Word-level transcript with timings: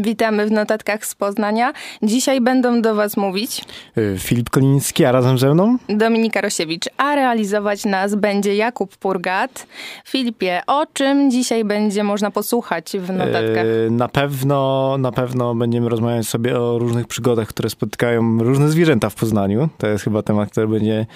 Witamy 0.00 0.46
w 0.46 0.50
notatkach 0.52 1.06
z 1.06 1.14
Poznania. 1.14 1.72
Dzisiaj 2.02 2.40
będą 2.40 2.82
do 2.82 2.94
Was 2.94 3.16
mówić 3.16 3.64
Y, 3.98 4.16
Filip 4.18 4.50
Koliński, 4.50 5.04
a 5.04 5.12
razem 5.12 5.38
ze 5.38 5.54
mną 5.54 5.76
Dominika 5.88 6.40
Rosiewicz, 6.40 6.84
a 6.96 7.14
realizować 7.14 7.84
nas 7.84 8.14
będzie 8.14 8.56
Jakub 8.56 8.96
Purgat. 8.96 9.66
Filipie, 10.06 10.62
o 10.66 10.86
czym 10.92 11.30
dzisiaj 11.30 11.64
będzie 11.64 12.04
można 12.04 12.30
posłuchać 12.30 12.92
w 12.98 13.12
notatkach? 13.12 13.66
y, 13.86 13.90
na 13.90 14.08
pewno, 14.08 14.96
na 14.98 15.12
pewno 15.12 15.54
będziemy 15.54 15.88
rozmawiać 15.88 16.26
sobie 16.26 16.60
o 16.60 16.78
różnych 16.78 17.06
przygodach, 17.06 17.48
które 17.48 17.70
spotykają 17.70 18.38
różne 18.38 18.68
zwierzęta 18.68 19.10
w 19.10 19.14
Poznaniu. 19.14 19.68
To 19.78 19.86
jest 19.86 20.04
chyba 20.04 20.22
temat, 20.22 20.50
który 20.50 20.68
będzie 20.68 21.06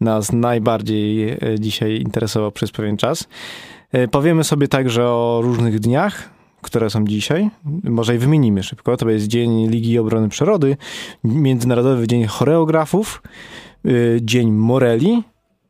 nas 0.00 0.32
najbardziej 0.32 1.32
y, 1.32 1.60
dzisiaj 1.60 2.00
interesował 2.00 2.52
przez 2.52 2.72
pewien 2.72 2.96
czas. 2.96 3.28
Powiemy 4.10 4.44
sobie 4.44 4.68
także 4.68 5.04
o 5.04 5.40
różnych 5.42 5.80
dniach, 5.80 6.35
które 6.66 6.90
są 6.90 7.04
dzisiaj. 7.04 7.50
Może 7.84 8.14
i 8.14 8.18
wymienimy 8.18 8.62
szybko. 8.62 8.96
To 8.96 9.10
jest 9.10 9.26
Dzień 9.26 9.68
Ligi 9.68 9.98
Obrony 9.98 10.28
Przyrody, 10.28 10.76
Międzynarodowy 11.24 12.06
Dzień 12.06 12.26
Choreografów, 12.26 13.22
y, 13.86 14.18
Dzień 14.22 14.52
Moreli 14.52 15.22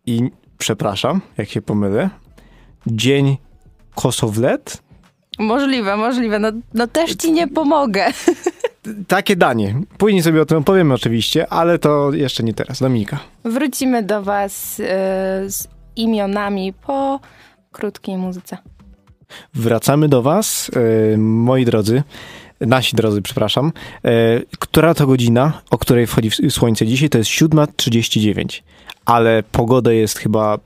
i, 0.07 0.31
przepraszam, 0.59 1.21
jak 1.39 1.49
się 1.49 1.63
pomylę, 1.63 2.11
Dzień 2.87 3.37
Kosowlet. 3.95 4.83
Możliwe, 5.39 5.97
możliwe. 5.97 6.39
No, 6.39 6.49
no 6.75 6.87
też 6.87 7.15
ci 7.15 7.33
nie 7.33 7.49
pomogę. 7.49 8.07
Takie 9.09 9.37
danie. 9.37 9.75
Później 9.99 10.23
sobie 10.23 10.43
o 10.43 10.47
tym 10.47 10.59
opowiemy 10.59 10.95
oczywiście, 10.95 11.53
ale 11.53 11.79
to 11.79 12.13
jeszcze 12.13 12.43
nie 12.43 12.55
teraz. 12.55 12.81
Dominika. 12.81 13.19
Wrócimy 13.45 14.03
do 14.03 14.23
Was 14.23 14.81
e, 14.81 14.85
z 15.51 15.69
imionami 15.97 16.73
po 16.73 17.21
krótkiej 17.73 18.17
muzyce. 18.17 18.59
Wracamy 19.55 20.09
do 20.09 20.23
was, 20.23 20.71
e, 21.15 21.17
moi 21.17 21.65
drodzy, 21.65 22.03
nasi 22.61 22.97
drodzy, 22.97 23.23
przepraszam. 23.23 23.73
E, 24.05 24.11
która 24.59 24.95
to 24.95 25.07
godzina, 25.07 25.63
o 25.71 25.79
której 25.79 26.07
wchodzi 26.07 26.31
słońce 26.51 26.87
dzisiaj? 26.87 27.09
To 27.09 27.19
jest 27.19 27.31
7.39, 27.31 28.63
ale 29.05 29.43
pogoda 29.53 29.93
jest 29.93 30.19
chyba 30.19 30.59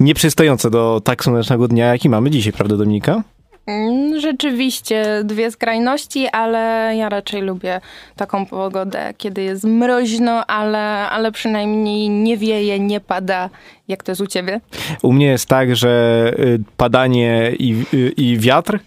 nieprzystająca 0.00 0.70
do 0.70 1.00
tak 1.04 1.24
słonecznego 1.24 1.68
dnia, 1.68 1.86
jaki 1.86 2.08
mamy 2.08 2.30
dzisiaj, 2.30 2.52
prawda 2.52 2.76
Dominika? 2.76 3.22
Mm, 3.68 4.20
Rzeczywiście 4.20 5.04
dwie 5.24 5.50
skrajności, 5.50 6.28
ale 6.28 6.92
ja 6.96 7.08
raczej 7.08 7.42
lubię 7.42 7.80
taką 8.16 8.46
pogodę, 8.46 9.14
kiedy 9.18 9.42
jest 9.42 9.64
mroźno, 9.64 10.46
ale, 10.46 11.08
ale 11.08 11.32
przynajmniej 11.32 12.08
nie 12.08 12.36
wieje, 12.36 12.80
nie 12.80 13.00
pada. 13.00 13.50
Jak 13.88 14.02
to 14.02 14.12
jest 14.12 14.20
u 14.20 14.26
ciebie? 14.26 14.60
U 15.02 15.12
mnie 15.12 15.26
jest 15.26 15.46
tak, 15.46 15.76
że 15.76 16.32
y, 16.38 16.60
padanie 16.76 17.52
i, 17.58 17.84
y, 17.94 18.12
i 18.16 18.38
wiatr 18.38 18.78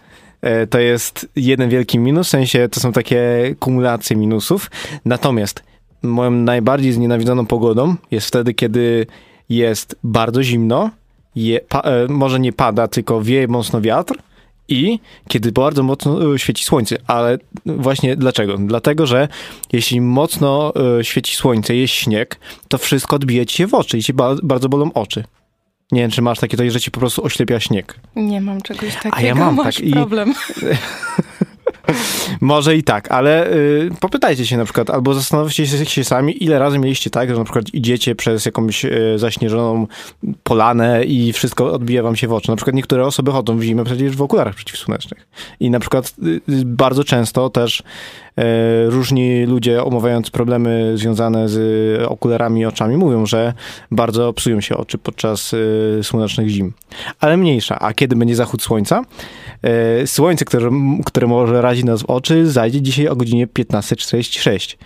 e, 0.42 0.68
to 0.68 0.80
jest 0.80 1.28
jeden 1.36 1.70
wielki 1.70 2.00
minus, 2.00 2.28
w 2.28 2.30
sensie 2.30 2.70
to 2.70 2.80
są 2.80 2.92
takie 2.92 3.22
kumulacje 3.60 4.16
minusów. 4.16 4.72
Natomiast 5.06 5.64
moją 6.04 6.32
najbardziej 6.32 6.92
znienawidzoną 6.92 7.46
pogodą 7.46 7.96
jest 8.12 8.28
wtedy, 8.28 8.54
kiedy 8.54 9.08
jest 9.50 9.96
bardzo 10.04 10.44
zimno, 10.44 10.90
je, 11.36 11.60
pa, 11.60 11.84
może 12.10 12.40
nie 12.40 12.54
pada, 12.54 12.88
tylko 12.88 13.22
wieje 13.22 13.48
mocno 13.48 13.82
wiatr 13.82 14.16
i 14.72 15.00
kiedy 15.28 15.52
bardzo 15.52 15.84
mocno 15.84 16.34
e, 16.36 16.40
świeci 16.40 16.64
słońce. 16.66 16.98
Ale 17.08 17.38
właśnie 17.66 18.16
dlaczego? 18.16 18.58
Dlatego, 18.58 19.08
że 19.08 19.28
jeśli 19.74 20.02
mocno 20.02 20.74
e, 21.00 21.04
świeci 21.04 21.36
słońce, 21.36 21.76
jest 21.76 21.94
śnieg, 21.94 22.40
to 22.68 22.78
wszystko 22.78 23.16
odbija 23.16 23.46
ci 23.46 23.56
się 23.58 23.68
w 23.68 23.74
oczy 23.74 23.98
i 23.98 24.04
ci 24.04 24.14
ba- 24.14 24.36
bardzo 24.44 24.70
bolą 24.70 24.94
oczy. 24.94 25.24
Nie 25.92 26.02
wiem, 26.02 26.12
czy 26.12 26.22
masz 26.22 26.40
takie 26.40 26.58
coś, 26.58 26.72
że 26.74 26.80
ci 26.80 26.92
po 26.92 27.00
prostu 27.00 27.24
oślepia 27.26 27.60
śnieg. 27.60 28.00
Nie 28.16 28.42
mam 28.42 28.62
czegoś 28.62 28.96
takiego, 28.96 29.28
ja 29.28 29.36
mam 29.36 29.56
masz 29.56 29.76
tak 29.76 29.84
i- 29.86 29.92
problem. 29.92 30.34
Może 32.42 32.76
i 32.76 32.84
tak, 32.84 33.12
ale 33.12 33.54
y, 33.54 33.90
popytajcie 34.00 34.46
się 34.46 34.58
na 34.58 34.64
przykład, 34.66 34.90
albo 34.90 35.14
zastanówcie 35.14 35.68
się, 35.68 35.86
się 35.86 36.04
sami, 36.04 36.44
ile 36.44 36.60
razy 36.60 36.80
mieliście 36.80 37.10
tak, 37.10 37.30
że 37.30 37.36
na 37.36 37.44
przykład 37.44 37.74
idziecie 37.74 38.16
przez 38.16 38.46
jakąś 38.46 38.86
y, 38.86 39.14
zaśnieżoną 39.16 39.88
polanę 40.44 41.04
i 41.04 41.34
wszystko 41.34 41.74
odbija 41.74 42.04
wam 42.04 42.16
się 42.16 42.28
w 42.28 42.34
oczy. 42.34 42.50
Na 42.50 42.56
przykład 42.56 42.76
niektóre 42.76 43.06
osoby 43.06 43.32
chodzą 43.32 43.58
w 43.58 43.64
zimę 43.64 43.84
przecież 43.84 44.16
w 44.16 44.22
okularach 44.22 44.56
przeciwsłonecznych. 44.56 45.28
I 45.60 45.70
na 45.70 45.80
przykład 45.80 46.14
y, 46.24 46.42
y, 46.54 46.66
bardzo 46.66 47.04
często 47.04 47.50
też 47.50 47.80
y, 47.80 47.84
różni 48.90 49.46
ludzie 49.46 49.84
omawiając 49.84 50.30
problemy 50.30 50.94
związane 50.96 51.50
z 51.50 51.62
okularami 52.08 52.62
i 52.62 52.66
oczami 52.66 52.98
mówią, 52.98 53.26
że 53.26 53.54
bardzo 53.92 54.34
psują 54.34 54.62
się 54.62 54.78
oczy 54.78 54.98
podczas 54.98 55.54
y, 55.54 56.00
słonecznych 56.04 56.50
zim. 56.50 56.74
Ale 57.20 57.38
mniejsza. 57.38 57.80
A 57.80 57.94
kiedy 57.94 58.16
będzie 58.16 58.36
zachód 58.36 58.62
słońca? 58.62 59.04
E, 59.64 60.08
Słońce, 60.08 60.46
które, 60.46 60.70
które 61.06 61.28
może 61.28 61.62
razić 61.62 61.86
nas 61.86 62.02
w 62.02 62.06
oczy, 62.06 62.52
zajdzie 62.52 62.82
dzisiaj 62.82 63.08
o 63.08 63.16
godzinie 63.16 63.48
15.46. 63.48 64.78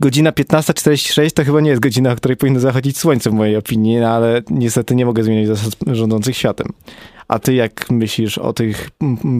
Godzina 0.00 0.32
15.46 0.32 1.30
to 1.30 1.44
chyba 1.44 1.60
nie 1.60 1.70
jest 1.70 1.82
godzina, 1.82 2.12
o 2.12 2.16
której 2.16 2.36
powinno 2.36 2.60
zachodzić 2.60 2.98
słońce 2.98 3.30
w 3.30 3.32
mojej 3.32 3.56
opinii, 3.56 3.96
no 3.96 4.08
ale 4.08 4.42
niestety 4.50 4.94
nie 4.94 5.06
mogę 5.06 5.22
zmieniać 5.22 5.46
zasad 5.46 5.74
rządzących 5.86 6.36
światem. 6.36 6.66
A 7.28 7.38
ty 7.38 7.54
jak 7.54 7.90
myślisz 7.90 8.38
o 8.38 8.52
tych 8.52 8.90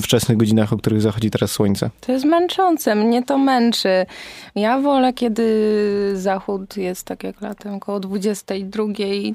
wczesnych 0.03 0.39
godzinach, 0.39 0.73
o 0.73 0.77
których 0.77 1.03
zachodzi 1.03 1.31
teraz 1.31 1.51
słońce? 1.51 1.91
To 2.01 2.13
jest 2.13 2.25
męczące, 2.25 2.95
mnie 2.95 3.23
to 3.23 3.39
męczy. 3.39 4.07
Ja 4.55 4.81
wolę, 4.81 5.13
kiedy 5.13 6.13
zachód 6.15 6.77
jest 6.77 7.07
tak 7.07 7.25
jak 7.25 7.41
latem, 7.41 7.75
około 7.75 8.01
22, 8.01 8.85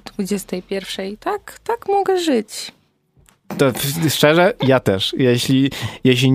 21. 0.06 1.18
Tak, 1.18 1.60
tak 1.64 1.88
mogę 1.88 2.20
żyć. 2.20 2.72
To 3.58 3.72
szczerze, 4.10 4.54
ja 4.68 4.80
też. 4.80 5.16
Jeśli, 5.18 5.72
jeśli 6.04 6.32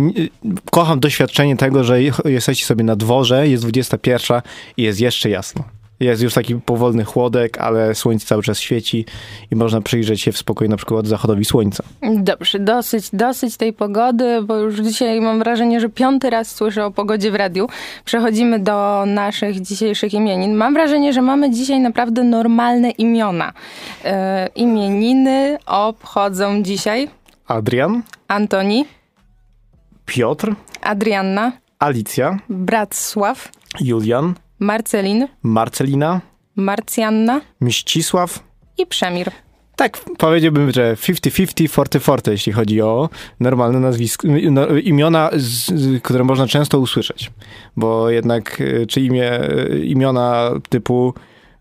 kocham 0.71 1.01
doświadczenie 1.01 1.57
tego, 1.57 1.85
że 1.85 2.03
jesteście 2.25 2.67
sobie 2.67 2.85
na 2.85 2.97
dworze, 2.97 3.49
jest 3.49 3.63
21 3.65 4.43
i 4.77 4.83
jest 4.83 5.01
jeszcze 5.01 5.31
jasno. 5.31 5.78
Jest 6.01 6.23
już 6.23 6.35
taki 6.35 6.55
powolny 6.55 7.05
chłodek, 7.05 7.59
ale 7.59 7.95
słońce 7.95 8.27
cały 8.27 8.43
czas 8.43 8.61
świeci 8.61 9.05
i 9.51 9.57
można 9.57 9.81
przyjrzeć 9.81 10.21
się 10.21 10.33
w 10.33 10.39
spokoju 10.39 10.71
na 10.71 10.77
przykład 10.77 11.07
zachodowi 11.07 11.45
słońca. 11.45 11.85
Dobrze, 12.17 12.59
dosyć, 12.59 13.09
dosyć 13.13 13.57
tej 13.57 13.73
pogody, 13.73 14.43
bo 14.43 14.57
już 14.57 14.81
dzisiaj 14.81 15.21
mam 15.21 15.39
wrażenie, 15.39 15.81
że 15.81 15.89
piąty 15.89 16.31
raz 16.31 16.55
słyszę 16.55 16.85
o 16.85 16.91
pogodzie 16.91 17.31
w 17.31 17.35
radiu. 17.35 17.69
Przechodzimy 18.05 18.59
do 18.59 19.05
naszych 19.07 19.61
dzisiejszych 19.61 20.15
imienin. 20.15 20.55
Mam 20.55 20.75
wrażenie, 20.75 21.13
że 21.13 21.23
mamy 21.23 21.51
dzisiaj 21.51 21.81
naprawdę 21.81 22.25
normalne 22.25 22.91
imiona. 22.91 23.53
E, 24.05 24.49
imieniny 24.55 25.59
obchodzą 25.67 26.63
dzisiaj 26.63 27.09
Adrian, 27.47 28.03
Antoni, 28.29 28.85
Piotr, 30.07 30.55
Adrianna, 30.83 31.53
Alicja, 31.79 32.39
Bratsław, 32.49 33.49
Julian, 33.81 34.35
Marcelin, 34.59 35.29
Marcelina, 35.43 36.21
Marcjanna 36.57 37.41
Mścisław. 37.61 38.45
i 38.79 38.87
Przemir. 38.87 39.31
Tak, 39.77 39.99
powiedziałbym, 40.19 40.73
że 40.73 40.95
50-50, 40.95 41.69
40-40, 41.69 42.31
jeśli 42.31 42.53
chodzi 42.53 42.83
o 42.83 43.09
normalne 43.41 43.81
nazwiska, 43.81 44.29
no, 44.51 44.67
imiona, 44.67 45.31
z, 45.37 46.03
które 46.03 46.25
można 46.25 46.47
często 46.47 46.79
usłyszeć. 46.79 47.31
Bo 47.77 48.11
jednak, 48.11 48.61
y, 48.61 48.87
czy 48.87 49.01
imię, 49.01 49.41
y, 49.71 49.85
imiona 49.85 50.51
typu 50.69 51.15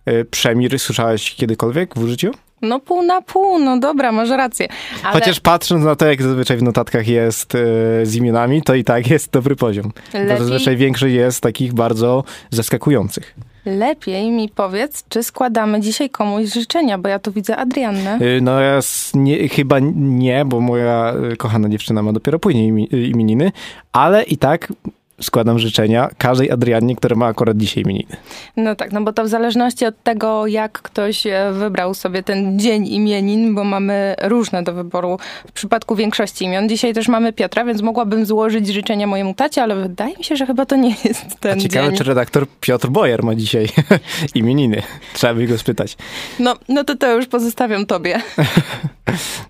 y, 0.10 0.26
Przemir 0.26 0.80
słyszałeś 0.80 1.36
kiedykolwiek 1.36 1.96
w 1.96 2.08
życiu? 2.08 2.32
No 2.62 2.80
pół 2.80 3.02
na 3.04 3.22
pół, 3.22 3.60
no 3.60 3.80
dobra, 3.80 4.12
masz 4.12 4.30
rację. 4.30 4.68
Ale 5.04 5.14
Chociaż 5.14 5.40
patrząc 5.40 5.86
na 5.86 5.96
to, 5.96 6.06
jak 6.06 6.22
zazwyczaj 6.22 6.58
w 6.58 6.64
notatkach 6.64 7.08
jest 7.08 7.56
y, 7.56 7.60
z 8.04 8.16
imionami, 8.16 8.62
to 8.62 8.76
i 8.76 8.84
tak 8.84 9.10
jest 9.10 9.32
dobry 9.32 9.56
poziom. 9.56 9.92
Lepiej, 10.14 10.38
zazwyczaj 10.38 10.78
większość 10.78 11.14
jest 11.14 11.42
takich 11.42 11.74
bardzo 11.74 12.24
zaskakujących. 12.50 13.36
lepiej 13.66 14.32
mi 14.32 14.50
powiedz, 14.50 15.04
czy 15.10 15.24
składamy 15.24 15.82
dzisiaj 15.82 16.10
komuś 16.10 16.54
życzenia, 16.54 16.98
bo 16.98 17.10
ja 17.10 17.20
tu 17.20 17.32
widzę 17.32 17.58
Adriannę. 17.58 18.20
Y, 18.22 18.40
No 18.42 18.60
ja 18.60 18.80
nie, 19.14 19.50
chyba 19.50 19.78
nie, 19.96 20.46
bo 20.46 20.60
moja 20.60 21.14
y, 21.34 21.38
kochana 21.38 21.70
dziewczyna 21.70 22.04
ma 22.04 22.14
dopiero 22.14 22.40
później 22.40 22.74
imi- 22.74 23.10
imieniny, 23.10 23.52
ale 23.92 24.24
i 24.24 24.38
tak 24.38 24.74
składam 25.22 25.60
życzenia 25.60 26.10
każdej 26.18 26.52
Adriannie, 26.52 26.96
która 26.96 27.16
ma 27.16 27.26
akurat 27.26 27.58
dzisiaj 27.58 27.84
imieniny. 27.84 28.16
No 28.58 28.76
tak, 28.76 28.92
no 28.92 29.02
bo 29.02 29.14
to 29.14 29.24
w 29.24 29.28
zależności 29.28 29.86
od 29.86 30.04
tego, 30.04 30.48
jak 30.48 30.82
ktoś 30.82 31.28
e, 31.28 31.52
wybrał 31.54 31.94
sobie 31.94 32.24
ten 32.24 32.60
dzień 32.60 32.88
imienin, 32.88 33.56
bo 33.56 33.64
mamy 33.64 34.16
różne 34.22 34.64
do 34.64 34.74
wyboru 34.74 35.18
w 35.48 35.52
przypadku 35.52 35.96
większości 35.96 36.46
imion. 36.46 36.70
Dzisiaj 36.70 36.94
też 36.94 37.08
mamy 37.08 37.34
Piotra, 37.34 37.66
więc 37.66 37.82
mogłabym 37.82 38.26
złożyć 38.26 38.68
życzenia 38.68 39.08
mojemu 39.08 39.34
tacie, 39.34 39.64
ale 39.64 39.76
wydaje 39.76 40.18
mi 40.18 40.24
się, 40.24 40.36
że 40.36 40.46
chyba 40.46 40.66
to 40.66 40.76
nie 40.76 40.96
jest 41.04 41.26
A 41.32 41.36
ten 41.40 41.60
ciekawe, 41.60 41.88
dzień. 41.88 41.98
czy 41.98 42.04
redaktor 42.04 42.48
Piotr 42.62 42.88
Bojer 42.88 43.24
ma 43.24 43.36
dzisiaj 43.36 43.68
imieniny. 44.36 44.82
Trzeba 45.14 45.34
by 45.34 45.48
go 45.48 45.58
spytać. 45.58 45.98
No, 46.40 46.56
no 46.70 46.84
to 46.84 46.96
to 46.96 47.16
już 47.16 47.28
pozostawiam 47.28 47.86
tobie. 47.86 48.22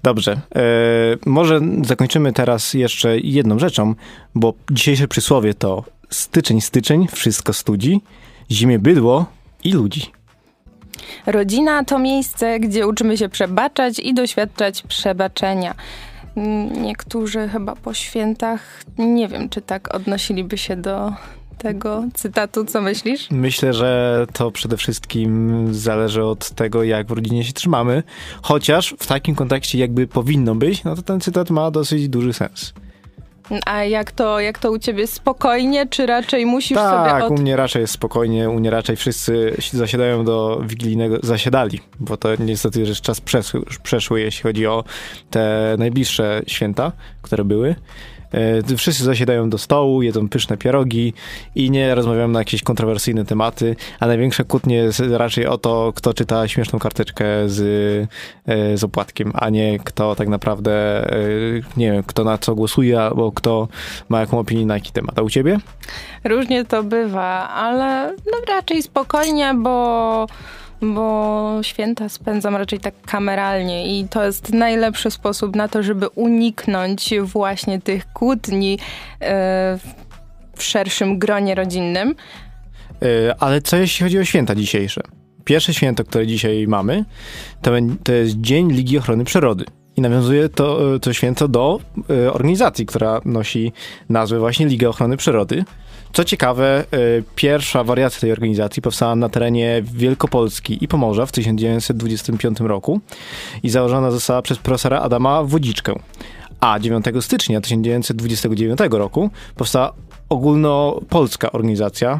Dobrze. 0.04 0.32
E, 0.32 0.62
może 1.26 1.60
zakończymy 1.84 2.34
teraz 2.34 2.74
jeszcze 2.74 3.20
jedną 3.20 3.60
rzeczą, 3.60 3.96
bo 4.36 4.54
dzisiejsze 4.72 5.08
przysłowie 5.08 5.54
to 5.54 5.84
styczeń, 6.10 6.62
styczeń, 6.62 7.08
wszystko 7.12 7.54
studzi, 7.54 8.02
zimie 8.52 8.80
bydło 8.80 9.26
i 9.64 9.72
ludzi. 9.72 10.12
Rodzina 11.26 11.84
to 11.84 12.00
miejsce, 12.00 12.60
gdzie 12.60 12.88
uczymy 12.88 13.18
się 13.18 13.30
przebaczać 13.30 14.00
i 14.00 14.14
doświadczać 14.14 14.82
przebaczenia. 14.82 15.76
Niektórzy 16.82 17.48
chyba 17.48 17.76
po 17.76 17.94
świętach, 17.94 18.84
nie 18.98 19.28
wiem, 19.28 19.50
czy 19.50 19.62
tak 19.62 19.96
odnosiliby 19.96 20.58
się 20.58 20.76
do 20.76 21.14
tego 21.58 22.04
cytatu, 22.14 22.66
co 22.66 22.82
myślisz? 22.82 23.28
Myślę, 23.32 23.74
że 23.74 24.26
to 24.34 24.52
przede 24.52 24.78
wszystkim 24.78 25.68
zależy 25.74 26.24
od 26.24 26.50
tego, 26.50 26.84
jak 26.84 27.08
w 27.08 27.12
rodzinie 27.12 27.44
się 27.44 27.54
trzymamy. 27.54 28.04
Chociaż 28.42 28.96
w 29.00 29.08
takim 29.08 29.36
kontekście 29.36 29.78
jakby 29.78 30.08
powinno 30.08 30.56
być, 30.56 30.84
no 30.84 30.96
to 30.96 31.02
ten 31.02 31.20
cytat 31.20 31.50
ma 31.50 31.72
dosyć 31.72 32.10
duży 32.10 32.34
sens. 32.34 32.74
A 33.66 33.84
jak 33.84 34.12
to, 34.12 34.40
jak 34.40 34.60
to 34.60 34.72
u 34.72 34.80
ciebie 34.80 35.08
spokojnie, 35.08 35.88
czy 35.88 36.06
raczej 36.06 36.46
musisz 36.46 36.78
tak, 36.78 36.98
sobie... 36.98 37.10
Tak, 37.10 37.24
od... 37.24 37.32
u 37.32 37.42
mnie 37.42 37.56
raczej 37.56 37.82
jest 37.82 37.94
spokojnie, 37.94 38.50
u 38.50 38.60
mnie 38.60 38.70
raczej 38.70 38.96
wszyscy 38.96 39.58
zasiadają 39.72 40.26
do 40.26 40.62
wigilijnego, 40.66 41.18
zasiadali, 41.24 41.80
bo 42.00 42.18
to 42.18 42.30
niestety 42.40 42.80
już 42.80 43.02
czas 43.02 43.22
przeszły, 43.22 43.62
przeszły, 43.84 44.22
jeśli 44.22 44.44
chodzi 44.44 44.68
o 44.68 44.84
te 45.30 45.76
najbliższe 45.78 46.42
święta, 46.48 46.92
które 47.22 47.44
były. 47.46 47.76
E, 48.32 48.78
wszyscy 48.78 49.04
zasiadają 49.04 49.50
do 49.50 49.58
stołu, 49.58 50.02
jedzą 50.02 50.30
pyszne 50.30 50.58
pierogi 50.58 51.14
i 51.56 51.72
nie 51.72 51.96
rozmawiają 51.96 52.28
na 52.28 52.40
jakieś 52.40 52.64
kontrowersyjne 52.64 53.26
tematy, 53.26 53.76
a 54.00 54.08
największe 54.08 54.44
kłótnie 54.44 54.76
jest 54.76 55.04
raczej 55.10 55.48
o 55.48 55.58
to, 55.58 55.94
kto 55.96 56.14
czyta 56.14 56.48
śmieszną 56.48 56.80
karteczkę 56.80 57.26
z, 57.46 57.60
e, 58.46 58.78
z 58.78 58.84
opłatkiem, 58.84 59.32
a 59.34 59.50
nie 59.50 59.80
kto 59.80 60.16
tak 60.16 60.28
naprawdę, 60.28 60.72
e, 61.12 61.18
nie 61.78 61.92
wiem, 61.92 62.04
kto 62.04 62.24
na 62.24 62.38
co 62.38 62.56
głosuje, 62.56 63.02
albo 63.02 63.32
kto 63.32 63.68
ma 64.10 64.20
jaką 64.20 64.40
opinię 64.40 64.66
na 64.66 64.74
jaki 64.74 64.92
temat. 64.92 65.20
A 65.20 65.22
u 65.22 65.30
ciebie? 65.30 65.60
Różnie 66.24 66.66
to 66.66 66.84
bywa, 66.84 67.50
ale 67.50 68.16
no 68.26 68.38
raczej 68.48 68.84
spokojnie, 68.84 69.54
bo 69.54 70.28
bo 70.82 71.60
święta 71.62 72.10
spędzam 72.10 72.56
raczej 72.56 72.80
tak 72.80 72.94
kameralnie 73.02 74.00
i 74.00 74.08
to 74.08 74.26
jest 74.26 74.54
najlepszy 74.54 75.12
sposób 75.12 75.56
na 75.56 75.68
to, 75.68 75.84
żeby 75.84 76.10
uniknąć 76.10 77.14
właśnie 77.24 77.82
tych 77.82 78.14
kłótni 78.14 78.80
e, 79.22 79.80
w 80.56 80.64
szerszym 80.64 81.20
gronie 81.20 81.56
rodzinnym. 81.56 82.16
E, 83.02 83.36
ale 83.40 83.62
co 83.62 83.78
jeśli 83.78 84.04
chodzi 84.04 84.20
o 84.20 84.26
święta 84.26 84.56
dzisiejsze? 84.56 85.02
Pierwsze 85.44 85.74
święto, 85.74 86.04
które 86.04 86.28
dzisiaj 86.28 86.66
mamy, 86.68 87.06
to, 88.04 88.12
jest 88.14 88.42
Dzień 88.42 88.72
Ligi 88.72 88.98
Ochrony 88.98 89.24
Przyrody. 89.24 89.66
I 89.96 90.02
nawiązuje 90.02 90.50
to, 90.50 90.96
e, 90.96 91.00
to 91.00 91.14
święto 91.14 91.48
do 91.48 91.80
organizacji, 92.34 92.86
która 92.86 93.22
nosi 93.26 93.72
nazwę 94.10 94.40
właśnie 94.40 94.66
Liga 94.66 94.88
Ochrony 94.88 95.18
Przyrody. 95.18 95.66
Co 96.14 96.24
ciekawe, 96.24 96.86
y, 96.94 97.24
pierwsza 97.36 97.84
wariacja 97.84 98.22
tej 98.22 98.32
organizacji 98.32 98.82
powstała 98.82 99.16
na 99.16 99.30
terenie 99.30 99.82
Wielkopolski 99.84 100.84
i 100.84 100.88
Pomorza 100.88 101.26
w 101.26 101.32
1925 101.32 102.60
roku 102.60 103.02
i 103.64 103.70
założona 103.70 104.12
została 104.12 104.42
przez 104.42 104.58
profesora 104.58 105.00
Adama 105.00 105.44
Wodziczkę. 105.44 106.00
A 106.60 106.80
9 106.80 107.06
stycznia 107.22 107.62
1929 107.62 108.80
roku 108.92 109.30
powstała 109.56 109.94
ogólnopolska 110.30 111.52
organizacja 111.52 112.20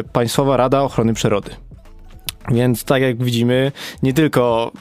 y, 0.00 0.04
Państwowa 0.12 0.56
Rada 0.56 0.82
Ochrony 0.82 1.14
Przyrody. 1.14 1.50
Więc 2.48 2.84
tak 2.84 3.02
jak 3.02 3.24
widzimy, 3.24 3.72
nie 4.02 4.12
tylko 4.12 4.72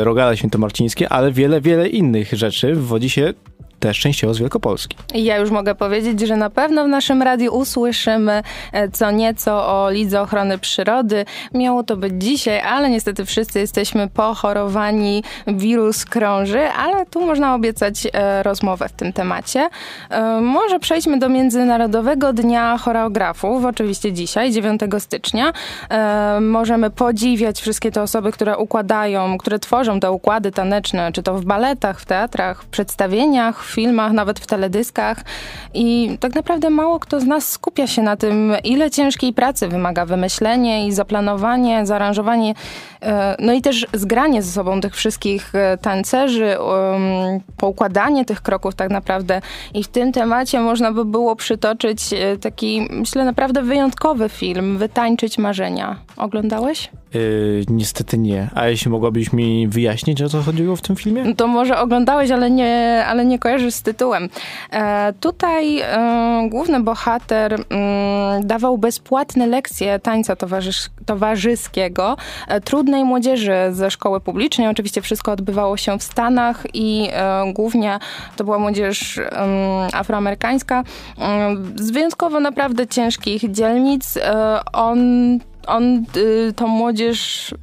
y, 0.00 0.04
Rogale 0.04 0.36
Świętomarcińskie, 0.36 1.08
ale 1.08 1.32
wiele, 1.32 1.60
wiele 1.60 1.88
innych 1.88 2.32
rzeczy 2.32 2.74
wywodzi 2.74 3.10
się 3.10 3.34
też 3.80 4.00
częściowo 4.00 4.34
z 4.34 4.38
Wielkopolski. 4.38 4.96
Ja 5.14 5.36
już 5.36 5.50
mogę 5.50 5.74
powiedzieć, 5.74 6.20
że 6.20 6.36
na 6.36 6.50
pewno 6.50 6.84
w 6.84 6.88
naszym 6.88 7.22
radiu 7.22 7.54
usłyszymy 7.54 8.42
e, 8.72 8.88
co 8.88 9.10
nieco 9.10 9.82
o 9.82 9.90
Lidze 9.90 10.20
Ochrony 10.20 10.58
Przyrody. 10.58 11.24
Miało 11.54 11.82
to 11.82 11.96
być 11.96 12.12
dzisiaj, 12.18 12.60
ale 12.60 12.90
niestety 12.90 13.24
wszyscy 13.24 13.58
jesteśmy 13.58 14.08
pochorowani, 14.08 15.24
wirus 15.46 16.04
krąży, 16.04 16.60
ale 16.60 17.06
tu 17.06 17.26
można 17.26 17.54
obiecać 17.54 18.06
e, 18.12 18.42
rozmowę 18.42 18.88
w 18.88 18.92
tym 18.92 19.12
temacie. 19.12 19.68
E, 20.10 20.40
może 20.40 20.78
przejdźmy 20.78 21.18
do 21.18 21.28
Międzynarodowego 21.28 22.32
Dnia 22.32 22.78
Choreografów, 22.78 23.64
oczywiście 23.64 24.12
dzisiaj, 24.12 24.52
9 24.52 24.80
stycznia. 24.98 25.52
Możemy 26.40 26.90
podziwiać 26.90 27.60
wszystkie 27.60 27.90
te 27.90 28.02
osoby, 28.02 28.32
które 28.32 28.56
układają, 28.56 29.38
które 29.38 29.58
tworzą 29.58 30.00
te 30.00 30.10
układy 30.10 30.50
taneczne, 30.50 31.12
czy 31.12 31.22
to 31.22 31.34
w 31.34 31.44
baletach, 31.44 32.00
w 32.00 32.06
teatrach, 32.06 32.62
w 32.62 32.66
przedstawieniach, 32.66 33.69
filmach, 33.70 34.12
nawet 34.12 34.40
w 34.40 34.46
teledyskach 34.46 35.18
i 35.74 36.16
tak 36.20 36.34
naprawdę 36.34 36.70
mało 36.70 37.00
kto 37.00 37.20
z 37.20 37.24
nas 37.24 37.48
skupia 37.48 37.86
się 37.86 38.02
na 38.02 38.16
tym, 38.16 38.52
ile 38.64 38.90
ciężkiej 38.90 39.32
pracy 39.32 39.68
wymaga 39.68 40.06
wymyślenie 40.06 40.86
i 40.86 40.92
zaplanowanie, 40.92 41.86
zaaranżowanie, 41.86 42.54
e, 43.02 43.36
no 43.38 43.52
i 43.52 43.62
też 43.62 43.86
zgranie 43.92 44.42
ze 44.42 44.52
sobą 44.52 44.80
tych 44.80 44.96
wszystkich 44.96 45.54
e, 45.54 45.78
tancerzy, 45.78 46.56
poukładanie 47.56 48.24
tych 48.24 48.42
kroków 48.42 48.74
tak 48.74 48.90
naprawdę 48.90 49.40
i 49.74 49.84
w 49.84 49.88
tym 49.88 50.12
temacie 50.12 50.60
można 50.60 50.92
by 50.92 51.04
było 51.04 51.36
przytoczyć 51.36 52.12
e, 52.12 52.36
taki, 52.38 52.88
myślę, 52.90 53.24
naprawdę 53.24 53.62
wyjątkowy 53.62 54.28
film, 54.28 54.78
Wytańczyć 54.78 55.38
marzenia. 55.38 55.96
Oglądałeś? 56.16 56.90
Yy, 57.14 57.64
niestety 57.68 58.18
nie. 58.18 58.50
A 58.54 58.68
jeśli 58.68 58.90
mogłabyś 58.90 59.32
mi 59.32 59.68
wyjaśnić, 59.68 60.22
o 60.22 60.28
co 60.28 60.42
chodziło 60.42 60.76
w 60.76 60.82
tym 60.82 60.96
filmie? 60.96 61.24
No 61.24 61.34
to 61.34 61.46
może 61.46 61.78
oglądałeś, 61.78 62.30
ale 62.30 62.50
nie, 62.50 63.04
ale 63.06 63.24
nie 63.24 63.38
kojarzysz 63.38 63.59
z 63.68 63.82
tytułem. 63.82 64.28
E, 64.72 65.12
tutaj 65.20 65.78
e, 65.78 66.48
główny 66.48 66.80
bohater 66.80 67.54
mm, 67.54 68.46
dawał 68.46 68.78
bezpłatne 68.78 69.46
lekcje 69.46 69.98
tańca 69.98 70.36
towarzysz, 70.36 70.86
towarzyskiego 71.06 72.16
e, 72.48 72.60
trudnej 72.60 73.04
młodzieży 73.04 73.54
ze 73.70 73.90
szkoły 73.90 74.20
publicznej. 74.20 74.68
Oczywiście 74.68 75.02
wszystko 75.02 75.32
odbywało 75.32 75.76
się 75.76 75.98
w 75.98 76.02
Stanach 76.02 76.66
i 76.74 77.08
głównie 77.54 77.98
to 78.36 78.44
była 78.44 78.58
młodzież 78.58 79.20
afroamerykańska 79.92 80.84
z 81.76 81.90
wyjątkowo 81.90 82.40
naprawdę 82.40 82.86
ciężkich 82.86 83.52
dzielnic. 83.52 84.18
On 84.72 84.98
on 85.66 86.04
y, 86.16 86.52
tą 86.56 86.66
młodzież 86.66 87.54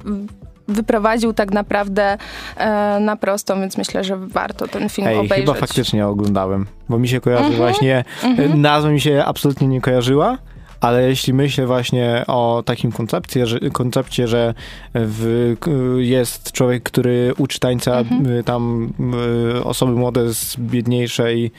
wyprowadził 0.68 1.32
tak 1.32 1.52
naprawdę 1.52 2.18
e, 2.56 3.00
na 3.00 3.16
prostą, 3.16 3.60
więc 3.60 3.78
myślę, 3.78 4.04
że 4.04 4.16
warto 4.16 4.68
ten 4.68 4.88
film 4.88 5.08
Ej, 5.08 5.16
obejrzeć. 5.16 5.46
chyba 5.46 5.54
faktycznie 5.54 6.06
oglądałem, 6.06 6.66
bo 6.88 6.98
mi 6.98 7.08
się 7.08 7.20
kojarzy 7.20 7.44
mm 7.44 7.54
-hmm, 7.54 7.56
właśnie, 7.56 8.04
mm 8.22 8.36
-hmm. 8.36 8.58
nazwa 8.58 8.90
mi 8.90 9.00
się 9.00 9.22
absolutnie 9.26 9.68
nie 9.68 9.80
kojarzyła, 9.80 10.38
ale 10.80 11.08
jeśli 11.08 11.34
myślę 11.34 11.66
właśnie 11.66 12.24
o 12.26 12.62
takim 12.66 12.92
koncepcie, 12.92 13.46
że, 13.46 13.58
koncepcie, 13.72 14.28
że 14.28 14.54
w, 14.94 15.54
jest 15.98 16.52
człowiek, 16.52 16.82
który 16.82 17.32
uczy 17.38 17.60
tańca, 17.60 17.98
mhm. 17.98 18.44
tam 18.44 18.92
osoby 19.64 19.92
młode 19.92 20.34
z 20.34 20.56
biedniejszej 20.56 21.52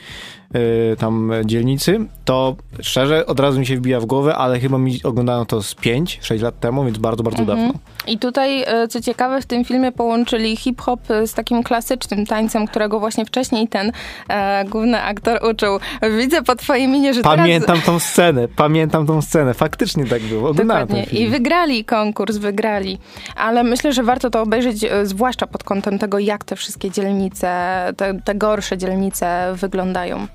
Y, 0.56 0.96
tam 0.96 1.32
dzielnicy, 1.44 2.06
to 2.30 2.56
szczerze 2.82 3.26
od 3.26 3.40
razu 3.40 3.60
mi 3.60 3.66
się 3.66 3.76
wbija 3.76 4.00
w 4.00 4.06
głowę, 4.06 4.36
ale 4.36 4.60
chyba 4.60 4.78
mi 4.78 5.02
oglądano 5.04 5.44
to 5.44 5.62
z 5.62 5.74
5-6 5.74 6.42
lat 6.42 6.60
temu, 6.60 6.84
więc 6.84 6.98
bardzo, 6.98 7.22
bardzo 7.22 7.42
mhm. 7.42 7.58
dawno. 7.58 7.80
I 8.06 8.18
tutaj, 8.18 8.62
y, 8.62 8.88
co 8.88 9.00
ciekawe, 9.00 9.40
w 9.40 9.46
tym 9.46 9.64
filmie 9.64 9.92
połączyli 9.92 10.56
hip-hop 10.56 11.00
z 11.26 11.34
takim 11.34 11.62
klasycznym 11.62 12.26
tańcem, 12.26 12.66
którego 12.66 13.00
właśnie 13.00 13.24
wcześniej 13.24 13.68
ten 13.68 13.92
e, 14.28 14.64
główny 14.64 15.02
aktor 15.02 15.40
uczył. 15.50 15.78
Widzę 16.18 16.42
po 16.42 16.56
twojej 16.56 16.88
minie, 16.88 17.14
że 17.14 17.22
Pamiętam 17.22 17.76
teraz... 17.76 17.86
tą 17.86 17.98
scenę, 17.98 18.48
pamiętam 18.48 19.06
tą 19.06 19.22
scenę. 19.22 19.54
Faktycznie 19.54 20.06
tak 20.06 20.22
było. 20.22 20.50
Oglądałem 20.50 20.86
Dokładnie. 20.86 21.20
I 21.20 21.28
wygrali 21.28 21.84
konkurs, 21.84 22.36
wygrali. 22.36 22.98
Ale 23.36 23.64
myślę, 23.64 23.92
że 23.92 24.02
warto 24.02 24.30
to 24.30 24.42
obejrzeć, 24.42 24.84
e, 24.84 25.06
zwłaszcza 25.06 25.46
pod 25.46 25.64
kątem 25.64 25.98
tego, 25.98 26.18
jak 26.18 26.44
te 26.44 26.56
wszystkie 26.56 26.90
dzielnice, 26.90 27.48
te, 27.96 28.20
te 28.24 28.34
gorsze 28.34 28.78
dzielnice 28.78 29.52
wyglądają. 29.54 30.26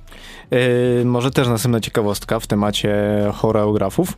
Yy, 0.52 1.06
może 1.06 1.32
też 1.32 1.48
następna 1.48 1.80
ciekawostka 1.86 2.40
w 2.40 2.48
temacie 2.48 2.96
choreografów, 3.34 4.18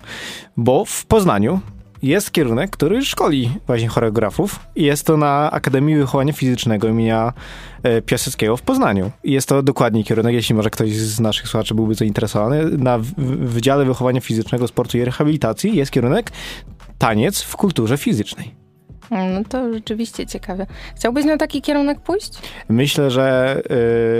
bo 0.58 0.86
w 0.86 1.06
Poznaniu 1.06 1.60
jest 2.02 2.32
kierunek, 2.32 2.72
który 2.72 3.06
szkoli 3.06 3.52
właśnie 3.68 3.88
choreografów 3.88 4.60
i 4.76 4.84
jest 4.84 5.06
to 5.06 5.18
na 5.18 5.52
Akademii 5.52 5.96
Wychowania 5.96 6.34
Fizycznego 6.34 6.88
imienia 6.88 7.34
e, 7.84 8.02
Piaseckiego 8.02 8.58
w 8.58 8.62
Poznaniu. 8.62 9.12
Jest 9.24 9.50
to 9.50 9.64
dokładnie 9.64 10.04
kierunek, 10.04 10.34
jeśli 10.34 10.56
może 10.56 10.70
ktoś 10.70 10.92
z 10.92 11.20
naszych 11.20 11.48
słuchaczy 11.48 11.76
byłby 11.76 11.96
zainteresowany. 11.96 12.66
Na 12.78 13.00
Wydziale 13.40 13.86
Wychowania 13.86 14.22
Fizycznego, 14.22 14.68
Sportu 14.68 14.98
i 14.98 15.06
Rehabilitacji 15.06 15.76
jest 15.76 15.92
kierunek 15.92 16.32
taniec 16.98 17.42
w 17.42 17.56
kulturze 17.56 17.98
fizycznej. 17.98 18.67
No 19.12 19.44
to 19.50 19.74
rzeczywiście 19.74 20.26
ciekawe. 20.26 20.66
Chciałbyś 20.96 21.26
na 21.26 21.38
taki 21.38 21.62
kierunek 21.62 22.00
pójść? 22.00 22.32
Myślę, 22.70 23.12
że 23.12 23.58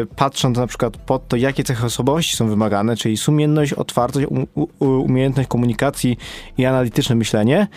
y, 0.02 0.16
patrząc 0.16 0.58
na 0.58 0.68
przykład 0.68 0.98
pod 0.98 1.28
to, 1.28 1.36
jakie 1.36 1.64
cechy 1.64 1.86
osobowości 1.86 2.36
są 2.36 2.48
wymagane, 2.48 2.96
czyli 2.96 3.18
sumienność, 3.18 3.74
otwartość, 3.74 4.28
um, 4.30 4.48
umiejętność 4.80 5.50
komunikacji 5.50 6.18
i 6.58 6.66
analityczne 6.66 7.16
myślenie, 7.16 7.68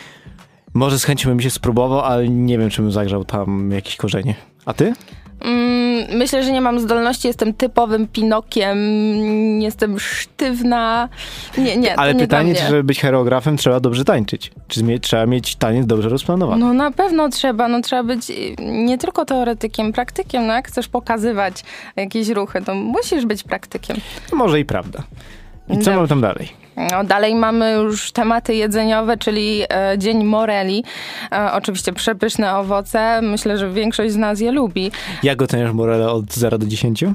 może 0.75 0.99
z 0.99 1.05
chęcią 1.05 1.29
bym 1.29 1.41
się 1.41 1.51
spróbował, 1.51 2.01
ale 2.01 2.29
nie 2.29 2.59
wiem, 2.59 2.71
czy 2.71 2.83
bym 2.83 2.93
zagrzał 2.93 3.25
tam 3.25 3.71
jakieś 3.71 3.97
korzenie. 3.97 4.35
A 4.67 4.75
ty? 4.75 4.93
Mm, 5.41 6.19
myślę, 6.19 6.43
że 6.43 6.53
nie 6.53 6.61
mam 6.61 6.81
zdolności, 6.81 7.29
jestem 7.29 7.55
typowym 7.55 8.09
Pinokiem, 8.09 8.79
jestem 9.61 10.01
sztywna. 10.01 11.09
Nie, 11.59 11.77
nie, 11.77 11.99
Ale 11.99 12.15
nie 12.15 12.21
pytanie, 12.21 12.55
czy 12.55 12.63
żeby 12.67 12.85
być 12.85 13.01
choreografem 13.01 13.57
trzeba 13.57 13.81
dobrze 13.81 14.05
tańczyć? 14.05 14.53
Czy 14.69 14.99
trzeba 15.01 15.27
mieć 15.27 15.57
taniec 15.57 15.87
dobrze 15.87 16.09
rozplanowany? 16.09 16.65
No 16.65 16.73
na 16.73 16.91
pewno 16.91 17.29
trzeba, 17.29 17.69
no 17.69 17.81
trzeba 17.81 18.03
być 18.03 18.33
nie 18.59 18.99
tylko 18.99 19.25
teoretykiem, 19.25 19.93
praktykiem, 19.93 20.47
no 20.47 20.53
jak 20.53 20.69
chcesz 20.69 20.89
pokazywać 20.89 21.65
jakieś 21.97 22.29
ruchy, 22.29 22.63
to 22.63 22.75
musisz 22.75 23.27
być 23.27 23.43
praktykiem. 23.43 23.97
Może 24.33 24.61
i 24.61 24.65
prawda. 24.65 25.03
I 25.69 25.79
co 25.79 25.95
mamy 25.95 26.09
tam 26.09 26.21
dalej? 26.21 26.60
No, 26.77 27.05
dalej 27.05 27.35
mamy 27.35 27.73
już 27.73 28.13
tematy 28.13 28.55
jedzeniowe, 28.55 29.17
czyli 29.17 29.63
e, 29.63 29.99
Dzień 29.99 30.25
Moreli. 30.25 30.85
E, 31.33 31.53
oczywiście 31.53 31.93
przepyszne 31.93 32.57
owoce. 32.57 33.21
Myślę, 33.23 33.59
że 33.59 33.71
większość 33.71 34.13
z 34.13 34.17
nas 34.17 34.41
je 34.41 34.53
lubi. 34.53 34.91
Jak 35.23 35.43
oceniasz 35.43 35.73
morele 35.73 36.11
od 36.11 36.33
0 36.35 36.59
do 36.59 36.67
10? 36.67 37.03
Yy, 37.03 37.11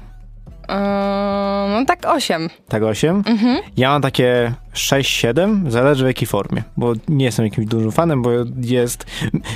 no 1.70 1.86
tak 1.88 2.06
8. 2.06 2.50
Tak 2.68 2.84
8? 2.84 3.24
Mhm. 3.26 3.58
Ja 3.78 3.90
mam 3.90 4.02
takie 4.02 4.54
6-7, 4.76 5.72
zależy 5.72 6.04
w 6.04 6.08
jakiej 6.08 6.28
formie, 6.28 6.64
bo 6.78 6.94
nie 7.08 7.26
jestem 7.26 7.46
jakimś 7.46 7.68
dużym 7.68 7.92
fanem, 7.92 8.22
bo 8.22 8.32
jest... 8.62 9.06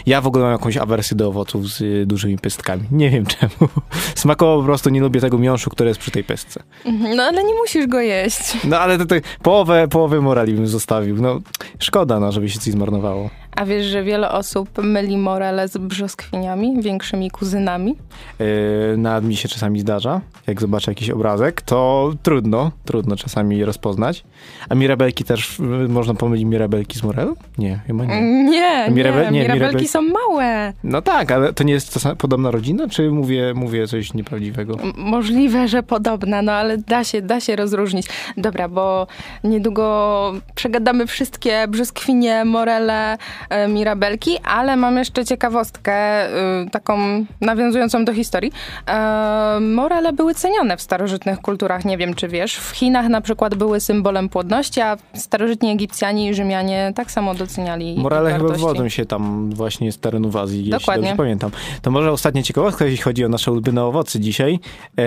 Ja 0.05 0.21
w 0.21 0.27
ogóle 0.27 0.43
mam 0.43 0.51
jakąś 0.51 0.77
awersję 0.77 1.17
do 1.17 1.27
owoców 1.27 1.69
z 1.69 1.81
y, 1.81 2.05
dużymi 2.05 2.37
pestkami. 2.37 2.83
Nie 2.91 3.09
wiem 3.09 3.25
czemu. 3.39 3.69
Smakowo 4.15 4.59
po 4.59 4.65
prostu 4.65 4.89
nie 4.89 5.01
lubię 5.01 5.21
tego 5.21 5.37
miąższu, 5.37 5.69
który 5.69 5.89
jest 5.89 5.99
przy 5.99 6.11
tej 6.11 6.23
pestce. 6.23 6.63
Mhm, 6.85 7.15
no 7.15 7.23
ale 7.23 7.43
nie 7.43 7.53
musisz 7.53 7.87
go 7.87 7.99
jeść. 7.99 8.39
No 8.63 8.79
ale 8.79 8.97
tutaj 8.97 9.21
połowę, 9.43 9.87
połowę 9.87 10.21
morali 10.21 10.53
bym 10.53 10.67
zostawił. 10.67 11.21
No 11.21 11.39
szkoda, 11.79 12.19
no, 12.19 12.31
żeby 12.31 12.49
się 12.49 12.59
coś 12.59 12.73
zmarnowało. 12.73 13.29
A 13.55 13.65
wiesz, 13.65 13.85
że 13.85 14.03
wiele 14.03 14.31
osób 14.31 14.69
myli 14.83 15.17
morele 15.17 15.67
z 15.67 15.77
brzoskwiniami, 15.77 16.81
większymi 16.81 17.31
kuzynami? 17.31 17.95
Yy, 18.39 18.97
nawet 18.97 19.23
mi 19.23 19.35
się 19.35 19.49
czasami 19.49 19.79
zdarza, 19.79 20.21
jak 20.47 20.61
zobaczę 20.61 20.91
jakiś 20.91 21.09
obrazek, 21.09 21.61
to 21.61 22.11
trudno, 22.23 22.71
trudno 22.85 23.15
czasami 23.15 23.65
rozpoznać. 23.65 24.23
A 24.69 24.75
mirabelki 25.09 25.23
też, 25.23 25.59
można 25.89 26.13
pomylić 26.13 26.45
mirabelki 26.45 26.99
z 26.99 27.03
morelą? 27.03 27.33
Nie, 27.57 27.79
chyba 27.87 28.05
nie. 28.05 28.21
Nie, 28.21 28.89
nie, 28.89 29.31
nie 29.31 29.31
mirabelki 29.31 29.87
są 29.87 30.01
małe. 30.01 30.73
No 30.83 31.01
tak, 31.01 31.31
ale 31.31 31.53
to 31.53 31.63
nie 31.63 31.73
jest 31.73 31.93
to 31.93 32.15
podobna 32.15 32.51
rodzina, 32.51 32.87
czy 32.89 33.11
mówię, 33.11 33.53
mówię 33.55 33.87
coś 33.87 34.13
nieprawdziwego? 34.13 34.77
Możliwe, 34.97 35.67
że 35.67 35.83
podobna, 35.83 36.41
no 36.41 36.51
ale 36.51 36.77
da 36.77 37.03
się, 37.03 37.21
da 37.21 37.39
się 37.39 37.55
rozróżnić. 37.55 38.07
Dobra, 38.37 38.69
bo 38.69 39.07
niedługo 39.43 40.33
przegadamy 40.55 41.07
wszystkie 41.07 41.67
brzoskwinie, 41.67 42.45
morele, 42.45 43.17
E, 43.49 43.67
mirabelki, 43.67 44.37
ale 44.43 44.75
mam 44.75 44.97
jeszcze 44.97 45.25
ciekawostkę, 45.25 46.27
y, 46.27 46.69
taką 46.71 47.25
nawiązującą 47.41 48.05
do 48.05 48.13
historii. 48.13 48.51
E, 48.87 49.59
morele 49.61 50.13
były 50.13 50.33
cenione 50.33 50.77
w 50.77 50.81
starożytnych 50.81 51.39
kulturach, 51.39 51.85
nie 51.85 51.97
wiem 51.97 52.13
czy 52.13 52.27
wiesz. 52.27 52.55
W 52.55 52.69
Chinach 52.71 53.07
na 53.07 53.21
przykład 53.21 53.55
były 53.55 53.79
symbolem 53.79 54.29
płodności, 54.29 54.81
a 54.81 54.97
starożytni 55.13 55.69
Egipcjanie 55.69 56.29
i 56.29 56.33
Rzymianie 56.33 56.93
tak 56.95 57.11
samo 57.11 57.35
doceniali 57.35 57.95
Morele 57.97 58.33
chyba 58.33 58.53
wodzą 58.53 58.89
się 58.89 59.05
tam 59.05 59.49
właśnie 59.49 59.91
z 59.91 59.97
terenu 59.97 60.37
Azji, 60.37 60.69
Dokładnie. 60.69 61.03
jeśli 61.03 61.17
pamiętam. 61.17 61.51
To 61.81 61.91
może 61.91 62.11
ostatnia 62.11 62.43
ciekawostka, 62.43 62.85
jeśli 62.85 63.03
chodzi 63.03 63.25
o 63.25 63.29
nasze 63.29 63.51
ulubione 63.51 63.83
owoce 63.83 64.19
dzisiaj. 64.19 64.59
E, 64.97 65.03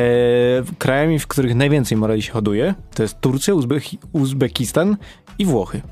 krajami, 0.78 1.18
w 1.18 1.26
których 1.26 1.54
najwięcej 1.54 1.98
moreli 1.98 2.22
się 2.22 2.32
hoduje, 2.32 2.74
to 2.94 3.02
jest 3.02 3.20
Turcja, 3.20 3.54
Uzbekistan 4.12 4.96
i 5.38 5.44
Włochy. 5.44 5.82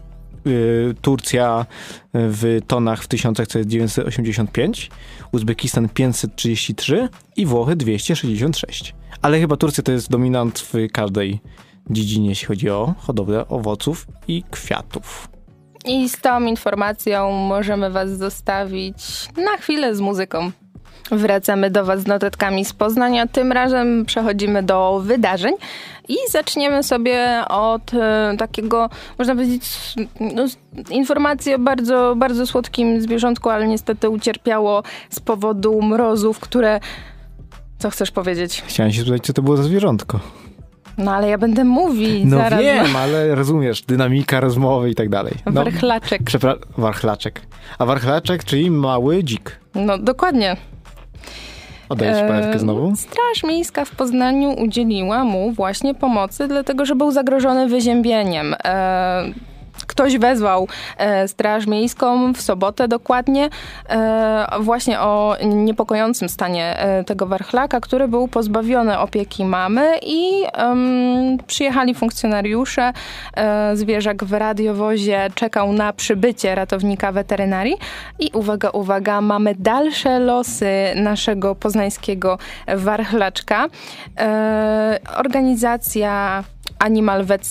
Y, 0.46 0.94
Turcja 1.00 1.66
w 2.14 2.58
tonach 2.66 3.02
w 3.02 3.08
tysiącach 3.08 3.46
to 3.46 3.58
jest 3.58 3.70
985, 3.70 4.90
Uzbekistan 5.32 5.88
533 5.88 7.08
i 7.36 7.46
Włochy 7.46 7.76
266. 7.76 8.94
Ale 9.22 9.40
chyba 9.40 9.56
Turcja 9.56 9.82
to 9.84 9.92
jest 9.92 10.10
dominant 10.10 10.58
w 10.58 10.74
każdej 10.92 11.40
dziedzinie, 11.90 12.28
jeśli 12.28 12.46
chodzi 12.46 12.70
o 12.70 12.94
hodowlę 12.98 13.48
owoców 13.48 14.06
i 14.28 14.42
kwiatów. 14.50 15.28
I 15.84 16.08
z 16.08 16.20
tą 16.20 16.40
informacją 16.40 17.32
możemy 17.32 17.90
Was 17.90 18.10
zostawić 18.10 19.28
na 19.36 19.56
chwilę 19.56 19.96
z 19.96 20.00
muzyką. 20.00 20.50
Wracamy 21.10 21.70
do 21.70 21.84
Was 21.84 22.00
z 22.00 22.06
notatkami 22.06 22.64
z 22.64 22.72
Poznania. 22.72 23.26
Tym 23.26 23.52
razem 23.52 24.04
przechodzimy 24.04 24.62
do 24.62 25.00
wydarzeń 25.04 25.54
i 26.08 26.16
zaczniemy 26.28 26.82
sobie 26.82 27.42
od 27.48 27.94
e, 27.94 28.34
takiego, 28.38 28.90
można 29.18 29.34
powiedzieć, 29.34 29.64
no, 30.20 30.44
informacji 30.90 31.54
o 31.54 31.58
bardzo, 31.58 32.14
bardzo 32.16 32.46
słodkim 32.46 33.00
zwierzątku, 33.00 33.50
ale 33.50 33.68
niestety 33.68 34.08
ucierpiało 34.08 34.82
z 35.10 35.20
powodu 35.20 35.82
mrozów, 35.82 36.40
które... 36.40 36.80
Co 37.78 37.90
chcesz 37.90 38.10
powiedzieć? 38.10 38.62
Chciałem 38.66 38.92
się 38.92 39.02
spytać, 39.02 39.22
co 39.22 39.32
to 39.32 39.42
było 39.42 39.56
za 39.56 39.62
zwierzątko. 39.62 40.20
No 40.98 41.12
ale 41.14 41.28
ja 41.28 41.38
będę 41.38 41.64
mówić 41.64 42.24
No 42.24 42.36
zaraz. 42.36 42.60
wiem, 42.60 42.96
ale 42.96 43.34
rozumiesz, 43.34 43.82
dynamika 43.82 44.40
rozmowy 44.40 44.90
i 44.90 44.94
tak 44.94 45.08
dalej. 45.08 45.34
No, 45.46 45.52
warchlaczek. 45.52 46.22
Przepra- 46.22 46.56
warchlaczek. 46.78 47.40
A 47.78 47.86
warchlaczek, 47.86 48.44
czyli 48.44 48.70
mały 48.70 49.24
dzik. 49.24 49.60
No 49.74 49.98
dokładnie. 49.98 50.56
Oddajesz 51.88 52.28
paletkę 52.28 52.58
znowu? 52.58 52.96
Straż 52.96 53.42
Miejska 53.48 53.84
w 53.84 53.90
Poznaniu 53.90 54.50
udzieliła 54.62 55.24
mu 55.24 55.52
właśnie 55.52 55.94
pomocy, 55.94 56.48
dlatego 56.48 56.86
że 56.86 56.94
był 56.94 57.10
zagrożony 57.10 57.68
wyziębieniem. 57.68 58.54
E, 58.64 59.24
ktoś 60.00 60.18
wezwał 60.18 60.68
e, 60.98 61.28
Straż 61.28 61.66
Miejską 61.66 62.32
w 62.32 62.42
sobotę 62.42 62.88
dokładnie 62.88 63.48
e, 63.88 64.46
właśnie 64.60 65.00
o 65.00 65.36
niepokojącym 65.44 66.28
stanie 66.28 66.78
e, 66.78 67.04
tego 67.04 67.26
warchlaka, 67.26 67.80
który 67.80 68.08
był 68.08 68.28
pozbawiony 68.28 68.98
opieki 68.98 69.44
mamy 69.44 69.98
i 70.02 70.44
przyjechali 71.46 71.94
funkcjonariusze. 71.94 72.92
zwierzak 73.74 74.24
w 74.24 74.32
radiowozie 74.32 75.30
czekał 75.34 75.72
na 75.72 75.92
przybycie 75.92 76.54
ratownika 76.54 77.12
weterynarii 77.12 77.76
i 78.18 78.30
uwaga, 78.34 78.70
uwaga, 78.70 79.20
mamy 79.20 79.54
dalsze 79.58 80.18
losy 80.18 80.72
naszego 80.96 81.54
poznańskiego 81.54 82.38
warchlaczka. 82.76 83.66
organizacja 85.16 86.44
Animal 86.80 87.24
Vet 87.24 87.46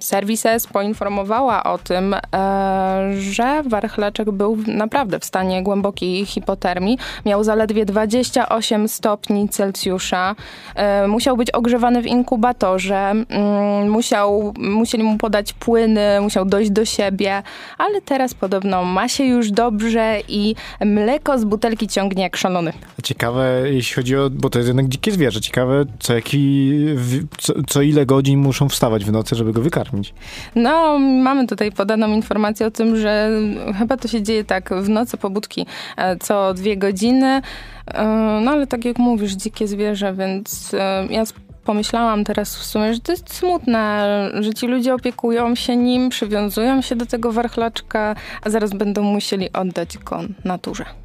Services 0.00 0.66
poinformowała 0.66 1.64
o 1.64 1.78
tym, 1.78 2.14
e, 2.14 3.12
że 3.18 3.62
warchlaczek 3.66 4.30
był 4.30 4.58
naprawdę 4.66 5.20
w 5.20 5.24
stanie 5.24 5.62
głębokiej 5.62 6.26
hipotermii. 6.26 6.98
Miał 7.26 7.44
zaledwie 7.44 7.84
28 7.84 8.88
stopni 8.88 9.48
Celsjusza. 9.48 10.34
E, 10.74 11.08
musiał 11.08 11.36
być 11.36 11.50
ogrzewany 11.50 12.02
w 12.02 12.06
inkubatorze. 12.06 13.10
Mm, 13.28 13.90
musiał, 13.90 14.54
musieli 14.58 15.04
mu 15.04 15.18
podać 15.18 15.52
płyny, 15.52 16.20
musiał 16.20 16.44
dojść 16.44 16.70
do 16.70 16.84
siebie, 16.84 17.42
ale 17.78 18.00
teraz 18.00 18.34
podobno 18.34 18.84
ma 18.84 19.08
się 19.08 19.24
już 19.24 19.50
dobrze 19.50 20.18
i 20.28 20.54
mleko 20.80 21.38
z 21.38 21.44
butelki 21.44 21.88
ciągnie 21.88 22.22
jak 22.22 22.36
szalony. 22.36 22.72
Ciekawe, 23.02 23.62
jeśli 23.64 23.94
chodzi 23.94 24.16
o, 24.16 24.30
bo 24.30 24.50
to 24.50 24.58
jest 24.58 24.68
jednak 24.68 24.88
dzikie 24.88 25.12
zwierzę, 25.12 25.40
ciekawe 25.40 25.84
co, 25.98 26.14
jaki, 26.14 26.72
co, 27.38 27.52
co 27.66 27.82
ile 27.82 28.06
godzin 28.06 28.40
muszą 28.40 28.68
wstawać 28.72 29.04
w 29.04 29.12
nocy, 29.12 29.36
żeby 29.36 29.52
go 29.52 29.62
wykarmić. 29.62 30.14
No, 30.54 30.98
mamy 30.98 31.46
tutaj 31.46 31.72
podaną 31.72 32.08
informację 32.08 32.66
o 32.66 32.70
tym, 32.70 32.96
że 32.96 33.30
chyba 33.78 33.96
to 33.96 34.08
się 34.08 34.22
dzieje 34.22 34.44
tak 34.44 34.70
w 34.74 34.88
nocy 34.88 35.16
pobudki 35.16 35.66
e, 35.96 36.16
co 36.16 36.54
dwie 36.54 36.76
godziny. 36.76 37.42
E, 37.86 38.04
no 38.44 38.50
ale 38.50 38.66
tak 38.66 38.84
jak 38.84 38.98
mówisz, 38.98 39.32
dzikie 39.32 39.68
zwierzę, 39.68 40.14
więc 40.14 40.74
e, 40.74 41.06
ja 41.10 41.24
pomyślałam 41.64 42.24
teraz 42.24 42.56
w 42.56 42.64
sumie, 42.64 42.94
że 42.94 43.00
to 43.00 43.12
jest 43.12 43.34
smutne, 43.34 44.30
że 44.40 44.54
ci 44.54 44.66
ludzie 44.66 44.94
opiekują 44.94 45.54
się 45.54 45.76
nim, 45.76 46.08
przywiązują 46.08 46.82
się 46.82 46.96
do 46.96 47.06
tego 47.06 47.32
warchlaczka, 47.32 48.14
a 48.42 48.50
zaraz 48.50 48.70
będą 48.70 49.02
musieli 49.02 49.52
oddać 49.52 49.98
go 49.98 50.20
naturze. 50.44 51.01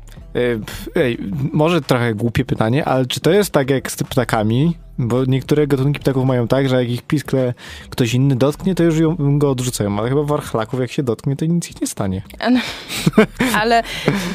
Ej, 0.95 1.17
może 1.53 1.81
trochę 1.81 2.15
głupie 2.15 2.45
pytanie, 2.45 2.85
ale 2.85 3.05
czy 3.05 3.19
to 3.19 3.31
jest 3.31 3.51
tak 3.51 3.69
jak 3.69 3.91
z 3.91 3.95
ptakami, 3.95 4.77
bo 4.97 5.25
niektóre 5.25 5.67
gatunki 5.67 5.99
ptaków 5.99 6.25
mają 6.25 6.47
tak, 6.47 6.69
że 6.69 6.75
jak 6.75 6.89
ich 6.89 7.01
piskle 7.01 7.53
ktoś 7.89 8.13
inny 8.13 8.35
dotknie, 8.35 8.75
to 8.75 8.83
już 8.83 8.95
go 9.19 9.51
odrzucają, 9.51 9.99
ale 9.99 10.09
chyba 10.09 10.23
warchlaków 10.23 10.79
jak 10.79 10.91
się 10.91 11.03
dotknie, 11.03 11.35
to 11.35 11.45
nic 11.45 11.69
ich 11.69 11.81
nie 11.81 11.87
stanie. 11.87 12.21
ale 13.61 13.83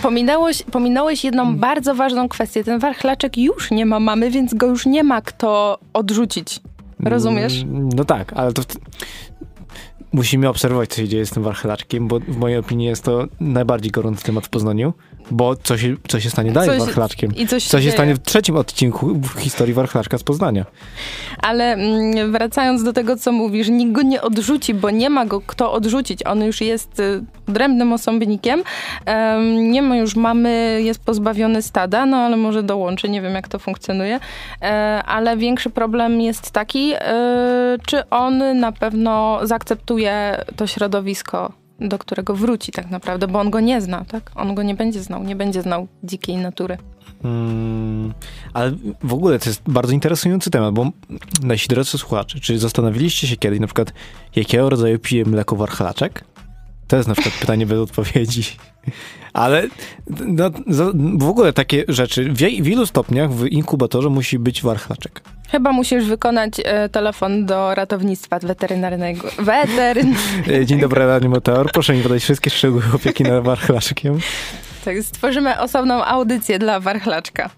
pominąłeś, 0.03 0.63
pominąłeś 0.63 1.25
jedną 1.25 1.57
bardzo 1.57 1.95
ważną 1.95 2.29
kwestię. 2.29 2.65
Ten 2.65 2.79
warchlaczek 2.79 3.39
już 3.39 3.71
nie 3.71 3.87
ma 3.87 4.01
mamy, 4.01 4.31
więc 4.31 4.55
go 4.55 4.67
już 4.67 4.87
nie 4.87 5.05
ma 5.05 5.23
kto 5.23 5.79
odrzucić. 5.93 6.61
Rozumiesz? 7.01 7.63
Mm, 7.63 7.89
no 7.89 8.05
tak, 8.05 8.33
ale 8.33 8.53
to 8.53 8.63
musimy 10.13 10.49
obserwować, 10.49 10.91
co 10.91 10.97
się 10.97 11.09
dzieje 11.09 11.27
z 11.27 11.31
tym 11.31 11.43
warchlaczkiem, 11.43 12.09
bo 12.09 12.21
w 12.21 12.37
mojej 12.37 12.59
opinii 12.59 12.87
jest 12.87 13.05
to 13.05 13.25
najbardziej 13.41 13.91
gorący 13.91 14.25
temat 14.25 14.47
w 14.47 14.49
Poznaniu, 14.49 14.93
bo 15.31 15.57
co 15.57 15.79
się, 15.79 15.97
co 16.09 16.21
się 16.21 16.31
stanie 16.31 16.53
dalej 16.53 16.81
z 16.81 16.85
warchlaczkiem? 16.85 17.37
I 17.37 17.47
coś 17.47 17.65
co 17.65 17.77
się 17.79 17.83
dzieje. 17.83 17.93
stanie 17.93 18.15
w 18.15 18.19
trzecim 18.19 18.57
odcinku 18.57 19.15
w 19.15 19.41
historii 19.41 19.75
warchlaczka 19.75 20.19
z 20.19 20.23
Poznania? 20.23 20.65
Ale 21.39 21.73
mm, 21.73 22.33
wracając 22.33 22.85
do 22.85 22.93
tego, 22.93 23.17
co 23.17 23.33
mówisz, 23.33 23.69
nikt 23.69 23.93
go 23.93 24.03
nie 24.03 24.23
odrzuci, 24.23 24.75
bo 24.75 24.91
nie 24.91 25.11
ma 25.11 25.27
go 25.27 25.41
kto 25.47 25.73
odrzucić. 25.73 26.27
On 26.27 26.45
już 26.45 26.61
jest 26.61 27.01
y, 27.01 27.25
odrębnym 27.49 27.93
osobnikiem. 27.93 28.63
Em, 29.05 29.71
nie 29.71 29.83
ma 29.83 29.97
już 29.97 30.17
mamy, 30.17 30.81
jest 30.85 31.05
pozbawiony 31.05 31.63
stada, 31.63 32.07
no 32.07 32.17
ale 32.17 32.37
może 32.37 32.63
dołączy, 32.63 33.09
nie 33.09 33.23
wiem 33.23 33.35
jak 33.35 33.49
to 33.49 33.59
funkcjonuje. 33.59 34.21
E, 34.63 35.03
ale 35.07 35.37
większy 35.37 35.71
problem 35.71 36.21
jest 36.21 36.51
taki, 36.51 36.93
e, 36.95 37.77
czy 37.87 38.09
on 38.11 38.61
na 38.61 38.73
pewno 38.73 39.41
zaakceptuje 39.43 40.45
to 40.57 40.67
środowisko, 40.67 41.53
do 41.89 41.99
którego 41.99 42.35
wróci 42.35 42.73
tak 42.73 42.91
naprawdę, 42.91 43.29
bo 43.29 43.41
on 43.41 43.51
go 43.51 43.61
nie 43.61 43.81
zna, 43.81 44.05
tak? 44.05 44.31
On 44.35 44.55
go 44.55 44.63
nie 44.63 44.75
będzie 44.75 45.03
znał, 45.03 45.23
nie 45.23 45.37
będzie 45.37 45.63
znał 45.63 45.89
dzikiej 46.05 46.37
natury. 46.37 46.79
Hmm, 47.23 48.15
ale 48.53 48.73
w 49.03 49.13
ogóle 49.13 49.39
to 49.39 49.51
jest 49.51 49.63
bardzo 49.67 49.93
interesujący 49.93 50.51
temat, 50.51 50.75
bo 50.75 50.91
nasi 51.43 51.69
drodzy 51.69 51.99
słuchacze, 51.99 52.41
czy 52.41 52.59
zastanowiliście 52.59 53.27
się 53.27 53.37
kiedyś 53.37 53.61
na 53.61 53.67
przykład, 53.67 53.93
jakiego 54.37 54.71
rodzaju 54.71 54.99
pije 54.99 55.25
mleko 55.25 55.57
warchlaczek? 55.57 56.25
To 56.93 56.97
jest 56.97 57.09
na 57.09 57.15
przykład 57.15 57.35
pytanie 57.41 57.67
bez 57.67 57.79
odpowiedzi. 57.79 58.43
Ale 59.33 59.69
no, 60.27 60.51
w 61.19 61.29
ogóle 61.29 61.53
takie 61.53 61.85
rzeczy, 61.89 62.25
w, 62.25 62.37
w 62.39 62.69
ilu 62.69 62.87
stopniach 62.87 63.33
w 63.33 63.47
inkubatorze 63.47 64.09
musi 64.09 64.39
być 64.39 64.63
warchlaczek? 64.63 65.21
Chyba 65.51 65.73
musisz 65.73 66.05
wykonać 66.05 66.53
e, 66.65 66.89
telefon 66.89 67.47
do 67.47 67.75
ratownictwa 67.75 68.39
weterynarnego. 68.39 69.29
Weteryn... 69.39 70.15
Dzień 70.65 70.81
dobry, 70.81 71.07
Radio 71.07 71.31
Meteor. 71.31 71.73
Proszę 71.73 71.95
mi 71.95 72.03
podać 72.03 72.23
wszystkie 72.23 72.51
szczegóły 72.51 72.83
opieki 72.95 73.25
nad 73.25 73.45
warchlaczkiem. 73.45 74.19
Tak, 74.85 74.97
stworzymy 75.03 75.61
osobną 75.61 76.05
audycję 76.05 76.59
dla 76.59 76.81
warchlaczka. 76.81 77.51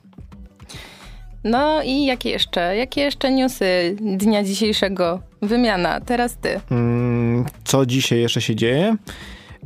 No 1.45 1.83
i 1.83 2.05
jakie 2.05 2.31
jeszcze? 2.31 2.76
Jakie 2.76 3.00
jeszcze 3.00 3.31
newsy 3.31 3.97
dnia 4.00 4.45
dzisiejszego? 4.45 5.21
Wymiana, 5.47 6.01
teraz 6.01 6.37
ty. 6.37 6.61
Mm, 6.71 7.45
Co 7.65 7.87
dzisiaj 7.87 8.19
jeszcze 8.21 8.41
się 8.41 8.57
dzieje? 8.57 8.97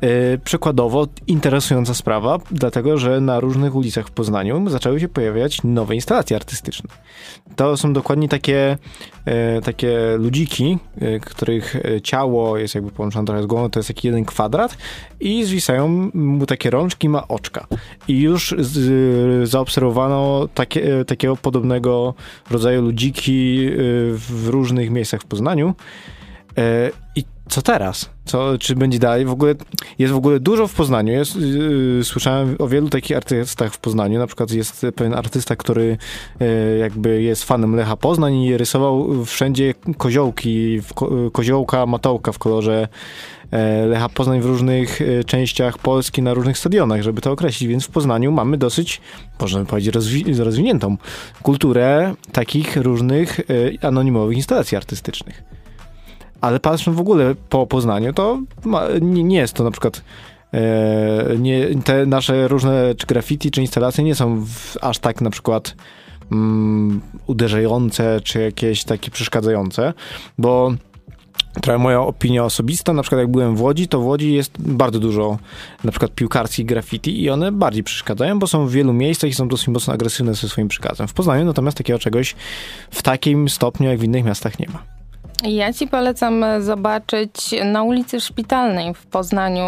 E, 0.01 0.39
Przykładowo 0.39 1.07
interesująca 1.27 1.95
sprawa, 1.95 2.39
dlatego 2.51 2.99
że 2.99 3.21
na 3.21 3.41
różnych 3.41 3.75
ulicach 3.75 4.07
w 4.07 4.11
Poznaniu 4.11 4.71
zaczęły 4.71 5.01
się 5.01 5.09
pojawiać 5.09 5.63
nowe 5.65 5.95
instalacje 5.95 6.37
artystyczne. 6.37 6.91
To 7.57 7.77
są 7.77 7.93
dokładnie 7.93 8.29
takie, 8.29 8.79
e, 9.25 9.61
takie 9.61 10.17
ludziki, 10.19 10.79
e, 11.01 11.21
których 11.21 11.77
ciało 12.03 12.59
jest 12.59 12.75
jakby 12.75 12.91
połączone 12.91 13.27
trochę 13.27 13.43
z 13.43 13.47
głową, 13.47 13.71
to 13.71 13.79
jest 13.79 13.89
taki 13.89 14.09
jeden 14.09 14.25
kwadrat 14.25 14.79
i 15.21 15.45
zwisają 15.45 16.11
mu 16.15 16.47
takie 16.47 16.71
rączki, 16.71 17.09
ma 17.09 17.29
oczka. 17.29 17.67
I 18.09 18.21
już 18.21 18.55
zaobserwowano 19.43 20.49
takie, 20.55 21.05
takiego 21.05 21.37
podobnego 21.37 22.15
rodzaju 22.51 22.83
ludziki 22.83 23.69
w 24.13 24.49
różnych 24.49 24.91
miejscach 24.91 25.21
w 25.21 25.27
Poznaniu. 25.27 25.75
I 27.17 27.25
co 27.49 27.63
teraz? 27.63 28.11
Co, 28.25 28.59
czy 28.59 28.75
będzie 28.75 28.99
dalej? 28.99 29.25
W 29.25 29.31
ogóle 29.31 29.55
jest 29.99 30.13
w 30.13 30.17
ogóle 30.17 30.41
dużo 30.41 30.69
w 30.69 30.75
Poznaniu. 30.75 31.13
Jest, 31.13 31.37
yy, 31.37 32.05
słyszałem 32.05 32.57
o 32.59 32.69
wielu 32.69 32.89
takich 32.89 33.17
artystach 33.17 33.75
w 33.75 33.79
Poznaniu. 33.79 34.19
Na 34.19 34.27
przykład 34.27 34.51
jest 34.51 34.87
pewien 34.97 35.15
artysta, 35.15 35.57
który 35.57 35.99
yy, 36.41 36.79
jakby 36.79 37.23
jest 37.23 37.45
fanem 37.45 37.77
Lecha 37.77 37.97
Poznań 37.97 38.35
i 38.35 38.57
rysował 38.57 39.25
wszędzie 39.25 39.75
koziołki, 39.99 40.81
ko, 40.95 41.31
koziołka, 41.33 41.87
matołka 41.87 42.33
w 42.33 42.39
kolorze 42.39 42.89
e, 43.51 43.87
Lecha 43.87 44.09
Poznań 44.09 44.41
w 44.41 44.47
różnych 44.47 45.03
e, 45.03 45.25
częściach 45.25 45.79
Polski, 45.79 46.23
na 46.23 46.35
różnych 46.35 46.59
stadionach, 46.59 47.03
żeby 47.03 47.21
to 47.21 47.33
określić. 47.33 47.69
Więc 47.69 47.85
w 47.85 47.91
Poznaniu 47.91 48.33
mamy 48.33 48.57
dosyć, 48.57 49.01
możemy 49.41 49.67
powiedzieć, 49.67 49.95
rozwi- 49.95 50.39
rozwiniętą 50.45 50.97
kulturę 51.43 52.15
takich 52.33 52.77
różnych 52.77 53.41
e, 53.41 53.45
anonimowych 53.87 54.37
instalacji 54.37 54.77
artystycznych. 54.77 55.48
Ale 56.41 56.61
patrząc 56.61 56.97
w 56.97 57.01
ogóle 57.01 57.35
po 57.49 57.67
Poznaniu, 57.67 58.13
to 58.13 58.41
ma, 58.65 58.83
nie, 59.01 59.25
nie 59.25 59.37
jest 59.37 59.55
to 59.55 59.65
na 59.65 59.71
przykład 59.71 60.03
e, 60.55 61.37
nie, 61.39 61.67
te 61.85 62.07
nasze 62.07 62.49
różne 62.49 62.95
czy 62.95 63.07
graffiti, 63.07 63.51
czy 63.51 63.61
instalacje 63.61 64.05
nie 64.05 64.15
są 64.15 64.45
w, 64.45 64.77
aż 64.81 64.99
tak 64.99 65.21
na 65.21 65.31
przykład 65.31 65.75
mm, 66.33 67.01
uderzające, 67.27 68.21
czy 68.25 68.41
jakieś 68.41 68.85
takie 68.85 69.11
przeszkadzające, 69.11 69.93
bo 70.39 70.73
trochę 71.63 71.79
moja 71.79 72.01
opinia 72.01 72.45
osobista, 72.45 72.93
na 72.93 73.03
przykład 73.03 73.19
jak 73.19 73.31
byłem 73.31 73.57
w 73.57 73.63
Łodzi, 73.63 73.89
to 73.89 74.01
w 74.01 74.07
Łodzi 74.07 74.33
jest 74.33 74.53
bardzo 74.59 74.99
dużo 74.99 75.39
na 75.85 75.91
przykład 75.91 76.15
piłkarskich 76.15 76.67
graffiti 76.67 77.23
i 77.23 77.31
one 77.31 77.53
bardziej 77.53 77.85
przeszkadzają, 77.85 78.39
bo 78.39 78.47
są 78.47 78.67
w 78.67 78.73
wielu 78.73 78.93
miejscach 78.93 79.31
i 79.31 79.35
są 79.35 79.49
dosyć 79.49 79.69
mocno 79.69 79.95
agresywne 79.95 80.35
ze 80.35 80.49
swoim 80.49 80.69
przekazem. 80.69 81.09
W 81.09 81.13
Poznaniu 81.13 81.45
natomiast 81.45 81.77
takiego 81.77 81.99
czegoś 81.99 82.35
w 82.91 83.03
takim 83.03 83.49
stopniu 83.49 83.89
jak 83.89 83.99
w 83.99 84.05
innych 84.05 84.25
miastach 84.25 84.59
nie 84.59 84.67
ma. 84.69 84.98
Ja 85.43 85.73
ci 85.73 85.87
polecam 85.87 86.45
zobaczyć 86.61 87.55
na 87.65 87.83
ulicy 87.83 88.21
Szpitalnej 88.21 88.95
w 88.95 89.07
Poznaniu, 89.07 89.65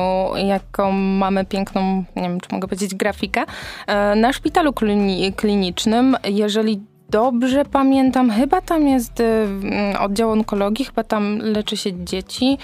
jaką 0.46 0.92
mamy 0.92 1.44
piękną, 1.44 2.04
nie 2.16 2.22
wiem, 2.22 2.40
czy 2.40 2.48
mogę 2.52 2.68
powiedzieć, 2.68 2.94
grafikę. 2.94 3.44
E, 3.86 4.14
Na 4.14 4.32
szpitalu 4.32 4.72
klini- 4.72 5.32
klinicznym, 5.34 6.16
jeżeli 6.24 6.80
dobrze 7.10 7.64
pamiętam, 7.64 8.30
chyba 8.30 8.60
tam 8.60 8.88
jest 8.88 9.20
mm, 9.20 9.96
oddział 10.00 10.30
onkologii, 10.30 10.84
chyba 10.84 11.04
tam 11.04 11.38
leczy 11.38 11.76
się 11.76 12.04
dzieci 12.04 12.58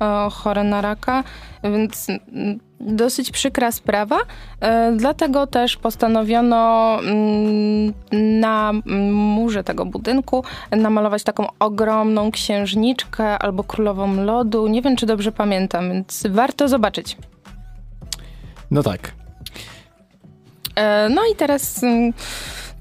e, 0.00 0.28
chore 0.30 0.64
na 0.64 0.80
raka, 0.80 1.24
więc 1.64 2.06
dosyć 2.80 3.30
przykra 3.30 3.72
sprawa. 3.72 4.18
E, 4.60 4.92
Dlatego 4.96 5.46
też 5.46 5.76
postanowiono 5.76 6.98
mm, 7.00 7.92
na 8.40 8.72
murze 9.12 9.64
tego 9.64 9.86
budynku 9.86 10.44
namalować 10.70 11.22
taką 11.22 11.46
ogromną 11.58 12.30
księżniczkę 12.30 13.38
albo 13.38 13.64
królową 13.64 14.24
lodu. 14.24 14.66
Nie 14.66 14.82
wiem, 14.82 14.96
czy 14.96 15.06
dobrze 15.06 15.32
pamiętam, 15.32 15.90
więc 15.92 16.22
warto 16.30 16.68
zobaczyć. 16.68 17.16
No 18.70 18.82
tak. 18.82 19.12
E, 20.76 21.08
No 21.08 21.22
i 21.32 21.36
teraz 21.36 21.82
mm, 21.84 22.12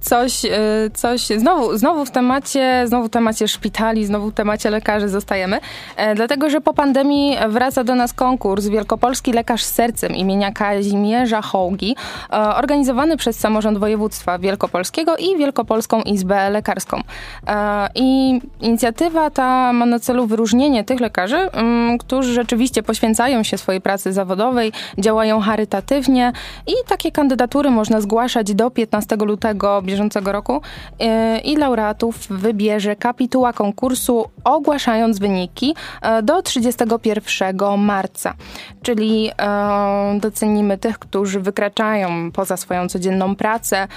coś, 0.01 0.45
e, 0.45 0.49
coś 0.93 1.21
znowu, 1.21 1.77
znowu 1.77 2.05
w 2.05 2.11
temacie, 2.11 2.83
znowu 2.87 3.07
w 3.07 3.09
temacie 3.09 3.47
szpitali, 3.47 4.05
znowu 4.05 4.29
w 4.31 4.33
temacie 4.33 4.69
lekarzy 4.69 5.09
zostajemy, 5.09 5.59
e, 5.95 6.15
dlatego 6.15 6.49
że 6.49 6.61
po 6.61 6.73
pandemii 6.73 7.37
wraca 7.49 7.83
do 7.83 7.95
nas 7.95 8.13
konkurs 8.13 8.67
Wielkopolski 8.67 9.33
Lekarz 9.33 9.63
z 9.63 9.73
Sercem 9.73 10.15
imienia 10.15 10.51
Kazimierza 10.51 11.41
Hołgi, 11.41 11.95
e, 12.33 12.55
organizowany 12.55 13.17
przez 13.17 13.39
Samorząd 13.39 13.77
Województwa 13.77 14.39
Wielkopolskiego 14.39 15.17
i 15.17 15.37
Wielkopolską 15.37 16.01
Izbę 16.01 16.49
Lekarską. 16.49 17.01
E, 17.47 17.89
I 17.95 18.41
inicjatywa 18.61 19.29
ta 19.29 19.73
ma 19.73 19.85
na 19.85 19.99
celu 19.99 20.27
wyróżnienie 20.27 20.83
tych 20.83 20.99
lekarzy, 20.99 21.37
mm, 21.37 21.97
którzy 21.97 22.33
rzeczywiście 22.33 22.83
poświęcają 22.83 23.43
się 23.43 23.57
swojej 23.57 23.81
pracy 23.81 24.13
zawodowej, 24.13 24.71
działają 24.97 25.39
charytatywnie 25.39 26.31
i 26.67 26.73
takie 26.87 27.11
kandydatury 27.11 27.71
można 27.71 28.01
zgłaszać 28.01 28.53
do 28.53 28.71
15 28.71 29.15
lutego 29.25 29.81
bieżącego 29.89 30.31
roku 30.31 30.61
e, 30.99 31.39
i 31.39 31.55
laureatów 31.55 32.27
wybierze 32.29 32.95
kapituła 32.95 33.53
konkursu, 33.53 34.25
ogłaszając 34.43 35.19
wyniki 35.19 35.75
e, 36.01 36.23
do 36.23 36.41
31 36.41 37.77
marca. 37.77 38.33
Czyli 38.81 39.29
e, 39.29 40.19
docenimy 40.19 40.77
tych, 40.77 40.99
którzy 40.99 41.39
wykraczają 41.39 42.31
poza 42.31 42.57
swoją 42.57 42.89
codzienną 42.89 43.35
pracę, 43.35 43.87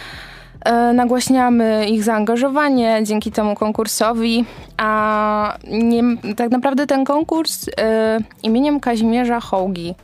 Nagłaśniamy 0.95 1.87
ich 1.89 2.05
zaangażowanie 2.05 3.01
dzięki 3.05 3.33
temu 3.33 3.55
konkursowi, 3.55 4.45
a 4.77 5.59
nie, 5.71 6.03
tak 6.37 6.51
naprawdę 6.51 6.87
ten 6.87 7.05
konkurs 7.05 7.67
e, 7.79 8.19
imieniem 8.43 8.81
Kazimierza 8.81 9.41
Hołgi. 9.41 9.95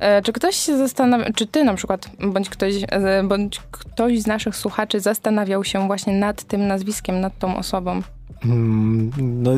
E, 0.00 0.22
czy 0.22 0.32
ktoś 0.32 0.56
się 0.56 0.76
zastanawia, 0.76 1.32
czy 1.34 1.46
ty 1.46 1.64
na 1.64 1.74
przykład, 1.74 2.10
bądź 2.20 2.48
ktoś, 2.48 2.74
e, 2.88 3.22
bądź 3.24 3.60
ktoś 3.70 4.20
z 4.20 4.26
naszych 4.26 4.56
słuchaczy 4.56 5.00
zastanawiał 5.00 5.64
się 5.64 5.86
właśnie 5.86 6.12
nad 6.12 6.44
tym 6.44 6.66
nazwiskiem, 6.66 7.20
nad 7.20 7.38
tą 7.38 7.56
osobą? 7.56 8.02
Mm, 8.44 9.10
No, 9.18 9.50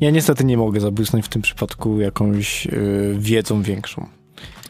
ja 0.00 0.10
niestety 0.10 0.44
nie 0.44 0.56
mogę 0.56 0.80
zabłysnąć 0.80 1.26
w 1.26 1.28
tym 1.28 1.42
przypadku 1.42 2.00
jakąś 2.00 2.68
wiedzą 3.18 3.62
większą. 3.62 4.06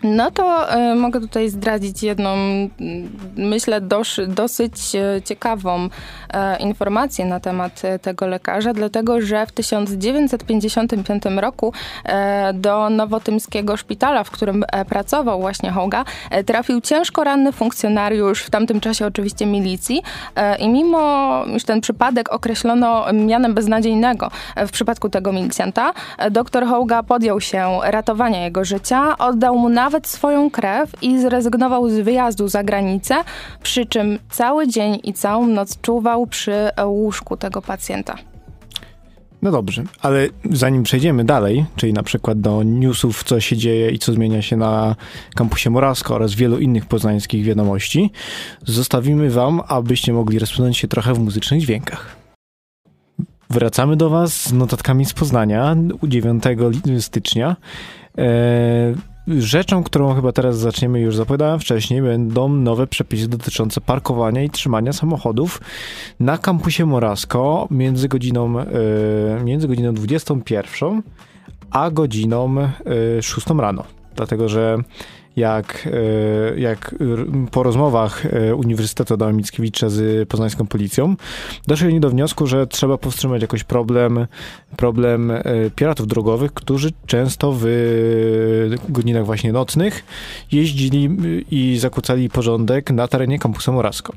No 0.03 0.31
to 0.31 0.77
y, 0.77 0.95
mogę 0.95 1.21
tutaj 1.21 1.49
zdradzić 1.49 2.03
jedną, 2.03 2.37
myślę, 3.37 3.81
dosyć 4.29 4.75
y, 4.95 5.23
ciekawą 5.23 5.85
y, 5.85 5.89
informację 6.63 7.25
na 7.25 7.41
temat 7.41 7.83
tego 8.03 8.27
lekarza, 8.27 8.73
dlatego 8.73 9.21
że 9.21 9.47
w 9.47 9.53
1955 9.53 11.23
roku 11.37 11.73
do 12.55 12.91
nowotymskiego 12.91 13.77
szpitala, 13.77 14.25
w 14.25 14.31
którym 14.31 14.65
pracował 14.89 15.41
właśnie 15.41 15.71
Hoga, 15.71 16.05
trafił 16.47 16.81
ciężko 16.81 17.25
ranny 17.25 17.53
funkcjonariusz, 17.53 18.43
w 18.43 18.51
tamtym 18.51 18.81
czasie 18.81 19.07
oczywiście 19.07 19.47
milicji 19.47 20.03
i 20.59 20.69
mimo, 20.69 21.45
iż 21.57 21.65
ten 21.65 21.81
przypadek 21.81 22.33
określono 22.33 23.13
mianem 23.13 23.55
beznadziejnego 23.55 24.31
w 24.57 24.71
przypadku 24.71 25.09
tego 25.09 25.33
milicjanta, 25.33 25.93
dr 26.31 26.67
Hoga 26.67 27.03
podjął 27.03 27.41
się 27.41 27.79
ratowania 27.83 28.45
jego 28.45 28.65
życia, 28.65 29.19
oddał 29.19 29.59
mu 29.59 29.69
nawet 29.69 29.86
nawet 29.87 30.09
swoją 30.09 30.51
krew 30.51 31.03
i 31.03 31.21
zrezygnował 31.21 31.89
z 31.91 31.95
wyjazdu 32.01 32.49
za 32.49 32.65
granicę, 32.65 33.15
przy 33.63 33.87
czym 33.87 34.19
cały 34.31 34.69
dzień 34.69 34.99
i 35.05 35.13
całą 35.13 35.47
noc 35.47 35.81
czuwał 35.81 36.27
przy 36.27 36.71
łóżku 36.85 37.37
tego 37.37 37.63
pacjenta. 37.63 38.17
No 39.43 39.51
dobrze, 39.51 39.85
ale 40.01 40.29
zanim 40.51 40.83
przejdziemy 40.83 41.25
dalej, 41.25 41.65
czyli 41.77 41.93
na 41.93 42.03
przykład 42.03 42.41
do 42.41 42.63
newsów, 42.63 43.25
co 43.25 43.41
się 43.41 43.57
dzieje 43.57 43.91
i 43.91 43.99
co 43.99 44.13
zmienia 44.13 44.43
się 44.43 44.57
na 44.57 44.97
kampusie 45.35 45.71
Morasko 45.71 46.15
oraz 46.15 46.35
wielu 46.35 46.59
innych 46.59 46.87
poznańskich 46.87 47.45
wiadomości, 47.45 48.11
zostawimy 48.65 49.31
wam, 49.31 49.61
abyście 49.69 50.13
mogli 50.13 50.39
rozpłynąć 50.39 50.79
się 50.79 50.89
trochę 50.89 51.15
w 51.15 51.19
muzycznych 51.19 51.61
dźwiękach. 51.61 52.17
Wracamy 53.51 53.97
do 53.97 54.11
was 54.11 54.43
z 54.43 54.53
notatkami 54.53 55.05
z 55.05 55.13
Poznania 55.13 55.77
9 56.03 56.45
stycznia. 57.01 57.57
Eee, 58.17 58.95
Rzeczą, 59.29 59.83
którą 59.85 60.15
chyba 60.15 60.33
teraz 60.33 60.59
zaczniemy, 60.59 61.01
już 61.01 61.17
zapowiadałem 61.17 61.61
wcześniej, 61.61 62.03
będą 62.03 62.49
nowe 62.49 62.87
przepisy 62.87 63.29
dotyczące 63.29 63.81
parkowania 63.81 64.43
i 64.43 64.51
trzymania 64.51 64.93
samochodów 64.93 65.61
na 66.21 66.39
kampusie 66.39 66.87
Morasko 66.87 67.69
między 67.71 68.09
godziną, 68.09 68.55
yy, 68.59 69.45
między 69.45 69.69
godziną 69.69 69.95
21 69.95 71.03
a 71.71 71.91
godziną 71.91 72.55
yy, 72.55 73.23
6 73.23 73.47
rano. 73.59 73.85
Dlatego, 74.17 74.49
że 74.49 74.79
jak, 75.37 75.89
e, 76.55 76.61
jak 76.61 76.95
po 77.51 77.63
rozmowach 77.63 78.27
e, 78.27 78.55
Uniwersytetu 78.55 79.15
Adama 79.15 79.33
Mickiewicza 79.33 79.89
z 79.89 80.29
poznańską 80.29 80.67
policją, 80.67 81.17
doszli 81.67 81.89
oni 81.89 82.01
do 82.01 82.11
wniosku, 82.11 82.47
że 82.47 82.67
trzeba 82.67 82.99
powstrzymać 82.99 83.43
jakoś 83.43 83.65
problem, 83.65 84.27
problem 84.77 85.31
e, 85.31 85.43
piratów 85.77 86.07
drogowych, 86.07 86.53
którzy 86.53 86.93
często 87.07 87.55
w 87.61 87.67
godzinach 88.89 89.27
właśnie 89.27 89.53
nocnych 89.53 90.05
jeździli 90.53 91.11
i 91.51 91.79
zakłócali 91.79 92.31
porządek 92.31 92.91
na 92.91 93.09
terenie 93.09 93.39
kampusu 93.39 93.73
Morasko. 93.73 94.13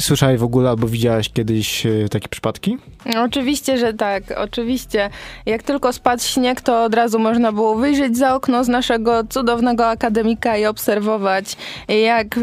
Słyszałeś 0.00 0.40
w 0.40 0.44
ogóle 0.44 0.70
albo 0.70 0.88
widziałaś 0.88 1.28
kiedyś 1.28 1.86
e, 1.86 2.08
takie 2.10 2.28
przypadki? 2.28 2.78
Oczywiście, 3.16 3.78
że 3.78 3.94
tak, 3.94 4.22
oczywiście. 4.36 5.10
Jak 5.46 5.62
tylko 5.62 5.92
spadł 5.92 6.22
śnieg, 6.22 6.60
to 6.60 6.84
od 6.84 6.94
razu 6.94 7.18
można 7.18 7.52
było 7.52 7.74
wyjrzeć 7.74 8.16
za 8.16 8.34
okno 8.34 8.64
z 8.64 8.68
naszego 8.68 9.24
cudownego 9.24 9.88
akademika 9.88 10.56
i 10.56 10.66
obserwować, 10.66 11.56
jak 11.88 12.26
e, 12.38 12.40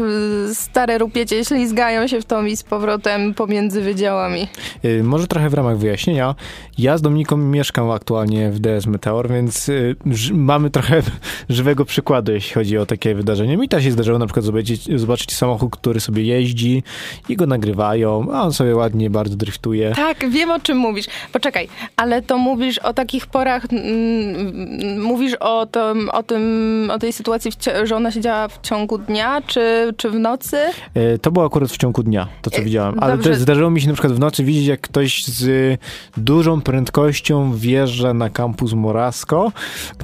stare 0.54 0.98
rupiecie 0.98 1.44
ślizgają 1.44 2.06
się 2.06 2.20
w 2.20 2.24
tą 2.24 2.44
i 2.44 2.56
z 2.56 2.62
powrotem 2.62 3.34
pomiędzy 3.34 3.80
wydziałami. 3.80 4.48
E, 4.82 5.02
może 5.02 5.26
trochę 5.26 5.50
w 5.50 5.54
ramach 5.54 5.78
wyjaśnienia. 5.78 6.34
Ja 6.78 6.98
z 6.98 7.02
Dominiką 7.02 7.36
mieszkam 7.36 7.90
aktualnie 7.90 8.50
w 8.50 8.58
DS 8.58 8.86
Meteor, 8.86 9.28
więc 9.28 9.70
mamy 10.32 10.70
trochę 10.70 11.02
żywego 11.48 11.84
przykładu, 11.84 12.32
jeśli 12.32 12.54
chodzi 12.54 12.78
o 12.78 12.86
takie 12.86 13.14
wydarzenie. 13.14 13.56
Mi 13.56 13.68
też 13.68 13.84
się 13.84 13.92
zdarzyło 13.92 14.18
na 14.18 14.26
przykład 14.26 14.44
zobaczyć, 14.44 15.00
zobaczyć 15.00 15.34
samochód, 15.34 15.76
który 15.76 16.00
sobie 16.00 16.22
jeździ 16.22 16.82
i 17.28 17.36
go 17.36 17.46
nagrywają, 17.46 18.26
a 18.32 18.42
on 18.42 18.52
sobie 18.52 18.76
ładnie 18.76 19.10
bardzo 19.10 19.36
driftuje. 19.36 19.92
Tak, 19.96 20.30
wiem 20.30 20.50
o 20.50 20.60
czym 20.60 20.78
mówisz. 20.78 21.06
Poczekaj, 21.32 21.68
ale 21.96 22.22
to 22.22 22.38
mówisz 22.38 22.78
o 22.78 22.94
takich 22.94 23.26
porach, 23.26 23.64
mm, 23.72 25.02
mówisz 25.02 25.34
o, 25.40 25.66
tym, 25.66 26.10
o, 26.10 26.22
tym, 26.22 26.90
o 26.94 26.98
tej 26.98 27.12
sytuacji, 27.12 27.52
że 27.84 27.96
ona 27.96 28.10
się 28.10 28.20
działa 28.20 28.48
w 28.48 28.60
ciągu 28.60 28.98
dnia, 28.98 29.42
czy, 29.46 29.94
czy 29.96 30.10
w 30.10 30.14
nocy? 30.14 30.56
E, 30.94 31.18
to 31.18 31.30
było 31.30 31.46
akurat 31.46 31.70
w 31.70 31.76
ciągu 31.76 32.02
dnia, 32.02 32.28
to 32.42 32.50
co 32.50 32.58
e, 32.58 32.62
widziałem. 32.62 32.98
Ale 33.00 33.12
Dobrze. 33.12 33.30
też 33.30 33.38
zdarzyło 33.38 33.70
mi 33.70 33.80
się 33.80 33.86
na 33.86 33.92
przykład 33.92 34.12
w 34.12 34.18
nocy 34.18 34.44
widzieć, 34.44 34.66
jak 34.66 34.80
ktoś 34.80 35.24
z 35.24 35.78
dużą 36.16 36.60
prędkością 36.68 37.52
wjeżdża 37.56 38.14
na 38.14 38.30
kampus 38.30 38.72
Morasko, 38.72 39.52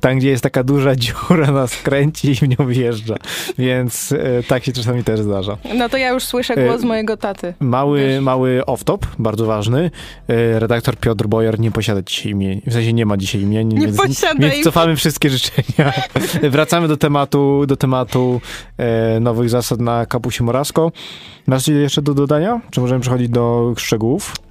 tam 0.00 0.18
gdzie 0.18 0.28
jest 0.28 0.42
taka 0.42 0.62
duża 0.62 0.96
dziura 1.02 1.52
na 1.52 1.66
skręcie 1.66 2.30
i 2.30 2.34
w 2.34 2.42
nią 2.42 2.66
wjeżdża. 2.68 3.16
Więc 3.58 4.12
e, 4.12 4.42
tak 4.42 4.64
się 4.64 4.72
czasami 4.72 5.04
też 5.04 5.20
zdarza. 5.20 5.56
No 5.74 5.88
to 5.88 5.96
ja 5.96 6.10
już 6.10 6.24
słyszę 6.24 6.54
głos 6.66 6.82
mojego 6.82 7.16
taty. 7.16 7.54
Mały, 7.60 8.20
mały 8.20 8.62
off-top, 8.66 8.98
bardzo 9.18 9.46
ważny. 9.46 9.90
E, 10.28 10.58
redaktor 10.58 10.96
Piotr 10.96 11.26
Bojar 11.26 11.60
nie 11.60 11.70
posiada 11.70 12.02
dzisiaj 12.02 12.32
imienia. 12.32 12.60
W 12.66 12.72
sensie 12.72 12.92
nie 12.92 13.06
ma 13.06 13.16
dzisiaj 13.16 13.40
imienia. 13.40 13.78
Nie 13.78 13.86
więc, 13.86 13.96
posiada 13.96 14.48
Więc 14.48 14.64
cofamy 14.64 14.96
wszystkie 14.96 15.30
życzenia. 15.30 15.92
Wracamy 16.50 16.88
do 16.88 16.96
tematu, 16.96 17.66
do 17.66 17.76
tematu 17.76 18.40
e, 18.78 19.20
nowych 19.20 19.50
zasad 19.50 19.80
na 19.80 20.06
Kapusie 20.06 20.44
Morasko. 20.44 20.92
Masz 21.46 21.64
coś 21.64 21.74
jeszcze 21.74 22.02
do 22.02 22.14
dodania? 22.14 22.60
Czy 22.70 22.80
możemy 22.80 23.00
przechodzić 23.00 23.28
do 23.28 23.74
szczegółów? 23.76 24.43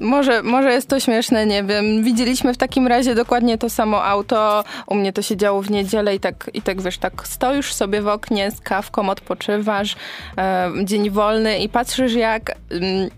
Może, 0.00 0.42
może 0.42 0.72
jest 0.72 0.88
to 0.88 1.00
śmieszne, 1.00 1.46
nie 1.46 1.64
wiem. 1.64 2.04
Widzieliśmy 2.04 2.54
w 2.54 2.56
takim 2.56 2.86
razie 2.86 3.14
dokładnie 3.14 3.58
to 3.58 3.70
samo 3.70 4.04
auto. 4.04 4.64
U 4.86 4.94
mnie 4.94 5.12
to 5.12 5.22
się 5.22 5.36
działo 5.36 5.62
w 5.62 5.70
niedzielę 5.70 6.14
i 6.14 6.20
tak, 6.20 6.50
i 6.54 6.62
tak 6.62 6.82
wiesz, 6.82 6.98
tak 6.98 7.28
stoisz 7.28 7.72
sobie 7.72 8.02
w 8.02 8.08
oknie 8.08 8.50
z 8.50 8.60
kawką, 8.60 9.10
odpoczywasz, 9.10 9.96
e, 10.38 10.70
dzień 10.84 11.10
wolny 11.10 11.58
i 11.58 11.68
patrzysz 11.68 12.14
jak... 12.14 12.54
Mm, 12.70 13.10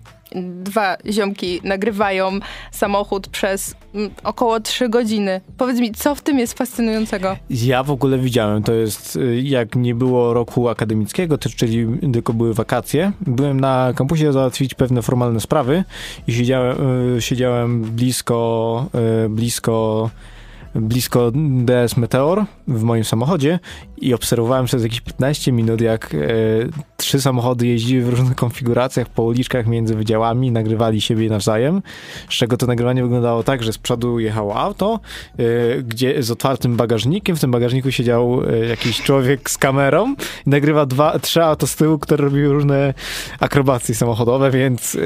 dwa 0.62 0.96
ziomki 1.10 1.60
nagrywają 1.64 2.30
samochód 2.72 3.28
przez 3.28 3.74
mm, 3.94 4.10
około 4.24 4.60
trzy 4.60 4.88
godziny. 4.88 5.40
Powiedz 5.56 5.78
mi, 5.78 5.92
co 5.92 6.14
w 6.14 6.22
tym 6.22 6.38
jest 6.38 6.58
fascynującego? 6.58 7.36
Ja 7.50 7.82
w 7.82 7.90
ogóle 7.90 8.18
widziałem, 8.18 8.62
to 8.62 8.72
jest 8.72 9.16
y, 9.16 9.40
jak 9.42 9.76
nie 9.76 9.94
było 9.94 10.34
roku 10.34 10.68
akademickiego, 10.68 11.38
to, 11.38 11.48
czyli 11.48 11.86
tylko 12.12 12.32
były 12.32 12.54
wakacje. 12.54 13.12
Byłem 13.20 13.60
na 13.60 13.92
kampusie 13.96 14.32
załatwić 14.32 14.74
pewne 14.74 15.02
formalne 15.02 15.40
sprawy 15.40 15.84
i 16.26 16.32
siedziałem, 16.32 16.76
y, 17.16 17.22
siedziałem 17.22 17.82
blisko, 17.82 18.86
y, 19.24 19.28
blisko 19.28 20.10
blisko 20.74 21.30
DS 21.64 21.96
Meteor 21.96 22.44
w 22.68 22.82
moim 22.82 23.04
samochodzie 23.04 23.58
i 24.02 24.14
obserwowałem 24.14 24.66
przez 24.66 24.82
jakieś 24.82 25.00
15 25.00 25.52
minut, 25.52 25.80
jak 25.80 26.14
e, 26.14 26.18
trzy 26.96 27.20
samochody 27.20 27.66
jeździły 27.66 28.02
w 28.02 28.08
różnych 28.08 28.34
konfiguracjach 28.34 29.08
po 29.08 29.22
uliczkach 29.22 29.66
między 29.66 29.94
wydziałami, 29.94 30.50
nagrywali 30.50 31.00
siebie 31.00 31.28
nawzajem, 31.28 31.82
z 32.28 32.32
czego 32.32 32.56
to 32.56 32.66
nagrywanie 32.66 33.02
wyglądało 33.02 33.42
tak, 33.42 33.62
że 33.62 33.72
z 33.72 33.78
przodu 33.78 34.18
jechało 34.18 34.56
auto, 34.56 35.00
e, 35.38 35.82
gdzie 35.82 36.22
z 36.22 36.30
otwartym 36.30 36.76
bagażnikiem, 36.76 37.36
w 37.36 37.40
tym 37.40 37.50
bagażniku 37.50 37.90
siedział 37.90 38.42
e, 38.44 38.66
jakiś 38.66 39.02
człowiek 39.02 39.50
z 39.50 39.58
kamerą 39.58 40.14
i 40.46 40.50
nagrywa 40.50 40.86
dwa, 40.86 41.18
trzy 41.18 41.42
auto 41.42 41.66
z 41.66 41.76
tyłu, 41.76 41.98
które 41.98 42.24
robiły 42.24 42.52
różne 42.52 42.94
akrobacje 43.40 43.94
samochodowe, 43.94 44.50
więc 44.50 44.94
e, 44.94 44.98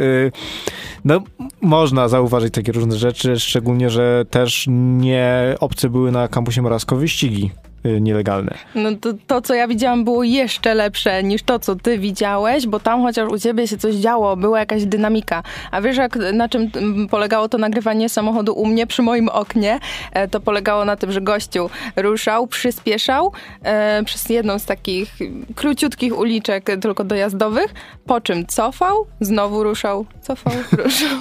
no, 1.04 1.22
można 1.60 2.08
zauważyć 2.08 2.54
takie 2.54 2.72
różne 2.72 2.96
rzeczy, 2.96 3.40
szczególnie, 3.40 3.90
że 3.90 4.24
też 4.30 4.66
nie 4.68 5.54
obce 5.60 5.88
były 5.88 6.12
na 6.12 6.28
kampusie 6.28 6.62
Morasko 6.62 6.96
wyścigi 6.96 7.50
nielegalne. 7.84 8.54
No 8.74 8.90
to, 9.00 9.10
to, 9.26 9.40
co 9.40 9.54
ja 9.54 9.68
widziałam, 9.68 10.04
było 10.04 10.22
jeszcze 10.22 10.74
lepsze 10.74 11.22
niż 11.22 11.42
to, 11.42 11.58
co 11.58 11.76
ty 11.76 11.98
widziałeś, 11.98 12.66
bo 12.66 12.80
tam 12.80 13.02
chociaż 13.02 13.28
u 13.28 13.38
ciebie 13.38 13.68
się 13.68 13.76
coś 13.76 13.94
działo, 13.94 14.36
była 14.36 14.58
jakaś 14.58 14.84
dynamika. 14.84 15.42
A 15.70 15.80
wiesz, 15.80 15.96
jak, 15.96 16.18
na 16.32 16.48
czym 16.48 16.70
polegało 17.10 17.48
to 17.48 17.58
nagrywanie 17.58 18.08
samochodu 18.08 18.52
u 18.52 18.66
mnie 18.66 18.86
przy 18.86 19.02
moim 19.02 19.28
oknie? 19.28 19.78
E, 20.12 20.28
to 20.28 20.40
polegało 20.40 20.84
na 20.84 20.96
tym, 20.96 21.12
że 21.12 21.20
gościu 21.20 21.70
ruszał, 21.96 22.46
przyspieszał 22.46 23.32
e, 23.62 24.02
przez 24.04 24.28
jedną 24.28 24.58
z 24.58 24.64
takich 24.64 25.16
króciutkich 25.54 26.18
uliczek 26.18 26.70
tylko 26.80 27.04
dojazdowych, 27.04 27.74
po 28.06 28.20
czym 28.20 28.46
cofał, 28.46 29.06
znowu 29.20 29.62
ruszał, 29.62 30.06
cofał, 30.20 30.52
ruszał. 30.84 31.18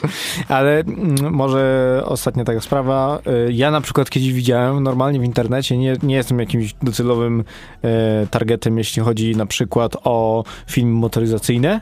Ale 0.49 0.79
mm, 0.79 1.33
może 1.33 2.01
ostatnia 2.05 2.43
taka 2.43 2.61
sprawa. 2.61 3.19
E, 3.25 3.51
ja 3.51 3.71
na 3.71 3.81
przykład 3.81 4.09
kiedyś 4.09 4.33
widziałem 4.33 4.83
normalnie 4.83 5.19
w 5.19 5.23
internecie, 5.23 5.77
nie, 5.77 5.95
nie 6.03 6.15
jestem 6.15 6.39
jak 6.39 6.50
jakimś 6.53 6.75
docelowym 6.81 7.43
e, 7.81 8.27
targetem, 8.27 8.77
jeśli 8.77 9.01
chodzi 9.01 9.35
na 9.35 9.45
przykład 9.45 9.97
o 10.03 10.43
filmy 10.67 10.91
motoryzacyjne, 10.91 11.81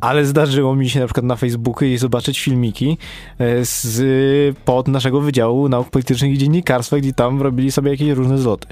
ale 0.00 0.24
zdarzyło 0.24 0.76
mi 0.76 0.90
się 0.90 1.00
na 1.00 1.06
przykład 1.06 1.24
na 1.24 1.36
Facebooku 1.36 1.88
i 1.88 1.98
zobaczyć 1.98 2.40
filmiki 2.40 2.98
e, 3.38 3.64
z 3.64 4.56
pod 4.64 4.88
naszego 4.88 5.20
Wydziału 5.20 5.68
Nauk 5.68 5.90
Politycznych 5.90 6.32
i 6.32 6.38
Dziennikarstwa, 6.38 6.96
gdzie 6.96 7.12
tam 7.12 7.42
robili 7.42 7.72
sobie 7.72 7.90
jakieś 7.90 8.10
różne 8.10 8.38
zloty. 8.38 8.66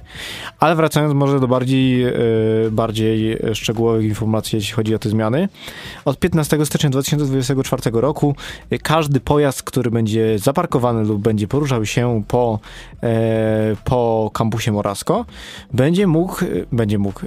Ale 0.60 0.76
wracając 0.76 1.14
może 1.14 1.40
do 1.40 1.48
bardziej, 1.48 2.04
e, 2.04 2.12
bardziej 2.70 3.38
szczegółowych 3.54 4.04
informacji, 4.04 4.56
jeśli 4.56 4.74
chodzi 4.74 4.94
o 4.94 4.98
te 4.98 5.08
zmiany. 5.08 5.48
Od 6.04 6.18
15 6.18 6.66
stycznia 6.66 6.90
2024 6.90 8.00
roku 8.00 8.34
każdy 8.82 9.20
pojazd, 9.20 9.62
który 9.62 9.90
będzie 9.90 10.38
zaparkowany 10.38 11.04
lub 11.04 11.22
będzie 11.22 11.48
poruszał 11.48 11.86
się 11.86 12.22
po, 12.28 12.58
po 13.84 14.30
kampusie 14.34 14.72
Morasko, 14.72 15.24
będzie 15.72 16.06
mógł, 16.06 16.36
będzie 16.72 16.98
mógł, 16.98 17.20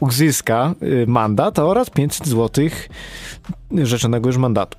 uzyska 0.00 0.74
mandat 1.06 1.58
oraz 1.58 1.90
500 1.90 2.28
złotych 2.28 2.88
rzeczonego 3.84 4.28
już 4.28 4.36
mandatu. 4.36 4.78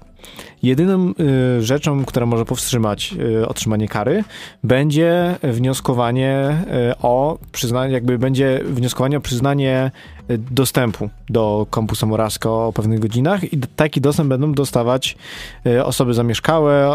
Jedyną 0.63 1.13
y, 1.57 1.63
rzeczą, 1.63 2.05
która 2.05 2.25
może 2.25 2.45
powstrzymać 2.45 3.13
y, 3.41 3.47
otrzymanie 3.47 3.87
kary, 3.87 4.23
będzie 4.63 5.35
wnioskowanie 5.43 6.57
y, 6.91 6.97
o 7.01 7.37
przyznanie, 7.51 7.93
jakby 7.93 8.17
będzie 8.17 8.59
wnioskowanie 8.65 9.17
o 9.17 9.21
przyznanie 9.21 9.91
y, 10.31 10.37
dostępu 10.37 11.09
do 11.29 11.67
kampusa 11.71 12.05
Morasko 12.05 12.67
o 12.67 12.73
pewnych 12.73 12.99
godzinach 12.99 13.53
i 13.53 13.59
taki 13.75 14.01
dostęp 14.01 14.29
będą 14.29 14.53
dostawać 14.53 15.17
y, 15.65 15.85
osoby 15.85 16.13
zamieszkałe 16.13 16.89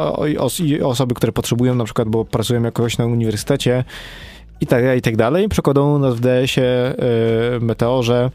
i 0.65 0.83
osoby, 0.83 1.15
które 1.15 1.33
potrzebują 1.33 1.75
na 1.75 1.85
przykład, 1.85 2.09
bo 2.09 2.25
pracują 2.25 2.63
jakoś 2.63 2.99
na 2.99 3.07
uniwersytecie 3.07 3.85
i 4.61 4.67
tak, 4.67 4.85
i 4.99 5.03
tak 5.03 5.17
dalej. 5.17 5.49
Przekładą 5.49 5.99
nas 5.99 6.15
w 6.15 6.21
DS-ie 6.21 6.95
y, 7.57 7.61
Meteorze 7.61 8.31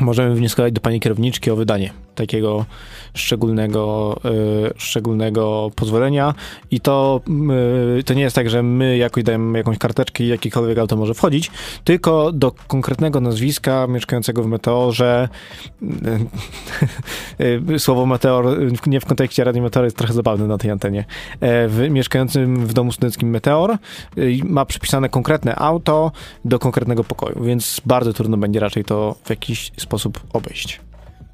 możemy 0.00 0.34
wnioskować 0.34 0.72
do 0.72 0.80
pani 0.80 1.00
kierowniczki 1.00 1.50
o 1.50 1.56
wydanie 1.56 1.92
takiego 2.14 2.64
szczególnego, 3.14 4.16
y, 4.24 4.72
szczególnego 4.76 5.70
pozwolenia 5.76 6.34
i 6.70 6.80
to, 6.80 7.20
y, 7.98 8.02
to 8.02 8.14
nie 8.14 8.22
jest 8.22 8.36
tak, 8.36 8.50
że 8.50 8.62
my 8.62 8.96
jakoś 8.96 9.24
dajemy 9.24 9.58
jakąś 9.58 9.78
karteczkę 9.78 10.24
i 10.24 10.28
jakikolwiek 10.28 10.78
auto 10.78 10.96
może 10.96 11.14
wchodzić, 11.14 11.50
tylko 11.84 12.32
do 12.32 12.52
konkretnego 12.68 13.20
nazwiska 13.20 13.86
mieszkającego 13.86 14.42
w 14.42 14.46
Meteorze 14.46 15.28
y, 17.72 17.78
słowo 17.84 18.06
Meteor 18.06 18.46
nie 18.86 19.00
w 19.00 19.06
kontekście 19.06 19.44
Rady 19.44 19.60
Meteor 19.60 19.84
jest 19.84 19.96
trochę 19.96 20.12
zabawne 20.12 20.46
na 20.46 20.58
tej 20.58 20.70
antenie 20.70 21.04
w, 21.40 21.86
mieszkającym 21.90 22.66
w 22.66 22.72
domu 22.72 22.92
studenckim 22.92 23.30
Meteor 23.30 23.78
ma 24.44 24.64
przypisane 24.64 25.08
konkretne 25.08 25.56
auto 25.56 26.12
do 26.44 26.58
konkretnego 26.58 27.04
pokoju, 27.04 27.44
więc 27.44 27.80
bardzo 27.86 28.12
trudno 28.12 28.36
będzie 28.36 28.60
raczej 28.60 28.84
to 28.84 29.16
w 29.24 29.30
jakiś 29.30 29.72
sposób 29.76 30.20
obejść. 30.32 30.80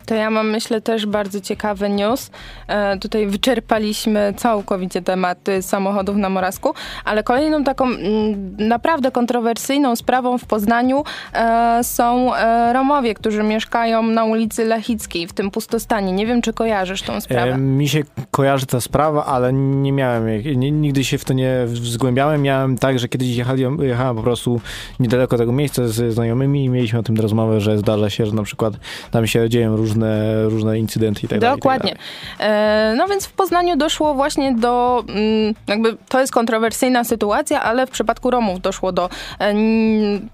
To 0.08 0.14
ja 0.14 0.30
mam, 0.30 0.50
myślę, 0.50 0.80
też 0.80 1.06
bardzo 1.06 1.40
ciekawy 1.40 1.88
news. 1.88 2.30
E, 2.66 2.98
tutaj 2.98 3.26
wyczerpaliśmy 3.26 4.34
całkowicie 4.36 5.02
tematy 5.02 5.62
samochodów 5.62 6.16
na 6.16 6.28
Morasku, 6.28 6.74
ale 7.04 7.22
kolejną 7.22 7.64
taką 7.64 7.84
m, 7.86 7.96
mm, 8.00 8.68
naprawdę 8.68 9.10
kontrowersyjną 9.10 9.96
sprawą 9.96 10.38
w 10.38 10.44
Poznaniu 10.44 11.04
e, 11.32 11.80
są 11.84 12.34
e, 12.34 12.72
Romowie, 12.72 13.14
którzy 13.14 13.42
mieszkają 13.42 14.02
na 14.02 14.24
ulicy 14.24 14.64
Lechickiej, 14.64 15.26
w 15.26 15.32
tym 15.32 15.50
pustostanie. 15.50 16.12
Nie 16.12 16.26
wiem, 16.26 16.42
czy 16.42 16.52
kojarzysz 16.52 17.02
tą 17.02 17.20
sprawę. 17.20 17.52
E, 17.52 17.58
mi 17.58 17.88
się 17.88 18.02
kojarzy 18.30 18.66
ta 18.66 18.80
sprawa, 18.80 19.24
ale 19.24 19.52
nie 19.52 19.92
miałem, 19.92 20.26
nie, 20.56 20.70
nigdy 20.70 21.04
się 21.04 21.18
w 21.18 21.24
to 21.24 21.32
nie 21.32 21.66
zgłębiałem. 21.66 22.42
Miałem 22.42 22.78
tak, 22.78 22.98
że 22.98 23.08
kiedyś 23.08 23.36
jechali, 23.36 23.64
jechałem 23.80 24.16
po 24.16 24.22
prostu 24.22 24.60
niedaleko 25.00 25.38
tego 25.38 25.52
miejsca 25.52 25.88
ze 25.88 26.12
znajomymi 26.12 26.64
i 26.64 26.68
mieliśmy 26.68 26.98
o 26.98 27.02
tym 27.02 27.16
rozmowę, 27.16 27.60
że 27.60 27.78
zdarza 27.78 28.10
się, 28.10 28.26
że 28.26 28.32
na 28.32 28.42
przykład 28.42 28.74
tam 29.10 29.26
się 29.26 29.48
dzieją 29.48 29.76
różne 29.76 29.97
różne, 29.98 30.44
różne 30.48 30.78
incydenty 30.78 31.20
i 31.26 31.28
tak 31.28 31.38
dalej. 31.38 31.56
Dokładnie. 31.56 31.96
E, 32.40 32.94
no 32.96 33.08
więc 33.08 33.26
w 33.26 33.32
Poznaniu 33.32 33.76
doszło 33.76 34.14
właśnie 34.14 34.54
do, 34.54 35.04
mm, 35.08 35.54
jakby 35.66 35.96
to 36.08 36.20
jest 36.20 36.32
kontrowersyjna 36.32 37.04
sytuacja, 37.04 37.62
ale 37.62 37.86
w 37.86 37.90
przypadku 37.90 38.30
Romów 38.30 38.60
doszło 38.60 38.92
do 38.92 39.08
e, 39.38 39.54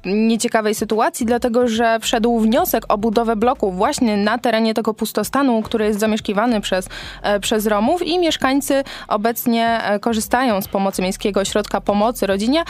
nieciekawej 0.05 0.75
sytuacji, 0.75 1.27
dlatego 1.27 1.69
że 1.69 1.99
wszedł 2.01 2.41
wniosek 2.41 2.85
o 2.89 2.99
budowę 2.99 3.37
bloku 3.37 3.73
właśnie 3.73 4.17
na 4.17 4.39
terenie 4.39 4.75
tego 4.75 4.95
pustostanu, 4.95 5.63
który 5.63 5.85
jest 5.85 6.01
zamieszkiwany 6.01 6.61
przez, 6.61 6.89
e, 7.23 7.41
przez 7.41 7.67
Romów 7.67 8.07
i 8.07 8.19
mieszkańcy 8.19 8.85
obecnie 9.09 9.81
korzystają 10.01 10.63
z 10.63 10.69
pomocy 10.69 11.03
Miejskiego 11.03 11.41
Ośrodka 11.41 11.81
Pomocy 11.81 12.27
Rodzinie, 12.27 12.65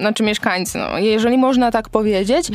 znaczy 0.00 0.22
mieszkańcy, 0.22 0.78
no, 0.78 0.98
jeżeli 0.98 1.38
można 1.38 1.70
tak 1.70 1.88
powiedzieć, 1.88 2.50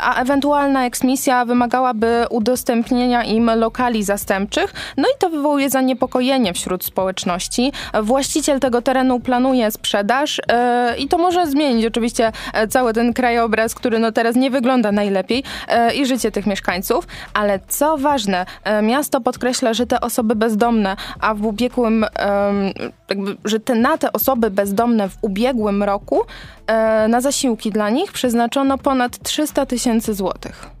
a 0.00 0.20
ewentualna 0.20 0.86
eksmisja 0.86 1.44
wymagałaby 1.44 2.24
udostępnienia 2.30 2.55
udostępnienia 2.56 3.24
im 3.24 3.50
lokali 3.56 4.02
zastępczych, 4.02 4.74
no 4.96 5.08
i 5.08 5.18
to 5.18 5.30
wywołuje 5.30 5.70
zaniepokojenie 5.70 6.52
wśród 6.52 6.84
społeczności. 6.84 7.72
Właściciel 8.02 8.60
tego 8.60 8.82
terenu 8.82 9.20
planuje 9.20 9.70
sprzedaż 9.70 10.38
yy, 10.38 10.96
i 10.96 11.08
to 11.08 11.18
może 11.18 11.46
zmienić 11.46 11.86
oczywiście 11.86 12.32
e, 12.52 12.68
cały 12.68 12.92
ten 12.92 13.12
krajobraz, 13.12 13.74
który 13.74 13.98
no 13.98 14.12
teraz 14.12 14.36
nie 14.36 14.50
wygląda 14.50 14.92
najlepiej 14.92 15.44
yy, 15.68 15.94
i 15.94 16.06
życie 16.06 16.30
tych 16.30 16.46
mieszkańców, 16.46 17.06
ale 17.34 17.60
co 17.68 17.98
ważne, 17.98 18.46
miasto 18.82 19.20
podkreśla, 19.20 19.74
że 19.74 19.86
te 19.86 20.00
osoby 20.00 20.34
bezdomne, 20.34 20.96
a 21.20 21.34
w 21.34 21.46
ubiegłym, 21.46 22.06
jakby, 23.08 23.36
że 23.44 23.60
te, 23.60 23.74
na 23.74 23.98
te 23.98 24.12
osoby 24.12 24.50
bezdomne 24.50 25.08
w 25.08 25.16
ubiegłym 25.22 25.82
roku 25.82 26.22
na 27.08 27.20
zasiłki 27.20 27.70
dla 27.70 27.90
nich 27.90 28.12
przeznaczono 28.12 28.78
ponad 28.78 29.18
300 29.18 29.66
tysięcy 29.66 30.14
złotych 30.14 30.75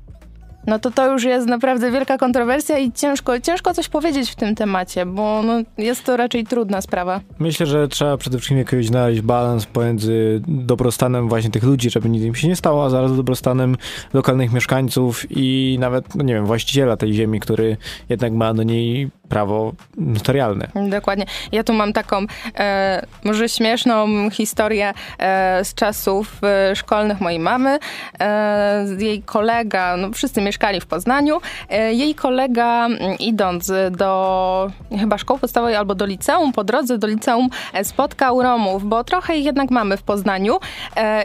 no 0.66 0.78
to 0.78 0.90
to 0.90 1.12
już 1.12 1.24
jest 1.24 1.46
naprawdę 1.46 1.90
wielka 1.90 2.18
kontrowersja 2.18 2.78
i 2.78 2.92
ciężko, 2.92 3.40
ciężko 3.40 3.74
coś 3.74 3.88
powiedzieć 3.88 4.30
w 4.30 4.34
tym 4.34 4.54
temacie, 4.54 5.06
bo 5.06 5.42
no, 5.42 5.52
jest 5.78 6.04
to 6.04 6.16
raczej 6.16 6.44
trudna 6.44 6.80
sprawa. 6.80 7.20
Myślę, 7.38 7.66
że 7.66 7.88
trzeba 7.88 8.16
przede 8.16 8.38
wszystkim 8.38 8.58
jakoś 8.58 8.86
znaleźć 8.86 9.20
balans 9.20 9.66
pomiędzy 9.66 10.40
dobrostanem 10.48 11.28
właśnie 11.28 11.50
tych 11.50 11.62
ludzi, 11.62 11.90
żeby 11.90 12.08
nic 12.08 12.22
im 12.22 12.34
się 12.34 12.48
nie 12.48 12.56
stało, 12.56 12.84
a 12.84 12.90
zaraz 12.90 13.16
dobrostanem 13.16 13.76
lokalnych 14.12 14.52
mieszkańców 14.52 15.26
i 15.30 15.76
nawet, 15.80 16.14
no 16.14 16.24
nie 16.24 16.34
wiem, 16.34 16.46
właściciela 16.46 16.96
tej 16.96 17.12
ziemi, 17.12 17.40
który 17.40 17.76
jednak 18.08 18.32
ma 18.32 18.54
do 18.54 18.62
niej 18.62 19.10
prawo 19.28 19.72
notarialne. 19.96 20.68
Dokładnie. 20.90 21.26
Ja 21.52 21.64
tu 21.64 21.72
mam 21.72 21.92
taką 21.92 22.26
e, 22.58 23.06
może 23.24 23.48
śmieszną 23.48 24.30
historię 24.30 24.92
e, 25.18 25.64
z 25.64 25.74
czasów 25.74 26.40
e, 26.42 26.76
szkolnych 26.76 27.20
mojej 27.20 27.38
mamy. 27.38 27.78
E, 28.20 28.86
jej 28.98 29.22
kolega, 29.22 29.96
no 29.96 30.10
wszyscy 30.10 30.40
mieszkali 30.42 30.80
w 30.80 30.86
Poznaniu, 30.86 31.40
e, 31.70 31.94
jej 31.94 32.14
kolega 32.14 32.88
idąc 33.18 33.72
do 33.90 34.70
chyba 35.00 35.18
szkoły 35.18 35.40
podstawowej 35.40 35.74
albo 35.74 35.94
do 35.94 36.06
liceum, 36.06 36.52
po 36.52 36.64
drodze 36.64 36.98
do 36.98 37.06
liceum 37.06 37.48
e, 37.72 37.84
spotkał 37.84 38.42
Romów, 38.42 38.84
bo 38.84 39.04
trochę 39.04 39.36
ich 39.36 39.44
jednak 39.44 39.70
mamy 39.70 39.96
w 39.96 40.02
Poznaniu 40.02 40.58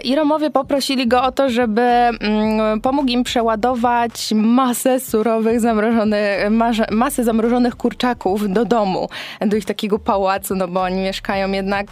i 0.04 0.16
Romowie 0.16 0.50
poprosili 0.50 1.08
go 1.08 1.24
o 1.24 1.32
to, 1.32 1.50
żeby 1.50 1.82
mm, 1.82 2.82
pomógł 2.82 3.10
im 3.10 3.24
przeładować 3.24 4.30
masę 4.36 5.00
surowych, 5.00 5.60
zamrożonych, 5.60 6.50
masę 6.92 7.24
zamrożonych 7.24 7.76
kur 7.76 7.91
kurczaków 7.92 8.54
do 8.54 8.66
domu, 8.66 9.10
do 9.42 9.58
ich 9.58 9.66
takiego 9.66 10.00
pałacu, 10.00 10.56
no 10.56 10.68
bo 10.68 10.82
oni 10.82 11.02
mieszkają 11.02 11.52
jednak 11.52 11.88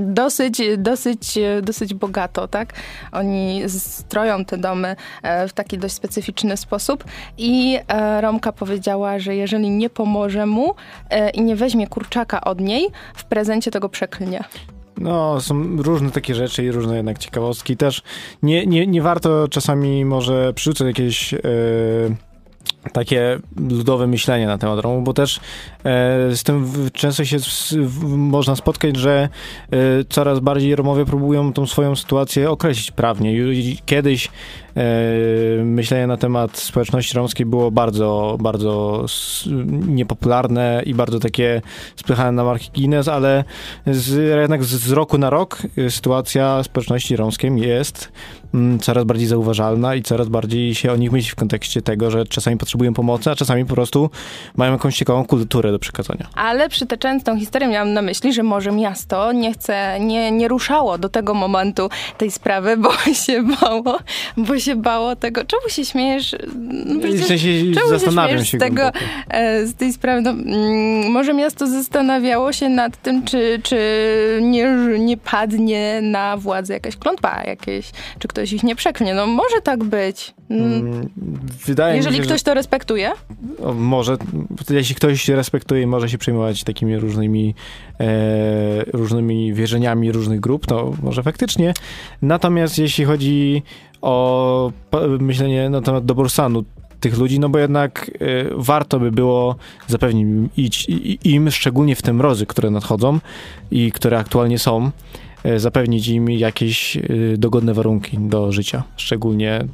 dosyć, 0.00 0.62
dosyć, 0.78 1.38
dosyć 1.62 1.94
bogato, 1.94 2.48
tak? 2.48 2.72
Oni 3.12 3.62
stroją 3.68 4.44
te 4.44 4.58
domy 4.58 4.96
e, 5.22 5.48
w 5.48 5.52
taki 5.52 5.78
dość 5.78 5.94
specyficzny 5.94 6.56
sposób 6.56 7.04
i 7.38 7.78
e, 7.88 8.20
Romka 8.20 8.52
powiedziała, 8.52 9.18
że 9.18 9.36
jeżeli 9.36 9.70
nie 9.70 9.90
pomoże 9.90 10.46
mu 10.46 10.74
e, 11.10 11.30
i 11.30 11.42
nie 11.42 11.56
weźmie 11.56 11.86
kurczaka 11.86 12.40
od 12.40 12.60
niej, 12.60 12.88
w 13.14 13.24
prezencie 13.24 13.70
tego 13.70 13.88
przeklnie. 13.88 14.44
No, 14.98 15.40
są 15.40 15.76
różne 15.76 16.10
takie 16.10 16.34
rzeczy 16.34 16.64
i 16.64 16.70
różne 16.70 16.96
jednak 16.96 17.18
ciekawostki. 17.18 17.76
Też 17.76 18.02
nie, 18.42 18.66
nie, 18.66 18.86
nie 18.86 19.02
warto 19.02 19.48
czasami 19.48 20.04
może 20.04 20.52
przyrzucać 20.54 20.86
jakieś... 20.86 21.32
Yy 21.32 22.16
takie 22.92 23.38
ludowe 23.70 24.06
myślenie 24.06 24.46
na 24.46 24.58
temat 24.58 24.80
Romów, 24.80 25.04
bo 25.04 25.14
też 25.14 25.36
e, 25.36 25.40
z 26.36 26.42
tym 26.42 26.72
często 26.92 27.24
się 27.24 27.36
można 28.16 28.56
spotkać, 28.56 28.96
że 28.96 29.28
e, 29.70 29.76
coraz 30.08 30.40
bardziej 30.40 30.76
Romowie 30.76 31.04
próbują 31.04 31.52
tą 31.52 31.66
swoją 31.66 31.96
sytuację 31.96 32.50
określić 32.50 32.90
prawnie. 32.90 33.34
Kiedyś 33.86 34.28
e, 34.76 34.82
myślenie 35.64 36.06
na 36.06 36.16
temat 36.16 36.58
społeczności 36.58 37.16
romskiej 37.16 37.46
było 37.46 37.70
bardzo, 37.70 38.36
bardzo 38.40 39.04
niepopularne 39.86 40.82
i 40.86 40.94
bardzo 40.94 41.20
takie 41.20 41.62
spychane 41.96 42.32
na 42.32 42.44
marki 42.44 42.70
Guinness, 42.74 43.08
ale 43.08 43.44
z, 43.86 44.38
jednak 44.40 44.64
z 44.64 44.92
roku 44.92 45.18
na 45.18 45.30
rok 45.30 45.62
sytuacja 45.88 46.62
społeczności 46.62 47.16
romskiej 47.16 47.60
jest 47.60 48.12
mm, 48.54 48.78
coraz 48.78 49.04
bardziej 49.04 49.26
zauważalna 49.26 49.94
i 49.94 50.02
coraz 50.02 50.28
bardziej 50.28 50.74
się 50.74 50.92
o 50.92 50.96
nich 50.96 51.12
myśli 51.12 51.30
w 51.30 51.34
kontekście 51.34 51.82
tego, 51.82 52.10
że 52.10 52.26
czasami 52.26 52.56
potrzebujemy 52.56 52.73
potrzebują 52.74 52.94
pomocy, 52.94 53.30
a 53.30 53.34
czasami 53.34 53.64
po 53.64 53.74
prostu 53.74 54.10
mają 54.56 54.72
jakąś 54.72 54.96
ciekawą 54.96 55.24
kulturę 55.24 55.72
do 55.72 55.78
przekazania. 55.78 56.28
Ale 56.34 56.68
przytaczając 56.68 57.24
tą 57.24 57.38
historię 57.38 57.68
miałam 57.68 57.92
na 57.92 58.02
myśli, 58.02 58.32
że 58.32 58.42
może 58.42 58.72
miasto 58.72 59.32
nie 59.32 59.52
chce, 59.52 60.00
nie, 60.00 60.32
nie 60.32 60.48
ruszało 60.48 60.98
do 60.98 61.08
tego 61.08 61.34
momentu 61.34 61.88
tej 62.18 62.30
sprawy, 62.30 62.76
bo 62.76 62.92
się 63.26 63.42
bało, 63.42 63.98
bo 64.36 64.58
się 64.58 64.76
bało 64.76 65.16
tego. 65.16 65.44
Czemu 65.44 65.68
się 65.68 65.84
śmiejesz? 65.84 66.36
No, 66.84 67.08
w 67.08 67.24
sensie 67.24 67.48
czemu 67.74 67.88
zastanawiam 67.88 68.38
się, 68.38 68.44
się 68.44 68.58
z 68.58 68.60
tego, 68.60 68.90
e, 69.28 69.66
z 69.66 69.74
tej 69.74 69.92
sprawy? 69.92 70.22
No, 70.22 70.30
mm, 70.30 71.10
może 71.12 71.34
miasto 71.34 71.66
zastanawiało 71.66 72.52
się 72.52 72.68
nad 72.68 73.02
tym, 73.02 73.24
czy, 73.24 73.60
czy 73.62 73.78
nie, 74.42 74.66
nie 74.98 75.16
padnie 75.16 76.00
na 76.02 76.36
władzę 76.36 76.74
jakaś 76.74 76.96
klątwa 76.96 77.42
jakieś, 77.46 77.90
czy 78.18 78.28
ktoś 78.28 78.52
ich 78.52 78.62
nie 78.62 78.76
przeklnie. 78.76 79.14
No 79.14 79.26
może 79.26 79.60
tak 79.62 79.84
być. 79.84 80.34
Mm. 80.50 80.72
Mm, 80.72 81.08
wydaje 81.66 81.96
Jeżeli 81.96 82.16
mi 82.16 82.22
się, 82.22 82.26
ktoś 82.26 82.40
że... 82.40 82.44
to 82.44 82.54
respektuje? 82.54 83.12
O, 83.62 83.74
może, 83.74 84.16
jeśli 84.70 84.94
ktoś 84.94 85.28
respektuje 85.28 85.86
może 85.86 86.08
się 86.08 86.18
przejmować 86.18 86.64
takimi 86.64 86.98
różnymi, 86.98 87.54
e, 88.00 88.84
różnymi 88.92 89.54
wierzeniami 89.54 90.12
różnych 90.12 90.40
grup, 90.40 90.66
to 90.66 90.92
może 91.02 91.22
faktycznie. 91.22 91.74
Natomiast 92.22 92.78
jeśli 92.78 93.04
chodzi 93.04 93.62
o 94.02 94.72
myślenie 95.20 95.70
na 95.70 95.80
temat 95.80 96.04
doboru 96.04 96.28
stanu 96.28 96.64
tych 97.04 97.18
ludzi, 97.18 97.40
no 97.40 97.48
bo 97.48 97.58
jednak 97.58 98.10
y, 98.22 98.50
warto 98.56 99.00
by 99.00 99.12
było 99.12 99.56
zapewnić 99.86 100.86
im, 101.24 101.50
szczególnie 101.50 101.96
w 101.96 102.02
te 102.02 102.12
mrozy, 102.12 102.46
które 102.46 102.70
nadchodzą 102.70 103.18
i 103.70 103.92
które 103.92 104.18
aktualnie 104.18 104.58
są, 104.58 104.90
zapewnić 105.56 106.08
im 106.08 106.30
jakieś 106.30 106.96
y, 106.96 107.34
dogodne 107.38 107.74
warunki 107.74 108.18
do 108.18 108.52
życia, 108.52 108.82
szczególnie 108.96 109.64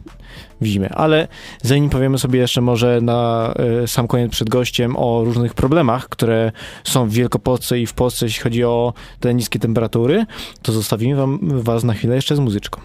w 0.60 0.66
zimie. 0.66 0.88
Ale 0.88 1.28
zanim 1.62 1.90
powiemy 1.90 2.18
sobie 2.18 2.40
jeszcze 2.40 2.60
może 2.60 3.00
na 3.00 3.54
sam 3.86 4.08
koniec 4.08 4.32
przed 4.32 4.48
gościem 4.48 4.96
o 4.96 5.24
różnych 5.24 5.54
problemach, 5.54 6.08
które 6.08 6.52
są 6.84 7.08
w 7.08 7.12
Wielkopolsce 7.12 7.80
i 7.80 7.86
w 7.86 7.94
Polsce, 7.94 8.26
jeśli 8.26 8.42
chodzi 8.42 8.64
o 8.64 8.92
te 9.20 9.34
niskie 9.34 9.58
temperatury, 9.58 10.26
to 10.62 10.72
zostawimy 10.72 11.16
wam, 11.16 11.38
was 11.42 11.84
na 11.84 11.94
chwilę 11.94 12.14
jeszcze 12.14 12.36
z 12.36 12.38
muzyczką. 12.38 12.80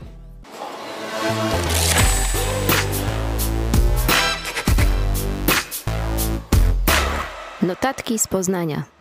Notatki 7.61 8.19
z 8.19 8.27
Poznania. 8.27 8.94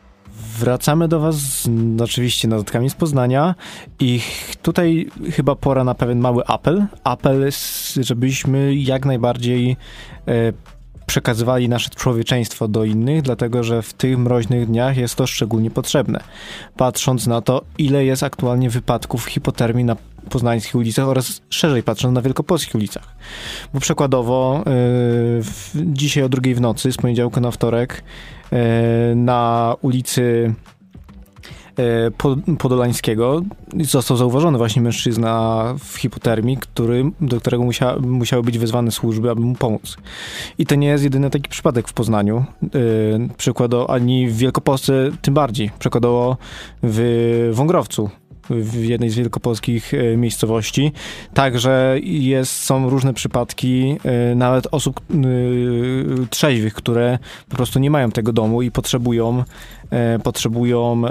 Wracamy 0.58 1.08
do 1.08 1.20
Was 1.20 1.68
oczywiście 2.02 2.48
notatkami 2.48 2.90
z 2.90 2.94
Poznania 2.94 3.54
i 4.00 4.20
tutaj 4.62 5.06
chyba 5.32 5.54
pora 5.54 5.84
na 5.84 5.94
pewien 5.94 6.18
mały 6.18 6.46
apel. 6.46 6.86
Apel, 7.04 7.50
żebyśmy 8.00 8.74
jak 8.74 9.06
najbardziej 9.06 9.76
e, 10.28 10.52
przekazywali 11.06 11.68
nasze 11.68 11.90
człowieczeństwo 11.90 12.68
do 12.68 12.84
innych, 12.84 13.22
dlatego 13.22 13.62
że 13.62 13.82
w 13.82 13.92
tych 13.92 14.18
mroźnych 14.18 14.66
dniach 14.66 14.96
jest 14.96 15.14
to 15.14 15.26
szczególnie 15.26 15.70
potrzebne. 15.70 16.20
Patrząc 16.76 17.26
na 17.26 17.40
to, 17.40 17.62
ile 17.78 18.04
jest 18.04 18.22
aktualnie 18.22 18.70
wypadków 18.70 19.24
hipotermii 19.24 19.84
na 19.84 19.96
poznańskich 20.30 20.74
ulicach 20.74 21.08
oraz 21.08 21.42
szerzej 21.50 21.82
patrząc 21.82 22.14
na 22.14 22.22
wielkopolskich 22.22 22.74
ulicach. 22.74 23.16
Bo 23.74 23.80
przykładowo 23.80 24.62
w, 24.66 25.70
dzisiaj 25.74 26.24
o 26.24 26.28
drugiej 26.28 26.54
w 26.54 26.60
nocy, 26.60 26.92
z 26.92 26.96
poniedziałku 26.96 27.40
na 27.40 27.50
wtorek, 27.50 28.04
na 29.14 29.74
ulicy 29.82 30.54
Podolańskiego 32.58 33.42
został 33.80 34.16
zauważony 34.16 34.58
właśnie 34.58 34.82
mężczyzna 34.82 35.64
w 35.78 35.96
hipotermii, 35.96 36.56
który, 36.56 37.10
do 37.20 37.40
którego 37.40 37.64
musia, 37.64 37.96
musiały 38.00 38.42
być 38.42 38.58
wezwane 38.58 38.90
służby, 38.90 39.30
aby 39.30 39.40
mu 39.40 39.54
pomóc. 39.54 39.96
I 40.58 40.66
to 40.66 40.74
nie 40.74 40.86
jest 40.86 41.04
jedyny 41.04 41.30
taki 41.30 41.48
przypadek 41.48 41.88
w 41.88 41.92
Poznaniu. 41.92 42.44
Przykładowo, 43.36 43.90
ani 43.90 44.28
w 44.28 44.36
Wielkopolsce 44.36 45.10
tym 45.22 45.34
bardziej. 45.34 45.70
Przykładowo 45.78 46.36
w 46.82 47.50
Wągrowcu 47.52 48.10
w 48.50 48.84
jednej 48.84 49.10
z 49.10 49.14
wielkopolskich 49.14 49.94
e, 49.94 50.16
miejscowości. 50.16 50.92
Także 51.34 51.96
jest, 52.02 52.52
są 52.52 52.90
różne 52.90 53.14
przypadki 53.14 53.96
e, 54.04 54.34
nawet 54.34 54.66
osób 54.70 55.00
e, 55.00 55.14
trzeźwych, 56.30 56.74
które 56.74 57.18
po 57.48 57.56
prostu 57.56 57.78
nie 57.78 57.90
mają 57.90 58.10
tego 58.10 58.32
domu 58.32 58.62
i 58.62 58.70
potrzebują, 58.70 59.44
potrzebują 60.22 61.02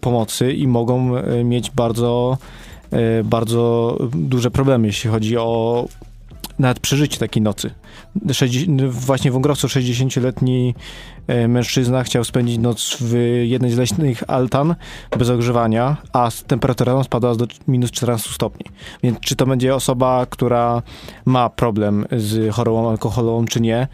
pomocy 0.00 0.52
i 0.52 0.66
mogą 0.66 1.12
mieć 1.44 1.70
bardzo 1.70 2.38
bardzo 3.24 3.96
duże 4.14 4.50
problemy, 4.50 4.86
jeśli 4.86 5.10
chodzi 5.10 5.36
o 5.36 5.84
nawet 6.58 6.80
przeżycie 6.80 7.18
takiej 7.18 7.42
nocy. 7.42 7.70
60, 8.32 8.82
właśnie 8.82 9.30
w 9.30 9.34
Wągrowcu 9.34 9.66
60-letni 9.66 10.74
e, 11.26 11.48
mężczyzna 11.48 12.04
chciał 12.04 12.24
spędzić 12.24 12.58
noc 12.58 12.96
w 13.00 13.14
jednej 13.44 13.70
z 13.70 13.76
leśnych 13.76 14.30
altan 14.30 14.74
bez 15.18 15.30
ogrzewania, 15.30 15.96
a 16.12 16.30
temperatura 16.46 17.04
spadła 17.04 17.34
do 17.34 17.46
minus 17.68 17.90
14 17.90 18.30
stopni. 18.30 18.66
Więc 19.02 19.20
czy 19.20 19.36
to 19.36 19.46
będzie 19.46 19.74
osoba, 19.74 20.26
która 20.30 20.82
ma 21.24 21.50
problem 21.50 22.06
z 22.12 22.54
chorobą 22.54 22.90
alkoholową, 22.90 23.44
czy 23.44 23.60
nie, 23.60 23.88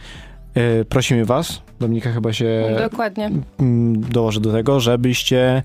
e, 0.54 0.84
prosimy 0.84 1.24
was, 1.24 1.62
Dominika 1.82 2.12
chyba 2.12 2.32
się 2.32 2.76
Dokładnie. 2.90 3.30
dołoży 4.10 4.40
do 4.40 4.52
tego, 4.52 4.80
żebyście 4.80 5.62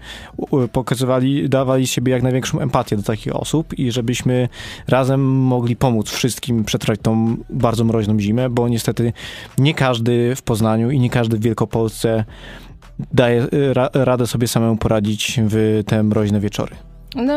pokazywali, 0.72 1.50
dawali 1.50 1.88
siebie 1.88 2.12
jak 2.12 2.24
największą 2.24 2.60
empatię 2.60 2.98
do 2.98 3.04
takich 3.04 3.36
osób 3.36 3.80
i 3.80 3.92
żebyśmy 3.92 4.50
razem 4.88 5.22
mogli 5.26 5.76
pomóc 5.76 6.10
wszystkim 6.10 6.64
przetrwać 6.64 7.00
tą 7.02 7.38
bardzo 7.50 7.84
mroźną 7.84 8.20
zimę, 8.20 8.50
bo 8.50 8.68
niestety 8.68 9.14
nie 9.58 9.74
każdy 9.74 10.36
w 10.36 10.42
Poznaniu 10.42 10.92
i 10.92 11.00
nie 11.00 11.10
każdy 11.10 11.38
w 11.38 11.42
Wielkopolsce 11.42 12.26
daje 13.14 13.48
ra, 13.74 13.90
radę 13.94 14.28
sobie 14.28 14.48
samemu 14.48 14.78
poradzić 14.78 15.40
w 15.44 15.84
te 15.88 16.04
mroźne 16.04 16.40
wieczory. 16.40 16.76
No, 17.15 17.34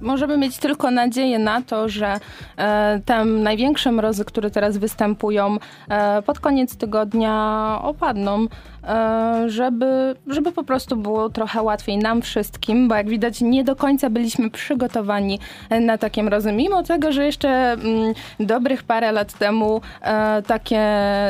możemy 0.00 0.38
mieć 0.38 0.58
tylko 0.58 0.90
nadzieję 0.90 1.38
na 1.38 1.62
to, 1.62 1.88
że 1.88 2.20
e, 2.56 3.00
te 3.04 3.24
największe 3.24 3.92
mrozy, 3.92 4.24
które 4.24 4.50
teraz 4.50 4.78
występują, 4.78 5.56
e, 5.88 6.22
pod 6.22 6.40
koniec 6.40 6.76
tygodnia 6.76 7.78
opadną, 7.82 8.46
e, 8.84 9.44
żeby, 9.46 10.14
żeby 10.26 10.52
po 10.52 10.64
prostu 10.64 10.96
było 10.96 11.28
trochę 11.28 11.62
łatwiej 11.62 11.98
nam 11.98 12.22
wszystkim, 12.22 12.88
bo 12.88 12.94
jak 12.94 13.08
widać 13.08 13.40
nie 13.40 13.64
do 13.64 13.76
końca 13.76 14.10
byliśmy 14.10 14.50
przygotowani 14.50 15.38
na 15.80 15.98
takie 15.98 16.22
mrozy, 16.22 16.52
mimo 16.52 16.82
tego, 16.82 17.12
że 17.12 17.26
jeszcze 17.26 17.48
mm, 17.48 18.14
dobrych 18.40 18.82
parę 18.82 19.12
lat 19.12 19.32
temu 19.32 19.80
e, 20.02 20.42
takie, 20.42 20.86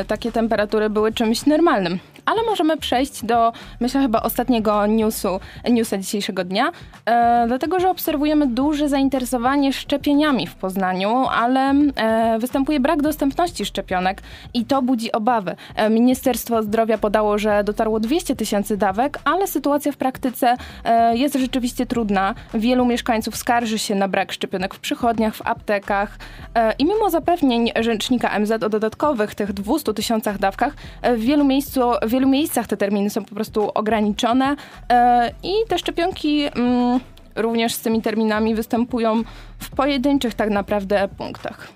takie 0.07 0.31
temperatury 0.31 0.89
były 0.89 1.13
czymś 1.13 1.45
normalnym. 1.45 1.99
Ale 2.25 2.43
możemy 2.43 2.77
przejść 2.77 3.25
do, 3.25 3.53
myślę, 3.79 4.01
chyba 4.01 4.21
ostatniego 4.21 4.85
newsu, 4.85 5.39
newsa 5.69 5.97
dzisiejszego 5.97 6.43
dnia, 6.43 6.71
e, 7.05 7.45
dlatego, 7.47 7.79
że 7.79 7.89
obserwujemy 7.89 8.47
duże 8.47 8.89
zainteresowanie 8.89 9.73
szczepieniami 9.73 10.47
w 10.47 10.55
Poznaniu, 10.55 11.25
ale 11.31 11.73
e, 11.95 12.39
występuje 12.39 12.79
brak 12.79 13.01
dostępności 13.01 13.65
szczepionek 13.65 14.21
i 14.53 14.65
to 14.65 14.81
budzi 14.81 15.11
obawy. 15.11 15.55
E, 15.75 15.89
Ministerstwo 15.89 16.63
Zdrowia 16.63 16.97
podało, 16.97 17.37
że 17.37 17.63
dotarło 17.63 17.99
200 17.99 18.35
tysięcy 18.35 18.77
dawek, 18.77 19.19
ale 19.25 19.47
sytuacja 19.47 19.91
w 19.91 19.97
praktyce 19.97 20.55
e, 20.83 21.17
jest 21.17 21.35
rzeczywiście 21.35 21.85
trudna. 21.85 22.35
Wielu 22.53 22.85
mieszkańców 22.85 23.35
skarży 23.35 23.79
się 23.79 23.95
na 23.95 24.07
brak 24.07 24.31
szczepionek 24.31 24.73
w 24.73 24.79
przychodniach, 24.79 25.35
w 25.35 25.47
aptekach 25.47 26.17
e, 26.55 26.73
i 26.79 26.85
mimo 26.85 27.09
zapewnień 27.09 27.71
rzecznika 27.79 28.39
MZ 28.39 28.63
o 28.63 28.69
dodatkowych 28.69 29.35
tych 29.35 29.53
200 29.53 29.93
tysiącach 29.93 30.37
dawkach, 30.37 30.73
e, 31.01 31.15
w 31.15 31.19
wielu 31.19 31.45
miejscu, 31.45 31.81
wielu 32.15 32.27
miejscach 32.27 32.67
te 32.67 32.77
terminy 32.77 33.09
są 33.09 33.25
po 33.25 33.35
prostu 33.35 33.71
ograniczone 33.73 34.55
e, 34.89 35.31
i 35.43 35.53
te 35.67 35.79
szczepionki 35.79 36.43
mm, 36.43 36.99
również 37.35 37.73
z 37.73 37.81
tymi 37.81 38.01
terminami 38.01 38.55
występują 38.55 39.23
w 39.59 39.69
pojedynczych 39.69 40.33
tak 40.33 40.49
naprawdę 40.49 41.07
punktach. 41.17 41.67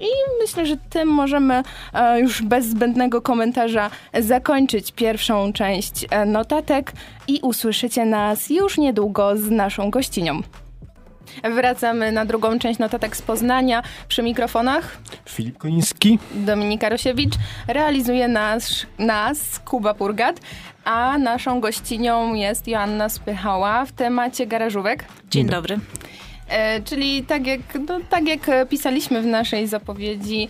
I 0.00 0.08
myślę, 0.40 0.66
że 0.66 0.76
tym 0.76 1.08
możemy 1.08 1.62
e, 1.94 2.20
już 2.20 2.42
bez 2.42 2.66
zbędnego 2.66 3.22
komentarza 3.22 3.90
zakończyć 4.20 4.92
pierwszą 4.92 5.52
część 5.52 6.06
e, 6.10 6.26
notatek 6.26 6.92
i 7.28 7.40
usłyszycie 7.42 8.06
nas 8.06 8.50
już 8.50 8.78
niedługo 8.78 9.36
z 9.36 9.50
naszą 9.50 9.90
gościnią. 9.90 10.42
Wracamy 11.44 12.12
na 12.12 12.24
drugą 12.24 12.58
część 12.58 12.78
notatek 12.78 13.16
z 13.16 13.22
Poznania. 13.22 13.82
Przy 14.08 14.22
mikrofonach 14.22 14.98
Filip 15.28 15.58
Koniński, 15.58 16.18
Dominika 16.34 16.88
Rosiewicz. 16.88 17.34
Realizuje 17.68 18.28
nas, 18.28 18.86
nas 18.98 19.58
Kuba 19.58 19.94
Purgat, 19.94 20.40
a 20.84 21.18
naszą 21.18 21.60
gościnią 21.60 22.34
jest 22.34 22.68
Joanna 22.68 23.08
Spychała 23.08 23.84
w 23.84 23.92
temacie 23.92 24.46
garażówek. 24.46 25.04
Dzień 25.30 25.46
dobry. 25.46 25.78
E, 26.48 26.82
czyli 26.82 27.22
tak 27.22 27.46
jak, 27.46 27.60
no, 27.88 27.98
tak 28.10 28.28
jak 28.28 28.68
pisaliśmy 28.68 29.22
w 29.22 29.26
naszej 29.26 29.66
zapowiedzi, 29.66 30.48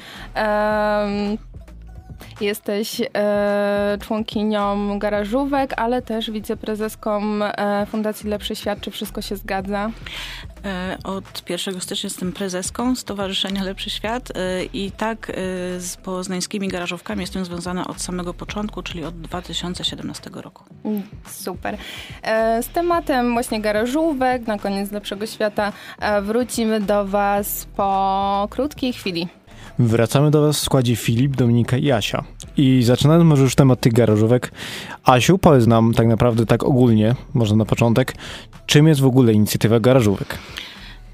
Jesteś 2.41 3.01
e, 3.01 3.99
członkinią 4.01 4.99
garażówek, 4.99 5.75
ale 5.77 6.03
też 6.03 6.31
wiceprezeską 6.31 7.23
e, 7.43 7.87
Fundacji 7.87 8.31
Lepszy 8.31 8.57
Świat. 8.57 8.81
Czy 8.81 8.91
wszystko 8.91 9.23
się 9.23 9.37
zgadza? 9.37 9.91
E, 10.65 10.99
od 11.05 11.51
1 11.51 11.81
stycznia 11.81 12.07
jestem 12.07 12.33
prezeską 12.33 12.97
Stowarzyszenia 12.97 13.65
Lepszy 13.65 13.91
Świat 13.91 14.31
e, 14.37 14.65
i 14.65 14.91
tak 14.91 15.31
e, 15.31 15.35
z 15.81 15.97
poznańskimi 15.97 16.69
garażówkami 16.69 17.21
jestem 17.21 17.45
związana 17.45 17.87
od 17.87 18.01
samego 18.01 18.35
początku, 18.35 18.83
czyli 18.83 19.05
od 19.05 19.21
2017 19.21 20.31
roku. 20.33 20.65
Super. 21.27 21.77
Z 22.63 22.69
tematem 22.69 23.33
właśnie 23.33 23.61
garażówek, 23.61 24.47
na 24.47 24.59
koniec 24.59 24.93
Lepszego 24.93 25.27
Świata 25.27 25.73
wrócimy 26.23 26.81
do 26.81 27.07
Was 27.07 27.67
po 27.77 28.49
krótkiej 28.51 28.93
chwili. 28.93 29.29
Wracamy 29.79 30.31
do 30.31 30.43
Was 30.43 30.59
w 30.59 30.63
składzie 30.63 30.97
Filip, 30.97 31.37
Dominika 31.37 31.77
i 31.77 31.91
Asia. 31.91 32.25
I 32.57 32.83
zaczynając 32.83 33.25
może 33.25 33.43
już 33.43 33.55
temat 33.55 33.81
tych 33.81 33.93
garażówek. 33.93 34.53
Asiu, 35.05 35.39
powiedz 35.39 35.67
nam 35.67 35.95
tak 35.95 36.07
naprawdę 36.07 36.47
tak 36.47 36.65
ogólnie, 36.65 37.15
może 37.35 37.57
na 37.57 37.65
początek, 37.65 38.15
czym 38.67 38.89
jest 38.89 39.01
w 39.01 39.07
ogóle 39.07 39.33
inicjatywa 39.33 39.81
garażówek? 39.81 40.39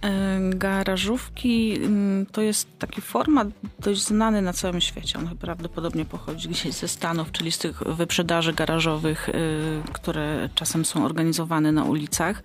E, 0.04 0.40
garażówki 0.50 1.76
mm, 1.76 2.26
to 2.26 2.42
jest 2.42 2.78
taki 2.78 3.00
format 3.00 3.48
dość 3.78 4.02
znany 4.02 4.42
na 4.42 4.52
całym 4.52 4.80
świecie. 4.80 5.18
On 5.18 5.36
prawdopodobnie 5.38 6.04
pochodzi 6.04 6.48
gdzieś 6.48 6.74
ze 6.74 6.88
Stanów, 6.88 7.32
czyli 7.32 7.52
z 7.52 7.58
tych 7.58 7.82
wyprzedaży 7.82 8.52
garażowych, 8.52 9.28
y, 9.28 9.32
które 9.92 10.48
czasem 10.54 10.84
są 10.84 11.04
organizowane 11.04 11.72
na 11.72 11.84
ulicach. 11.84 12.42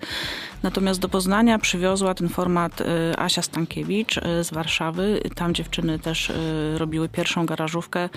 Natomiast 0.63 0.99
do 0.99 1.09
Poznania 1.09 1.59
przywiozła 1.59 2.13
ten 2.13 2.29
format 2.29 2.81
y, 2.81 2.85
Asia 3.17 3.41
Stankiewicz 3.41 4.17
y, 4.17 4.43
z 4.43 4.53
Warszawy. 4.53 5.21
Tam 5.35 5.53
dziewczyny 5.53 5.99
też 5.99 6.31
robiły 6.75 7.09
pierwszą 7.09 7.45
garażówkę, 7.45 8.09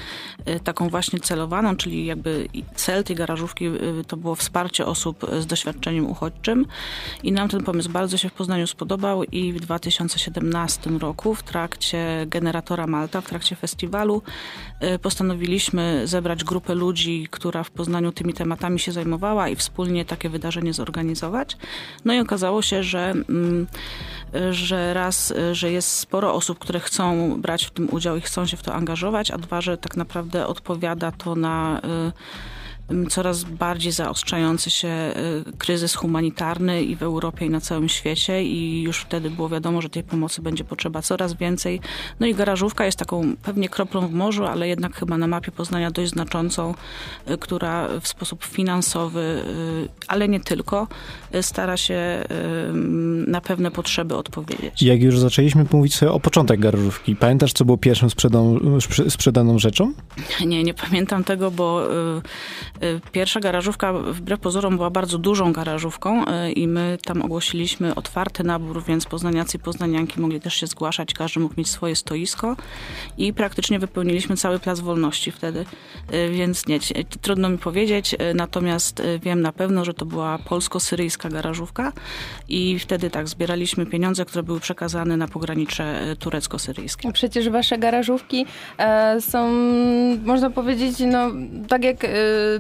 taką 0.65 0.89
właśnie 0.89 1.21
celowaną, 1.21 1.77
czyli 1.77 2.07
jakby 2.07 2.49
cel 2.75 3.05
tej 3.05 3.17
garażówki 3.17 3.65
to 4.07 4.17
było 4.17 4.35
wsparcie 4.35 4.87
osób 4.87 5.27
z 5.41 5.47
doświadczeniem 5.47 6.11
uchodźczym. 6.11 6.67
I 7.23 7.33
nam 7.33 7.49
ten 7.49 7.65
pomysł 7.65 7.91
bardzo 7.91 8.17
się 8.17 8.29
w 8.29 8.33
Poznaniu 8.33 8.67
spodobał 8.67 9.25
i 9.33 9.53
w 9.53 9.61
2017 9.61 10.91
roku 10.91 11.35
w 11.35 11.43
trakcie 11.43 12.27
Generatora 12.27 12.87
Malta, 12.87 13.21
w 13.21 13.27
trakcie 13.27 13.57
festiwalu 13.57 14.23
y, 14.83 14.99
postanowiliśmy 14.99 16.03
zebrać 16.05 16.45
grupę 16.45 16.75
ludzi, 16.75 17.29
która 17.31 17.65
w 17.65 17.71
Poznaniu 17.71 18.13
tymi 18.13 18.35
tematami 18.35 18.79
się 18.79 18.93
zajmowała 18.93 19.49
i 19.49 19.57
wspólnie 19.57 20.05
takie 20.05 20.29
wydarzenie 20.29 20.73
zorganizować. 20.73 21.57
No 22.05 22.15
i 22.15 22.21
okazało 22.21 22.63
się, 22.63 22.83
że, 22.83 23.11
mm, 23.11 23.67
że 24.51 24.95
raz, 24.95 25.33
że 25.53 25.73
jest 25.73 25.89
sporo 25.89 26.35
osób, 26.35 26.59
które 26.59 26.81
chcą 26.81 27.35
brać 27.41 27.65
w 27.65 27.71
tym 27.71 27.89
udział 27.91 28.17
i 28.17 28.21
chcą 28.21 28.47
się 28.47 28.57
w 28.57 28.63
to 28.63 28.75
angażować, 28.75 29.31
a 29.31 29.39
dwa, 29.39 29.61
że 29.61 29.79
tak 29.79 29.97
naprawdę 29.97 30.47
odpowiada 30.47 31.13
to 31.13 31.35
na 31.35 31.81
y, 32.09 32.52
coraz 33.11 33.45
bardziej 33.45 33.93
zaostrzający 33.93 34.71
się 34.71 34.89
y, 34.89 35.57
kryzys 35.59 35.95
humanitarny 35.95 36.83
i 36.83 36.97
w 36.97 37.03
Europie 37.03 37.47
i 37.47 37.51
na 37.51 37.61
całym 37.61 37.89
świecie 37.89 38.45
i 38.45 38.83
już 38.83 38.99
wtedy 38.99 39.31
było 39.31 39.49
wiadomo, 39.49 39.83
że 39.83 39.89
tej 39.89 40.03
pomocy 40.03 40.43
będzie 40.43 40.65
potrzeba 40.65 41.03
coraz 41.03 41.35
więcej. 41.35 41.81
No 42.21 42.27
i 42.27 42.35
garażówka 42.35 42.87
jest 42.87 42.99
taką 42.99 43.37
pewnie 43.43 43.69
kroplą 43.69 44.09
w 44.09 44.13
morzu, 44.13 44.45
ale 44.45 44.69
jednak 44.69 44.97
chyba 44.97 45.19
na 45.19 45.27
mapie 45.27 45.53
Poznania 45.53 45.91
dość 45.91 46.11
znaczącą, 46.11 46.75
y, 47.31 47.39
która 47.39 47.89
w 48.01 48.09
sposób 48.09 48.45
finansowy, 48.45 49.21
y, 49.21 49.89
ale 50.09 50.29
nie 50.29 50.41
tylko, 50.41 50.89
stara 51.41 51.77
się 51.77 52.25
na 53.27 53.41
pewne 53.41 53.71
potrzeby 53.71 54.17
odpowiedzieć. 54.17 54.83
Jak 54.83 55.03
już 55.03 55.19
zaczęliśmy 55.19 55.67
mówić 55.73 55.95
sobie 55.95 56.13
o 56.13 56.21
początek 56.21 56.61
garażówki, 56.61 57.17
pamiętasz, 57.17 57.53
co 57.53 57.65
było 57.65 57.79
pierwszą 57.79 58.11
sprzedaną, 58.11 58.59
sprzedaną 59.09 59.59
rzeczą? 59.59 59.93
Nie, 60.47 60.65
nie 60.65 60.75
pamiętam 60.75 61.25
tego, 61.25 61.51
bo 61.51 61.89
pierwsza 63.13 63.41
garażówka 63.41 63.93
wbrew 63.93 64.41
pozorom 64.41 64.77
była 64.77 64.91
bardzo 64.91 65.19
dużą 65.19 65.53
garażówką 65.53 66.25
y, 66.25 66.53
i 66.53 66.69
my 66.69 66.99
tam 67.05 67.23
ogłosiliśmy 67.23 67.95
otwarty 67.95 68.45
nabór, 68.45 68.85
więc 68.85 69.07
poznaniacy 69.07 69.57
i 69.57 69.61
poznanianki 69.61 70.21
mogli 70.21 70.41
też 70.41 70.55
się 70.55 70.67
zgłaszać, 70.67 71.15
każdy 71.15 71.41
mógł 71.41 71.55
mieć 71.59 71.69
swoje 71.69 71.97
stoisko 71.97 72.57
i 73.19 73.33
praktycznie 73.33 73.79
wypełniliśmy 73.79 74.37
cały 74.37 74.59
Plac 74.59 74.81
Wolności 74.81 75.33
wtedy, 75.33 75.65
y, 76.15 76.31
więc 76.31 76.67
nie, 76.67 76.79
trudno 77.21 77.49
mi 77.49 77.59
powiedzieć, 77.59 78.17
natomiast 78.35 79.03
wiem 79.23 79.41
na 79.41 79.53
pewno, 79.53 79.85
że 79.85 79.95
to 79.95 80.07
była 80.07 80.39
polsko-syryjska 80.39 81.29
garażówka 81.29 81.93
i 82.49 82.79
wtedy 82.79 83.11
tak, 83.11 83.29
zbieraliśmy 83.29 83.87
pieniądze, 83.87 84.25
które 84.25 84.43
były 84.43 84.61
przekazane 84.61 85.17
na 85.17 85.29
pogranicze 85.29 86.17
turecko-syryjskie. 86.19 87.13
Przecież 87.13 87.49
wasze 87.49 87.79
garażówki 87.79 88.47
e, 88.79 89.21
są, 89.21 89.53
można 90.25 90.51
powiedzieć, 90.51 90.97
no 91.07 91.31
tak 91.69 91.85
jak 91.85 92.05
e, 92.05 92.09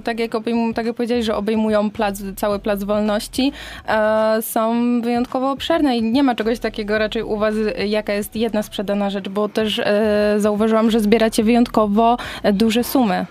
tak 0.04 0.11
jak, 0.18 0.34
obejmują, 0.34 0.74
tak 0.74 0.86
jak 0.86 0.96
powiedziałeś, 0.96 1.24
że 1.24 1.36
obejmują 1.36 1.90
plac, 1.90 2.22
cały 2.36 2.58
plac 2.58 2.84
wolności, 2.84 3.52
e, 3.88 4.38
są 4.42 5.00
wyjątkowo 5.00 5.50
obszerne 5.50 5.96
i 5.96 6.02
nie 6.02 6.22
ma 6.22 6.34
czegoś 6.34 6.58
takiego 6.58 6.98
raczej 6.98 7.22
u 7.22 7.36
was, 7.36 7.54
jaka 7.86 8.12
jest 8.12 8.36
jedna 8.36 8.62
sprzedana 8.62 9.10
rzecz, 9.10 9.28
bo 9.28 9.48
też 9.48 9.78
e, 9.78 10.34
zauważyłam, 10.38 10.90
że 10.90 11.00
zbieracie 11.00 11.44
wyjątkowo 11.44 12.16
duże 12.52 12.84
sumy. 12.84 13.26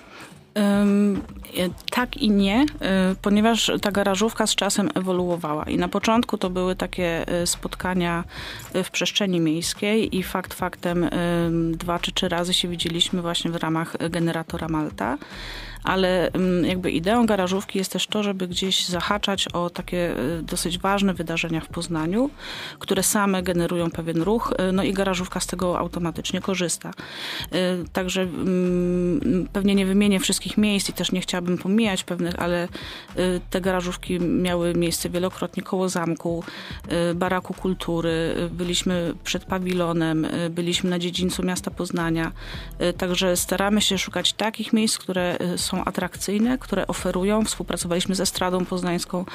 Um, 0.55 1.21
tak 1.91 2.17
i 2.17 2.29
nie, 2.29 2.65
ponieważ 3.21 3.71
ta 3.81 3.91
garażówka 3.91 4.47
z 4.47 4.55
czasem 4.55 4.89
ewoluowała. 4.95 5.63
I 5.63 5.77
na 5.77 5.87
początku 5.87 6.37
to 6.37 6.49
były 6.49 6.75
takie 6.75 7.25
spotkania 7.45 8.23
w 8.73 8.91
przestrzeni 8.91 9.39
miejskiej 9.39 10.17
i 10.17 10.23
fakt 10.23 10.53
faktem 10.53 11.09
dwa 11.71 11.99
czy 11.99 12.11
trzy 12.11 12.29
razy 12.29 12.53
się 12.53 12.67
widzieliśmy 12.67 13.21
właśnie 13.21 13.51
w 13.51 13.55
ramach 13.55 14.09
generatora 14.09 14.67
Malta 14.67 15.17
ale 15.83 16.31
mm, 16.31 16.65
jakby 16.65 16.91
ideą 16.91 17.25
garażówki 17.25 17.79
jest 17.79 17.91
też 17.91 18.07
to, 18.07 18.23
żeby 18.23 18.47
gdzieś 18.47 18.85
zahaczać 18.87 19.47
o 19.47 19.69
takie 19.69 20.19
y, 20.39 20.43
dosyć 20.43 20.79
ważne 20.79 21.13
wydarzenia 21.13 21.61
w 21.61 21.67
Poznaniu, 21.67 22.29
które 22.79 23.03
same 23.03 23.43
generują 23.43 23.91
pewien 23.91 24.21
ruch, 24.21 24.53
y, 24.69 24.71
no 24.71 24.83
i 24.83 24.93
garażówka 24.93 25.39
z 25.39 25.47
tego 25.47 25.79
automatycznie 25.79 26.41
korzysta. 26.41 26.91
Y, 26.91 27.89
także 27.93 28.21
mm, 28.21 29.47
pewnie 29.53 29.75
nie 29.75 29.85
wymienię 29.85 30.19
wszystkich 30.19 30.57
miejsc 30.57 30.89
i 30.89 30.93
też 30.93 31.11
nie 31.11 31.21
chciałabym 31.21 31.57
pomijać 31.57 32.03
pewnych, 32.03 32.39
ale 32.39 32.67
te 33.49 33.61
garażówki 33.61 34.19
miały 34.19 34.73
miejsce 34.73 35.09
wielokrotnie 35.09 35.63
koło 35.63 35.89
zamku, 35.89 36.43
baraku 37.15 37.53
kultury, 37.53 38.35
byliśmy 38.51 39.13
przed 39.23 39.45
pawilonem, 39.45 40.27
byliśmy 40.49 40.89
na 40.89 40.99
dziedzińcu 40.99 41.43
miasta 41.43 41.71
Poznania, 41.71 42.31
także 42.97 43.37
staramy 43.37 43.81
się 43.81 43.97
szukać 43.97 44.33
takich 44.33 44.73
miejsc, 44.73 44.97
które 44.97 45.37
są 45.57 45.70
są 45.71 45.83
atrakcyjne, 45.83 46.57
które 46.57 46.87
oferują, 46.87 47.45
współpracowaliśmy 47.45 48.15
ze 48.15 48.25
Stradą 48.25 48.65
Poznańską, 48.65 49.25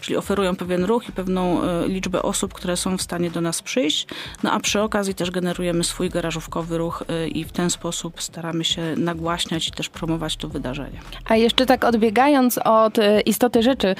czyli 0.00 0.16
oferują 0.16 0.56
pewien 0.56 0.84
ruch 0.84 1.08
i 1.08 1.12
pewną 1.12 1.62
e, 1.62 1.88
liczbę 1.88 2.22
osób, 2.22 2.54
które 2.54 2.76
są 2.76 2.96
w 2.96 3.02
stanie 3.02 3.30
do 3.30 3.40
nas 3.40 3.62
przyjść, 3.62 4.06
no 4.42 4.52
a 4.52 4.60
przy 4.60 4.80
okazji 4.80 5.14
też 5.14 5.30
generujemy 5.30 5.84
swój 5.84 6.10
garażówkowy 6.10 6.78
ruch 6.78 7.04
e, 7.08 7.28
i 7.28 7.44
w 7.44 7.52
ten 7.52 7.70
sposób 7.70 8.22
staramy 8.22 8.64
się 8.64 8.82
nagłaśniać 8.96 9.68
i 9.68 9.72
też 9.72 9.88
promować 9.88 10.36
to 10.36 10.48
wydarzenie. 10.48 11.00
A 11.24 11.36
jeszcze 11.36 11.66
tak 11.66 11.84
odbiegając 11.84 12.58
od 12.58 12.98
e, 12.98 13.20
istoty 13.20 13.62
rzeczy, 13.62 13.94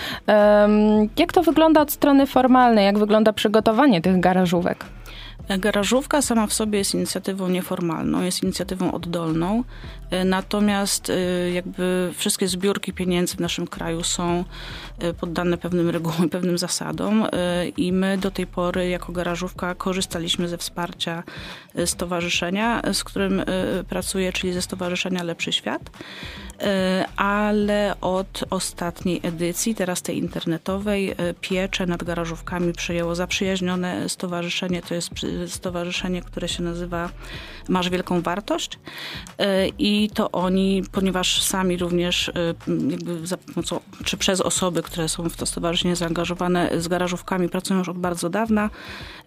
jak 1.16 1.32
to 1.32 1.42
wygląda 1.42 1.80
od 1.80 1.92
strony 1.92 2.26
formalnej, 2.26 2.84
jak 2.84 2.98
wygląda 2.98 3.32
przygotowanie 3.32 4.00
tych 4.00 4.20
garażówek? 4.20 4.84
Garażówka 5.58 6.22
sama 6.22 6.46
w 6.46 6.52
sobie 6.52 6.78
jest 6.78 6.94
inicjatywą 6.94 7.48
nieformalną, 7.48 8.22
jest 8.22 8.42
inicjatywą 8.42 8.92
oddolną, 8.92 9.64
natomiast 10.24 11.10
e, 11.10 11.50
jakby 11.50 12.12
wszystkie 12.16 12.48
zbiórki 12.48 12.92
pieniędzy 12.92 13.36
w 13.36 13.40
naszym 13.40 13.66
kraju 13.66 14.02
są 14.04 14.44
e, 14.98 15.14
poddane 15.14 15.58
pewnym 15.58 15.90
regułom, 15.90 16.28
pewnym 16.28 16.58
zasadom 16.58 17.26
i 17.76 17.92
my 17.92 18.18
do 18.18 18.30
tej 18.30 18.46
pory 18.46 18.88
jako 18.88 19.12
garażówka 19.12 19.74
korzystaliśmy 19.74 20.48
ze 20.48 20.58
wsparcia 20.58 21.22
stowarzyszenia, 21.86 22.82
z 22.92 23.04
którym 23.04 23.42
pracuję, 23.88 24.32
czyli 24.32 24.52
ze 24.52 24.62
Stowarzyszenia 24.62 25.22
Lepszy 25.22 25.52
Świat, 25.52 25.90
ale 27.16 27.94
od 28.00 28.44
ostatniej 28.50 29.20
edycji, 29.22 29.74
teraz 29.74 30.02
tej 30.02 30.18
internetowej, 30.18 31.14
pieczę 31.40 31.86
nad 31.86 32.04
garażówkami 32.04 32.72
przejęło 32.72 33.14
zaprzyjaźnione 33.14 34.08
stowarzyszenie, 34.08 34.82
to 34.82 34.94
jest 34.94 35.10
stowarzyszenie, 35.46 36.22
które 36.22 36.48
się 36.48 36.62
nazywa 36.62 37.10
Masz 37.68 37.90
Wielką 37.90 38.20
Wartość 38.22 38.78
e, 39.38 39.68
i 40.00 40.10
to 40.10 40.30
oni, 40.30 40.82
ponieważ 40.92 41.42
sami 41.42 41.76
również 41.76 42.28
e, 42.28 42.32
jakby 42.90 43.26
za 43.26 43.36
pomocą, 43.36 43.80
czy 44.04 44.16
przez 44.16 44.40
osoby, 44.40 44.82
które 44.82 45.08
są 45.08 45.28
w 45.28 45.36
to 45.36 45.46
stowarzyszenie 45.46 45.96
zaangażowane 45.96 46.70
z 46.80 46.88
garażówkami 46.88 47.48
pracują 47.48 47.78
już 47.78 47.88
od 47.88 47.98
bardzo 47.98 48.30
dawna, 48.30 48.70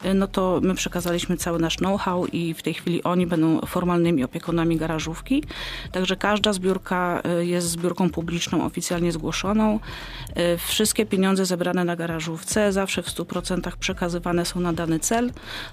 e, 0.03 0.13
no 0.13 0.27
to 0.27 0.59
my 0.63 0.75
przekazaliśmy 0.75 1.37
cały 1.37 1.59
nasz 1.59 1.77
know-how 1.77 2.25
i 2.25 2.53
w 2.53 2.61
tej 2.61 2.73
chwili 2.73 3.03
oni 3.03 3.27
będą 3.27 3.59
formalnymi 3.61 4.23
opiekunami 4.23 4.77
garażówki. 4.77 5.43
Także 5.91 6.15
każda 6.15 6.53
zbiórka 6.53 7.21
jest 7.39 7.69
zbiórką 7.69 8.09
publiczną, 8.09 8.65
oficjalnie 8.65 9.11
zgłoszoną. 9.11 9.79
Wszystkie 10.57 11.05
pieniądze 11.05 11.45
zebrane 11.45 11.83
na 11.83 11.95
garażówce 11.95 12.71
zawsze 12.71 13.03
w 13.03 13.07
100% 13.07 13.71
przekazywane 13.79 14.45
są 14.45 14.59
na 14.59 14.73
dany 14.73 14.99
cel. 14.99 15.31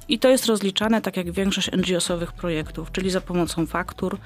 I 0.08 0.18
to 0.18 0.28
jest 0.28 0.46
rozliczane 0.46 1.02
tak 1.02 1.16
jak 1.16 1.30
większość 1.30 1.70
NGO-sowych 1.72 2.32
projektów, 2.32 2.92
czyli 2.92 3.10
za 3.10 3.20
pomocą 3.20 3.66
faktur 3.66 4.14
y, 4.14 4.18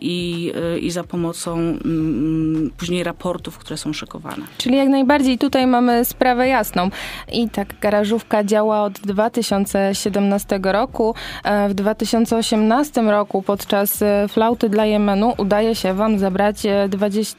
i, 0.00 0.52
y, 0.76 0.78
i 0.78 0.90
za 0.90 1.04
pomocą 1.04 1.58
mm, 1.58 2.70
później 2.76 3.04
raportów, 3.04 3.58
które 3.58 3.76
są 3.76 3.92
szykowane. 3.92 4.44
Czyli 4.58 4.76
jak 4.76 4.88
najbardziej 4.88 5.38
tutaj 5.38 5.66
mamy 5.66 6.04
sprawę 6.04 6.48
jasną. 6.48 6.90
I 7.32 7.48
tak 7.48 7.80
garażówka 7.80 8.44
działa 8.44 8.82
od 8.82 8.92
2017 8.92 10.60
roku. 10.62 11.14
E, 11.44 11.68
w 11.68 11.74
2018 11.74 13.02
roku 13.02 13.42
podczas 13.42 14.02
e, 14.02 14.28
flauty 14.28 14.68
dla 14.68 14.86
Jemenu 14.86 15.34
udaje 15.38 15.74
się 15.74 15.94
wam 15.94 16.18
zabrać 16.18 16.62
20, 16.88 17.36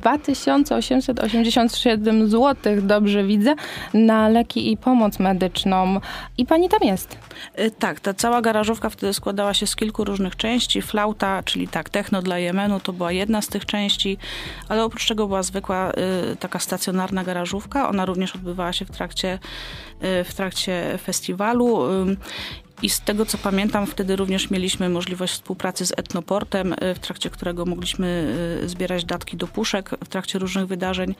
2887 0.00 2.28
zł, 2.28 2.56
dobrze 2.82 3.24
widzę, 3.24 3.54
na 3.94 4.28
leki 4.28 4.72
i 4.72 4.76
pomoc 4.76 5.18
medyczną. 5.18 6.00
I 6.38 6.46
pani 6.46 6.68
tam 6.68 6.80
jest. 6.82 7.27
Y, 7.60 7.70
tak, 7.70 8.00
ta 8.00 8.14
cała 8.14 8.40
garażówka 8.42 8.90
wtedy 8.90 9.14
składała 9.14 9.54
się 9.54 9.66
z 9.66 9.76
kilku 9.76 10.04
różnych 10.04 10.36
części. 10.36 10.82
Flauta, 10.82 11.42
czyli 11.42 11.68
tak, 11.68 11.90
techno 11.90 12.22
dla 12.22 12.38
Jemenu, 12.38 12.80
to 12.80 12.92
była 12.92 13.12
jedna 13.12 13.42
z 13.42 13.48
tych 13.48 13.66
części, 13.66 14.18
ale 14.68 14.84
oprócz 14.84 15.08
tego 15.08 15.26
była 15.26 15.42
zwykła 15.42 15.92
y, 16.32 16.36
taka 16.36 16.58
stacjonarna 16.58 17.24
garażówka. 17.24 17.88
Ona 17.88 18.06
również 18.06 18.34
odbywała 18.34 18.72
się 18.72 18.84
w 18.84 18.90
trakcie, 18.90 19.38
y, 20.20 20.24
w 20.24 20.34
trakcie 20.34 20.98
festiwalu. 21.02 21.88
I 22.82 22.88
z 22.88 23.00
tego 23.00 23.26
co 23.26 23.38
pamiętam, 23.38 23.86
wtedy 23.86 24.16
również 24.16 24.50
mieliśmy 24.50 24.88
możliwość 24.88 25.32
współpracy 25.32 25.86
z 25.86 25.92
Etnoportem, 25.96 26.72
y, 26.72 26.94
w 26.94 26.98
trakcie 26.98 27.30
którego 27.30 27.66
mogliśmy 27.66 28.34
y, 28.64 28.68
zbierać 28.68 29.04
datki 29.04 29.36
do 29.36 29.46
puszek 29.46 29.90
w 30.04 30.08
trakcie 30.08 30.38
różnych 30.38 30.66
wydarzeń. 30.66 31.14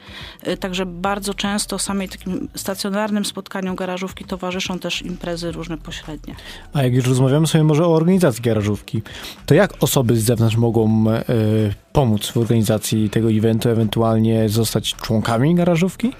Y, 0.47 0.57
także 0.57 0.85
bardzo 0.85 1.33
często 1.33 1.79
samej 1.79 2.09
takim 2.09 2.49
stacjonarnym 2.55 3.25
spotkaniom 3.25 3.75
garażówki 3.75 4.25
towarzyszą 4.25 4.79
też 4.79 5.01
imprezy 5.01 5.51
różne 5.51 5.77
pośrednie. 5.77 6.35
A 6.73 6.83
jak 6.83 6.93
już 6.93 7.07
rozmawiamy 7.07 7.47
sobie 7.47 7.63
może 7.63 7.85
o 7.85 7.93
organizacji 7.95 8.43
garażówki, 8.43 9.01
to 9.45 9.53
jak 9.53 9.73
osoby 9.79 10.17
z 10.17 10.23
zewnątrz 10.23 10.55
mogą 10.55 11.05
y, 11.11 11.73
pomóc 11.93 12.27
w 12.31 12.37
organizacji 12.37 13.09
tego 13.09 13.31
eventu, 13.31 13.69
ewentualnie 13.69 14.49
zostać 14.49 14.95
członkami 14.95 15.55
garażówki? 15.55 16.11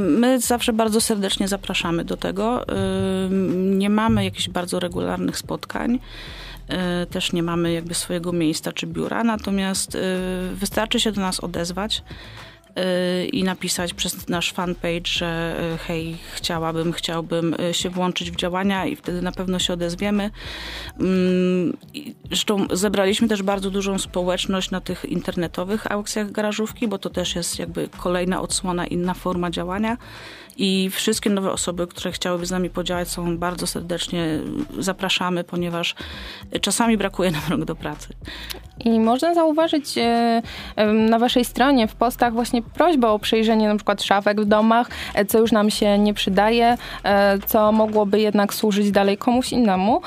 My 0.00 0.40
zawsze 0.40 0.72
bardzo 0.72 1.00
serdecznie 1.00 1.48
zapraszamy 1.48 2.04
do 2.04 2.16
tego. 2.16 2.64
Nie 3.50 3.90
mamy 3.90 4.24
jakichś 4.24 4.48
bardzo 4.48 4.80
regularnych 4.80 5.38
spotkań. 5.38 5.98
Też 7.10 7.32
nie 7.32 7.42
mamy 7.42 7.72
jakby 7.72 7.94
swojego 7.94 8.32
miejsca 8.32 8.72
czy 8.72 8.86
biura, 8.86 9.24
natomiast 9.24 9.98
wystarczy 10.54 11.00
się 11.00 11.12
do 11.12 11.20
nas 11.20 11.40
odezwać 11.40 12.02
i 13.32 13.44
napisać 13.44 13.94
przez 13.94 14.28
nasz 14.28 14.52
fanpage, 14.52 15.06
że 15.06 15.60
y, 15.74 15.78
hej, 15.78 16.16
chciałabym, 16.34 16.92
chciałbym 16.92 17.56
y, 17.70 17.74
się 17.74 17.90
włączyć 17.90 18.30
w 18.30 18.36
działania 18.36 18.86
i 18.86 18.96
wtedy 18.96 19.22
na 19.22 19.32
pewno 19.32 19.58
się 19.58 19.72
odezwiemy. 19.72 20.30
Mm, 21.00 21.76
zresztą 22.26 22.66
zebraliśmy 22.72 23.28
też 23.28 23.42
bardzo 23.42 23.70
dużą 23.70 23.98
społeczność 23.98 24.70
na 24.70 24.80
tych 24.80 25.04
internetowych 25.04 25.92
aukcjach 25.92 26.32
garażówki, 26.32 26.88
bo 26.88 26.98
to 26.98 27.10
też 27.10 27.36
jest 27.36 27.58
jakby 27.58 27.88
kolejna 27.98 28.40
odsłona, 28.40 28.86
inna 28.86 29.14
forma 29.14 29.50
działania. 29.50 29.96
I 30.62 30.90
wszystkie 30.90 31.30
nowe 31.30 31.52
osoby, 31.52 31.86
które 31.86 32.12
chciałyby 32.12 32.46
z 32.46 32.50
nami 32.50 32.70
podziałać, 32.70 33.08
są 33.08 33.38
bardzo 33.38 33.66
serdecznie 33.66 34.38
zapraszamy, 34.78 35.44
ponieważ 35.44 35.94
czasami 36.60 36.96
brakuje 36.96 37.30
nam 37.30 37.40
rąk 37.48 37.64
do 37.64 37.74
pracy. 37.74 38.08
I 38.84 39.00
można 39.00 39.34
zauważyć 39.34 39.98
e, 39.98 40.42
na 40.92 41.18
waszej 41.18 41.44
stronie 41.44 41.88
w 41.88 41.94
postach 41.94 42.32
właśnie 42.32 42.62
prośbę 42.62 43.08
o 43.08 43.18
przejrzenie 43.18 43.68
na 43.68 43.76
przykład 43.76 44.02
szafek 44.02 44.40
w 44.40 44.44
domach, 44.44 44.88
e, 45.14 45.24
co 45.24 45.38
już 45.38 45.52
nam 45.52 45.70
się 45.70 45.98
nie 45.98 46.14
przydaje, 46.14 46.76
e, 47.04 47.38
co 47.46 47.72
mogłoby 47.72 48.20
jednak 48.20 48.54
służyć 48.54 48.90
dalej 48.90 49.18
komuś 49.18 49.52
innemu. 49.52 50.00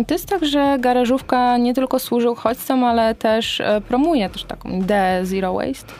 I 0.00 0.04
to 0.04 0.14
jest 0.14 0.28
tak, 0.28 0.44
że 0.44 0.76
garażówka 0.78 1.58
nie 1.58 1.74
tylko 1.74 1.98
służy 1.98 2.30
uchodźcom, 2.30 2.84
ale 2.84 3.14
też 3.14 3.62
promuje 3.88 4.30
też 4.30 4.44
taką 4.44 4.70
ideę 4.70 5.26
zero 5.26 5.54
waste. 5.54 5.92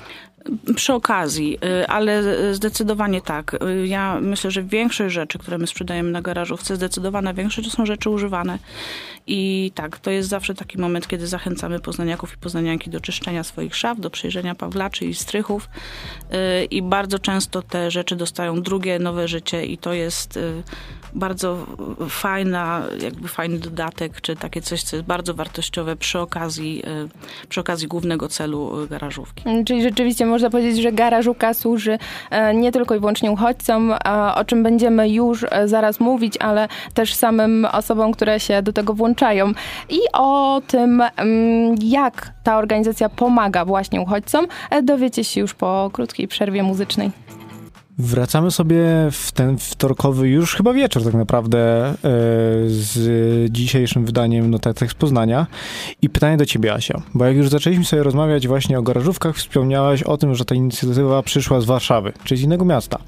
Przy 0.77 0.93
okazji, 0.93 1.59
y, 1.83 1.87
ale 1.87 2.23
zdecydowanie 2.55 3.21
tak. 3.21 3.57
Y, 3.63 3.87
ja 3.87 4.21
myślę, 4.21 4.51
że 4.51 4.63
większość 4.63 5.15
rzeczy, 5.15 5.39
które 5.39 5.59
my 5.59 5.67
sprzedajemy 5.67 6.11
na 6.11 6.23
garażówce, 6.23 6.77
zdecydowana 6.77 7.35
większość 7.35 7.69
to 7.69 7.77
są 7.77 7.87
rzeczy 7.87 8.11
używane. 8.11 8.59
I 9.27 9.73
tak, 9.75 9.99
to 9.99 10.11
jest 10.11 10.29
zawsze 10.29 10.55
taki 10.55 10.79
moment, 10.79 11.09
kiedy 11.09 11.27
zachęcamy 11.27 11.81
poznaniaków 11.81 12.35
i 12.35 12.37
poznanianki 12.37 12.91
do 12.91 13.01
czyszczenia 13.01 13.45
swoich 13.45 13.77
szaf, 13.77 14.01
do 14.01 14.11
przejrzenia 14.11 14.55
pawlaczy 14.55 15.05
i 15.05 15.15
strychów. 15.15 15.69
Y, 16.63 16.65
I 16.65 16.83
bardzo 16.83 17.19
często 17.19 17.63
te 17.63 17.91
rzeczy 17.91 18.17
dostają 18.17 18.63
drugie, 18.63 18.99
nowe 18.99 19.29
życie 19.29 19.67
i 19.67 19.79
to 19.79 19.93
jest 19.93 20.39
bardzo 21.15 21.67
fajna, 22.09 22.83
jakby 23.03 23.29
fajny 23.29 23.59
dodatek, 23.59 24.21
czy 24.21 24.37
takie 24.37 24.61
coś, 24.61 24.83
co 24.83 24.97
jest 24.97 25.07
bardzo 25.09 25.35
wartościowe 25.35 25.97
przy 25.97 26.19
okazji, 26.19 26.83
przy 27.49 27.61
okazji 27.61 27.89
głównego 27.89 28.29
celu 28.29 28.73
garażówki. 28.91 29.45
Czyli 29.67 29.83
rzeczywiście 29.83 30.27
można 30.27 30.51
powiedzieć, 30.51 30.83
że 30.83 30.93
garażówka 30.93 31.55
służy 31.55 31.99
e, 32.31 32.55
nie 32.55 32.73
tylko 32.73 32.95
i 32.95 32.99
wyłącznie 32.99 33.31
uchodźcom, 33.31 33.95
o 34.35 34.45
czym 34.45 34.63
będziemy 34.63 35.09
już 35.09 35.47
e, 35.51 35.69
zaraz 35.69 36.01
mówić, 36.01 36.37
ale 36.37 36.69
też 36.95 37.15
samym 37.15 37.67
osobom, 37.73 38.13
które 38.13 38.41
się 38.41 38.63
do 38.63 38.73
tego 38.73 38.95
włączają. 38.95 39.53
I 39.89 39.99
o 40.13 40.63
tym, 40.67 41.03
mm, 41.17 41.75
jak 41.83 42.33
ta 42.43 42.59
organizacja 42.59 43.09
pomaga 43.09 43.65
właśnie 43.65 44.01
uchodźcom, 44.01 44.47
e, 44.71 44.83
dowiecie 44.83 45.25
się 45.25 45.41
już 45.41 45.55
po 45.55 45.91
krótkiej 45.93 46.29
przerwie 46.29 46.63
muzycznej. 46.63 47.11
Wracamy 48.03 48.51
sobie 48.51 48.85
w 49.11 49.33
ten 49.33 49.59
wtorkowy 49.59 50.29
już 50.29 50.55
chyba 50.55 50.73
wieczór 50.73 51.05
tak 51.05 51.15
naprawdę 51.15 51.89
e, 51.89 51.95
z 52.67 53.53
dzisiejszym 53.53 54.05
wydaniem 54.05 54.51
Notatek 54.51 54.91
z 54.91 54.95
Poznania. 54.95 55.47
I 56.03 56.09
pytanie 56.09 56.37
do 56.37 56.47
ciebie, 56.47 56.75
Asia, 56.75 57.03
bo 57.15 57.25
jak 57.25 57.37
już 57.37 57.49
zaczęliśmy 57.49 57.85
sobie 57.85 58.03
rozmawiać 58.03 58.49
właśnie 58.49 58.79
o 58.79 58.83
garażówkach, 58.83 59.37
wspomniałaś 59.37 60.03
o 60.03 60.17
tym, 60.17 60.35
że 60.35 60.45
ta 60.45 60.55
inicjatywa 60.55 61.23
przyszła 61.23 61.61
z 61.61 61.65
Warszawy, 61.65 62.13
czyli 62.25 62.41
z 62.41 62.45
innego 62.45 62.65
miasta. 62.65 62.99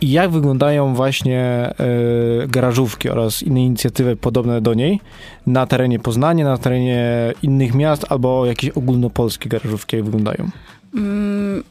I 0.00 0.10
jak 0.10 0.30
wyglądają 0.30 0.94
właśnie 0.94 1.40
e, 1.42 1.74
garażówki 2.48 3.10
oraz 3.10 3.42
inne 3.42 3.64
inicjatywy 3.64 4.16
podobne 4.16 4.60
do 4.60 4.74
niej 4.74 5.00
na 5.46 5.66
terenie 5.66 5.98
Poznania, 5.98 6.44
na 6.44 6.58
terenie 6.58 7.32
innych 7.42 7.74
miast 7.74 8.06
albo 8.08 8.46
jakieś 8.46 8.70
ogólnopolskie 8.70 9.48
garażówki, 9.48 9.96
jak 9.96 10.04
wyglądają? 10.04 10.50
Mm 10.94 11.62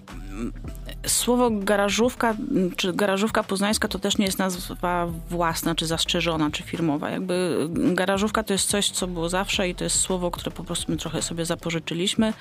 Słowo 1.07 1.49
garażówka, 1.51 2.35
czy 2.75 2.93
garażówka 2.93 3.43
poznańska 3.43 3.87
to 3.87 3.99
też 3.99 4.17
nie 4.17 4.25
jest 4.25 4.39
nazwa 4.39 5.07
własna, 5.29 5.75
czy 5.75 5.85
zastrzeżona, 5.85 6.51
czy 6.51 6.63
firmowa. 6.63 7.09
Jakby 7.09 7.67
garażówka 7.69 8.43
to 8.43 8.53
jest 8.53 8.69
coś, 8.69 8.89
co 8.89 9.07
było 9.07 9.29
zawsze 9.29 9.69
i 9.69 9.75
to 9.75 9.83
jest 9.83 9.99
słowo, 9.99 10.31
które 10.31 10.51
po 10.51 10.63
prostu 10.63 10.91
my 10.91 10.97
trochę 10.97 11.21
sobie 11.21 11.45
zapożyczyliśmy 11.45 12.33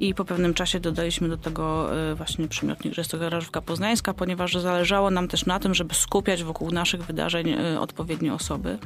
i 0.00 0.14
po 0.14 0.24
pewnym 0.24 0.54
czasie 0.54 0.80
dodaliśmy 0.80 1.28
do 1.28 1.36
tego 1.36 1.96
e, 2.10 2.14
właśnie 2.14 2.48
przymiotnik, 2.48 2.94
że 2.94 3.00
jest 3.00 3.10
to 3.10 3.18
garażówka 3.18 3.60
poznańska, 3.62 4.14
ponieważ 4.14 4.54
zależało 4.54 5.10
nam 5.10 5.28
też 5.28 5.46
na 5.46 5.58
tym, 5.58 5.74
żeby 5.74 5.94
skupiać 5.94 6.44
wokół 6.44 6.70
naszych 6.70 7.02
wydarzeń 7.02 7.50
e, 7.50 7.80
odpowiednie 7.80 8.34
osoby. 8.34 8.78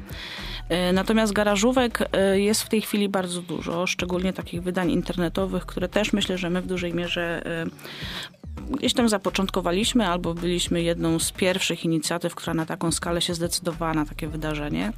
E, 0.69 0.93
natomiast 0.93 1.33
garażówek 1.33 2.09
jest 2.35 2.63
w 2.63 2.69
tej 2.69 2.81
chwili 2.81 3.09
bardzo 3.09 3.43
dużo, 3.43 3.87
szczególnie 3.87 4.33
takich 4.33 4.63
wydań 4.63 4.91
internetowych, 4.91 5.67
które 5.67 5.89
też 5.89 6.13
myślę, 6.13 6.39
że 6.39 6.51
my 6.51 6.63
w 6.63 6.67
dużej 6.67 6.95
mierze 6.95 7.43
gdzieś 8.71 8.95
tam 8.95 9.09
zapoczątkowaliśmy 9.09 10.07
albo 10.07 10.35
byliśmy 10.35 10.83
jedną 10.83 11.19
z 11.19 11.33
pierwszych 11.33 11.85
inicjatyw, 11.85 12.35
która 12.35 12.55
na 12.55 12.67
taką 12.67 12.93
skalę 12.93 13.21
się 13.21 13.35
zdecydowała 13.35 13.95
na 13.95 14.07
takie 14.07 14.29
wydarzenie. 14.29 14.93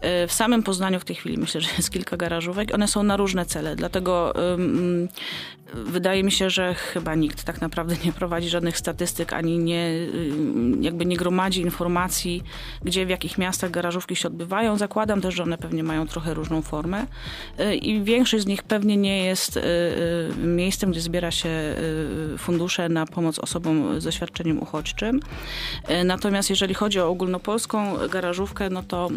E, 0.00 0.26
w 0.26 0.32
samym 0.32 0.62
Poznaniu 0.62 1.00
w 1.00 1.04
tej 1.04 1.16
chwili 1.16 1.38
myślę, 1.38 1.60
że 1.64 1.68
jest 1.76 1.90
kilka 1.90 2.16
garażówek. 2.16 2.74
One 2.74 2.88
są 2.88 3.02
na 3.02 3.16
różne 3.16 3.46
cele, 3.46 3.76
dlatego 3.76 4.32
um, 4.36 5.08
wydaje 5.74 6.24
mi 6.24 6.32
się, 6.32 6.50
że 6.50 6.74
chyba 6.74 7.14
nikt 7.14 7.44
tak 7.44 7.60
naprawdę 7.60 7.96
nie 8.04 8.12
prowadzi 8.12 8.48
żadnych 8.48 8.78
statystyk, 8.78 9.32
ani 9.32 9.58
nie, 9.58 9.90
jakby 10.80 11.06
nie 11.06 11.16
gromadzi 11.16 11.60
informacji, 11.60 12.42
gdzie, 12.82 13.06
w 13.06 13.08
jakich 13.08 13.38
miastach 13.38 13.70
garażówki 13.70 14.16
się 14.16 14.28
odbywają. 14.28 14.76
Zakładam 14.76 15.20
też, 15.20 15.34
że 15.34 15.42
one 15.42 15.58
pewnie 15.58 15.82
mają 15.82 16.06
trochę 16.06 16.34
różną 16.34 16.62
formę 16.62 17.06
e, 17.58 17.74
i 17.74 18.02
większość 18.02 18.44
z 18.44 18.46
nich 18.46 18.62
pewnie 18.62 18.96
nie 18.96 19.24
jest 19.24 19.56
e, 19.56 19.62
miejscem, 20.36 20.90
gdzie 20.90 21.00
zbiera 21.00 21.30
się 21.30 21.50
fundusze 22.38 22.79
na 22.88 23.06
pomoc 23.06 23.38
osobom 23.38 24.00
z 24.00 24.04
doświadczeniem 24.04 24.62
uchodźczym. 24.62 25.20
Natomiast 26.04 26.50
jeżeli 26.50 26.74
chodzi 26.74 27.00
o 27.00 27.08
ogólnopolską 27.08 28.08
garażówkę, 28.08 28.70
no 28.70 28.82
to 28.82 29.08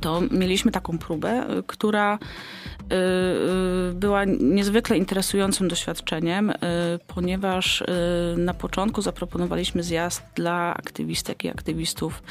to 0.00 0.22
mieliśmy 0.30 0.72
taką 0.72 0.98
próbę, 0.98 1.58
y, 1.58 1.62
która 1.66 2.14
y, 2.14 2.94
y, 3.90 3.94
była 3.94 4.24
niezwykle 4.24 4.98
interesującym 4.98 5.68
doświadczeniem, 5.68 6.52
ponieważ 7.06 7.84
na 8.36 8.54
początku 8.54 9.02
zaproponowaliśmy 9.02 9.82
zjazd 9.82 10.22
dla 10.34 10.74
aktywistek 10.76 11.44
i 11.44 11.48
aktywistów, 11.48 12.22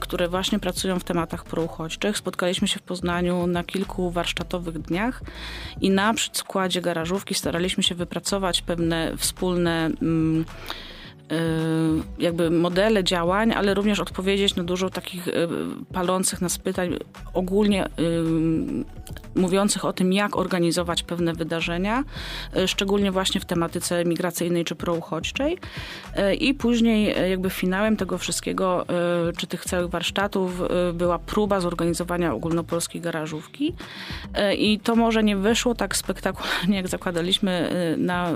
które 0.00 0.28
właśnie 0.28 0.58
pracują 0.58 0.98
w 0.98 1.04
tematach 1.04 1.44
prouchodźczych. 1.44 2.18
Spotkaliśmy 2.18 2.68
się 2.68 2.78
w 2.78 2.82
Poznaniu 2.82 3.46
na 3.46 3.64
kilku 3.64 4.10
warsztatowych 4.10 4.78
dniach 4.78 5.22
i 5.80 5.90
na 5.90 6.14
przykładzie 6.14 6.80
garażówki 6.80 7.34
staraliśmy 7.34 7.82
się 7.82 7.94
wypracować 7.94 8.62
pewne 8.62 9.16
wspólne 9.16 9.90
mm, 10.02 10.44
jakby 12.18 12.50
modele 12.50 13.04
działań, 13.04 13.52
ale 13.52 13.74
również 13.74 14.00
odpowiedzieć 14.00 14.56
na 14.56 14.64
dużo 14.64 14.90
takich 14.90 15.28
palących 15.92 16.40
nas 16.40 16.58
pytań 16.58 16.96
ogólnie 17.34 17.88
mówiących 19.34 19.84
o 19.84 19.92
tym, 19.92 20.12
jak 20.12 20.36
organizować 20.36 21.02
pewne 21.02 21.32
wydarzenia, 21.32 22.04
szczególnie 22.66 23.12
właśnie 23.12 23.40
w 23.40 23.44
tematyce 23.44 24.04
migracyjnej 24.04 24.64
czy 24.64 24.74
prouchodźczej. 24.74 25.58
I 26.40 26.54
później 26.54 27.14
jakby 27.30 27.50
finałem 27.50 27.96
tego 27.96 28.18
wszystkiego, 28.18 28.86
czy 29.36 29.46
tych 29.46 29.64
całych 29.64 29.90
warsztatów 29.90 30.62
była 30.94 31.18
próba 31.18 31.60
zorganizowania 31.60 32.34
ogólnopolskiej 32.34 33.00
garażówki. 33.00 33.74
I 34.58 34.78
to 34.78 34.96
może 34.96 35.22
nie 35.22 35.36
wyszło 35.36 35.74
tak 35.74 35.96
spektakularnie, 35.96 36.76
jak 36.76 36.88
zakładaliśmy 36.88 37.70
na 37.98 38.32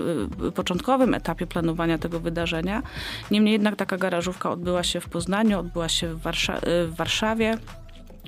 początkowym 0.55 1.15
etapie 1.15 1.47
planowania 1.47 1.99
tego 1.99 2.21
wydarzenia, 2.21 2.83
Niemniej 3.31 3.53
jednak 3.53 3.77
taka 3.77 3.97
garażówka 3.97 4.51
odbyła 4.51 4.83
się 4.83 5.01
w 5.01 5.09
Poznaniu, 5.09 5.59
odbyła 5.59 5.89
się 5.89 6.15
w, 6.15 6.19
Warsza 6.19 6.61
w 6.63 6.95
Warszawie. 6.97 7.59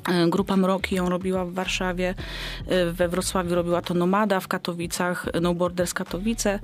E, 0.08 0.28
grupa 0.28 0.56
Mroki 0.56 0.94
ją 0.94 1.08
robiła 1.08 1.44
w 1.44 1.52
Warszawie, 1.52 2.14
e, 2.66 2.92
we 2.92 3.08
Wrocławiu 3.08 3.54
robiła 3.54 3.82
to 3.82 3.94
Nomada, 3.94 4.40
w 4.40 4.48
Katowicach 4.48 5.26
No 5.40 5.54
Borders 5.54 5.94
Katowice. 5.94 6.58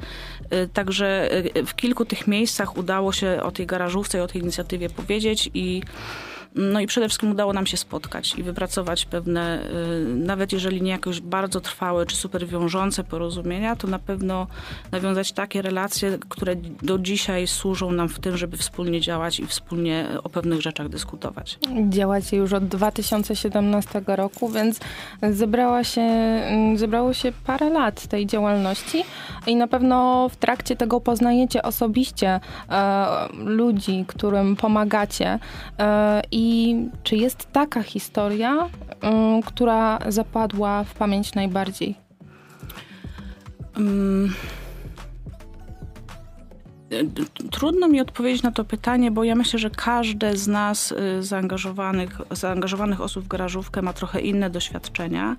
Także 0.73 1.31
w 1.67 1.75
kilku 1.75 2.05
tych 2.05 2.27
miejscach 2.27 2.77
udało 2.77 3.13
się 3.13 3.41
o 3.43 3.51
tej 3.51 3.67
garażówce 3.67 4.19
i 4.19 4.21
o 4.21 4.27
tej 4.27 4.43
inicjatywie 4.43 4.91
powiedzieć 4.91 5.51
i 5.55 5.83
no 6.57 6.81
i 6.81 6.87
przede 6.87 7.09
wszystkim 7.09 7.31
udało 7.31 7.53
nam 7.53 7.67
się 7.67 7.77
spotkać 7.77 8.35
i 8.39 8.43
wypracować 8.43 9.05
pewne, 9.05 9.71
y, 10.11 10.15
nawet 10.15 10.53
jeżeli 10.53 10.83
nie 10.83 10.91
jakoś 10.91 11.21
bardzo 11.21 11.61
trwałe 11.61 12.07
czy 12.07 12.17
super 12.17 12.47
wiążące 12.47 13.05
porozumienia, 13.05 13.77
to 13.77 13.89
na 13.89 13.99
pewno 13.99 14.47
nawiązać 14.93 15.33
takie 15.33 15.63
relacje, 15.63 16.19
które 16.29 16.57
do 16.83 16.99
dzisiaj 16.99 17.47
służą 17.47 17.93
nam 17.93 18.09
w 18.09 18.19
tym, 18.19 18.37
żeby 18.37 18.57
wspólnie 18.57 19.01
działać 19.01 19.41
i 19.41 19.47
wspólnie 19.47 20.09
o 20.25 20.29
pewnych 20.29 20.63
rzeczach 20.63 20.89
dyskutować. 20.89 21.59
Działacie 21.89 22.37
już 22.37 22.53
od 22.53 22.69
2017 22.69 24.03
roku, 24.07 24.49
więc 24.49 24.81
zebrała 25.31 25.85
się, 25.85 26.01
mm, 26.01 26.79
zebrało 26.79 27.13
się 27.13 27.33
parę 27.47 27.71
lat 27.71 28.07
tej 28.07 28.27
działalności 28.27 29.05
i 29.47 29.57
na 29.57 29.69
pewno 29.69 30.29
w 30.29 30.37
trakcie 30.37 30.77
tego 30.77 31.01
poznajecie 31.01 31.63
osobiście 31.63 32.41
e, 32.71 33.07
ludzi, 33.39 34.05
którym 34.09 34.57
pomagacie 34.57 35.39
e, 35.79 36.23
i 36.31 36.46
i 36.47 36.89
czy 37.03 37.17
jest 37.17 37.53
taka 37.53 37.83
historia, 37.83 38.69
um, 39.03 39.43
która 39.43 39.99
zapadła 40.09 40.85
w 40.85 40.95
pamięć 40.95 41.35
najbardziej? 41.35 41.95
Um, 43.77 44.35
trudno 47.51 47.89
mi 47.89 48.01
odpowiedzieć 48.01 48.43
na 48.43 48.51
to 48.51 48.65
pytanie, 48.65 49.11
bo 49.11 49.25
ja 49.25 49.35
myślę, 49.35 49.59
że 49.59 49.71
każde 49.71 50.37
z 50.37 50.49
nas 50.49 50.93
y, 50.93 51.23
zaangażowanych, 51.23 52.21
zaangażowanych 52.31 53.01
osób 53.01 53.25
w 53.25 53.29
garażówkę 53.29 53.83
ma 53.83 53.93
trochę 53.93 54.21
inne 54.21 54.51
doświadczenia. 54.51 55.37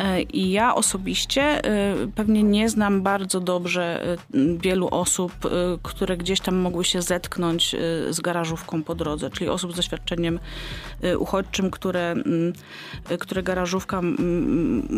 E, 0.00 0.22
I 0.22 0.50
ja 0.50 0.74
osobiście 0.74 1.42
e, 1.42 1.94
pewnie 2.14 2.42
nie 2.42 2.68
znam 2.68 3.02
bardzo 3.02 3.40
dobrze 3.40 4.04
e, 4.04 4.16
wielu 4.58 4.88
osób, 4.90 5.32
które 5.82 6.16
gdzieś 6.16 6.40
tam 6.40 6.56
mogły 6.56 6.84
się 6.84 7.02
zetknąć 7.02 7.76
z 8.10 8.20
garażówką 8.20 8.82
po 8.82 8.94
drodze, 8.94 9.30
czyli 9.30 9.50
osób 9.50 9.72
z 9.72 9.76
doświadczeniem 9.76 10.38
uchodźczym, 11.18 11.70
które, 11.70 12.14
które 13.20 13.42
garażówka, 13.42 14.00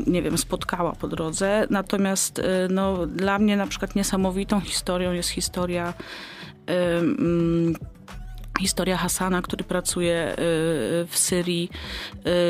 nie 0.07 0.23
wiem, 0.23 0.39
spotkała 0.39 0.93
po 0.93 1.09
drodze. 1.09 1.67
Natomiast 1.71 2.43
no, 2.71 3.07
dla 3.07 3.39
mnie 3.39 3.57
na 3.57 3.67
przykład 3.67 3.97
niesamowitą 3.97 4.61
historią 4.61 5.13
jest 5.13 5.29
historia 5.29 5.95
historia 8.61 8.97
Hasana, 8.97 9.43
który 9.43 9.65
pracuje 9.65 10.33
y, 10.33 10.37
w 11.07 11.13
Syrii 11.13 11.71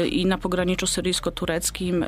y, 0.04 0.08
i 0.08 0.26
na 0.26 0.38
pograniczu 0.38 0.86
syryjsko-tureckim 0.86 2.02
y, 2.02 2.06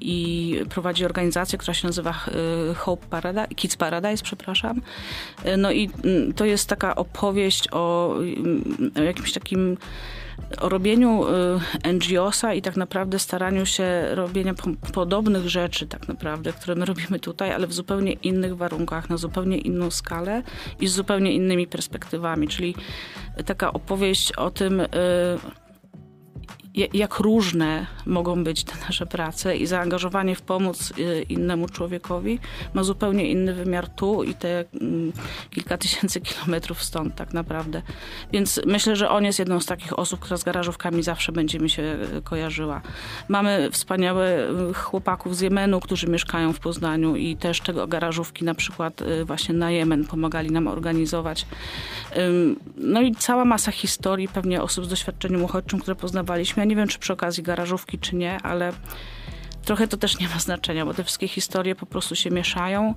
i 0.00 0.60
prowadzi 0.70 1.04
organizację, 1.04 1.58
która 1.58 1.74
się 1.74 1.86
nazywa 1.86 2.14
Hope 2.76 3.06
Paradise, 3.10 3.48
Kids 3.48 3.76
Paradise, 3.76 4.24
przepraszam. 4.24 4.80
No 5.58 5.72
i 5.72 5.90
to 6.36 6.44
jest 6.44 6.68
taka 6.68 6.94
opowieść 6.94 7.68
o 7.72 8.14
jakimś 9.04 9.32
takim 9.32 9.76
o 10.60 10.68
robieniu 10.68 11.24
y, 11.84 11.92
NGO-sa 11.92 12.54
i 12.54 12.62
tak 12.62 12.76
naprawdę 12.76 13.18
staraniu 13.18 13.66
się 13.66 14.14
robienia 14.14 14.54
podobnych 14.92 15.48
rzeczy 15.48 15.86
tak 15.86 16.08
naprawdę, 16.08 16.52
które 16.52 16.74
my 16.74 16.84
robimy 16.84 17.20
tutaj, 17.20 17.52
ale 17.52 17.66
w 17.66 17.72
zupełnie 17.72 18.12
innych 18.12 18.56
warunkach, 18.56 19.10
na 19.10 19.16
zupełnie 19.16 19.58
inną 19.58 19.90
skalę 19.90 20.42
i 20.80 20.88
z 20.88 20.92
zupełnie 20.92 21.32
innymi 21.32 21.66
perspektywami. 21.66 22.48
Czyli 22.48 22.74
taka 23.46 23.72
opowieść 23.72 24.32
o 24.32 24.50
tym, 24.50 24.80
y, 24.80 24.88
jak 26.74 27.18
różne 27.18 27.86
mogą 28.06 28.44
być 28.44 28.64
te 28.64 28.72
nasze 28.80 29.06
prace 29.06 29.56
i 29.56 29.66
zaangażowanie 29.66 30.34
w 30.34 30.42
pomoc 30.42 30.92
y, 30.98 31.22
innemu 31.28 31.68
człowiekowi 31.68 32.38
ma 32.74 32.82
zupełnie 32.82 33.30
inny 33.30 33.54
wymiar 33.54 33.88
tu 33.88 34.24
i 34.24 34.34
te 34.34 34.64
mm, 34.80 35.12
kilka 35.50 35.78
tysięcy 35.78 36.20
kilometrów 36.20 36.82
stąd 36.82 37.14
tak 37.14 37.32
naprawdę. 37.32 37.82
Więc 38.32 38.60
myślę, 38.66 38.96
że 38.96 39.10
on 39.10 39.24
jest 39.24 39.38
jedną 39.38 39.60
z 39.60 39.66
takich 39.66 39.98
osób, 39.98 40.20
która 40.20 40.36
z 40.36 40.44
garażówkami 40.44 41.02
zawsze 41.02 41.32
będzie 41.32 41.58
mi 41.58 41.70
się 41.70 41.82
y, 41.82 42.22
kojarzyła. 42.22 42.82
Mamy 43.28 43.68
wspaniałe 43.72 44.50
y, 44.70 44.74
chłopaków 44.74 45.36
z 45.36 45.40
Jemenu, 45.40 45.80
którzy 45.80 46.06
mieszkają 46.06 46.52
w 46.52 46.60
Poznaniu 46.60 47.16
i 47.16 47.36
też 47.36 47.60
tego 47.60 47.86
garażówki 47.86 48.44
na 48.44 48.54
przykład 48.54 49.02
właśnie 49.24 49.54
na 49.54 49.70
Jemen 49.70 50.04
pomagali 50.04 50.50
nam 50.50 50.66
organizować. 50.68 51.46
No 52.76 53.02
i 53.02 53.14
cała 53.14 53.44
masa 53.44 53.72
historii 53.72 54.28
pewnie 54.28 54.62
osób 54.62 54.84
z 54.84 54.88
doświadczeniem 54.88 55.44
uchodźczym, 55.44 55.80
które 55.80 55.94
poznawaliśmy 55.94 56.66
nie 56.68 56.76
wiem, 56.76 56.88
czy 56.88 56.98
przy 56.98 57.12
okazji 57.12 57.42
garażówki, 57.42 57.98
czy 57.98 58.16
nie, 58.16 58.42
ale 58.42 58.72
trochę 59.64 59.88
to 59.88 59.96
też 59.96 60.18
nie 60.18 60.28
ma 60.28 60.38
znaczenia, 60.38 60.84
bo 60.84 60.94
te 60.94 61.04
wszystkie 61.04 61.28
historie 61.28 61.74
po 61.74 61.86
prostu 61.86 62.16
się 62.16 62.30
mieszają. 62.30 62.94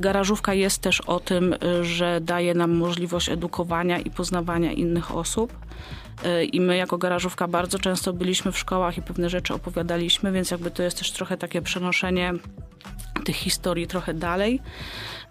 Garażówka 0.00 0.54
jest 0.54 0.78
też 0.78 1.00
o 1.00 1.20
tym, 1.20 1.54
że 1.82 2.20
daje 2.20 2.54
nam 2.54 2.76
możliwość 2.76 3.28
edukowania 3.28 3.98
i 3.98 4.10
poznawania 4.10 4.72
innych 4.72 5.16
osób. 5.16 5.58
I 6.52 6.60
my 6.60 6.76
jako 6.76 6.98
garażówka 6.98 7.48
bardzo 7.48 7.78
często 7.78 8.12
byliśmy 8.12 8.52
w 8.52 8.58
szkołach 8.58 8.98
i 8.98 9.02
pewne 9.02 9.30
rzeczy 9.30 9.54
opowiadaliśmy, 9.54 10.32
więc 10.32 10.50
jakby 10.50 10.70
to 10.70 10.82
jest 10.82 10.98
też 10.98 11.12
trochę 11.12 11.36
takie 11.36 11.62
przenoszenie 11.62 12.32
tych 13.24 13.36
historii 13.36 13.86
trochę 13.86 14.14
dalej. 14.14 14.60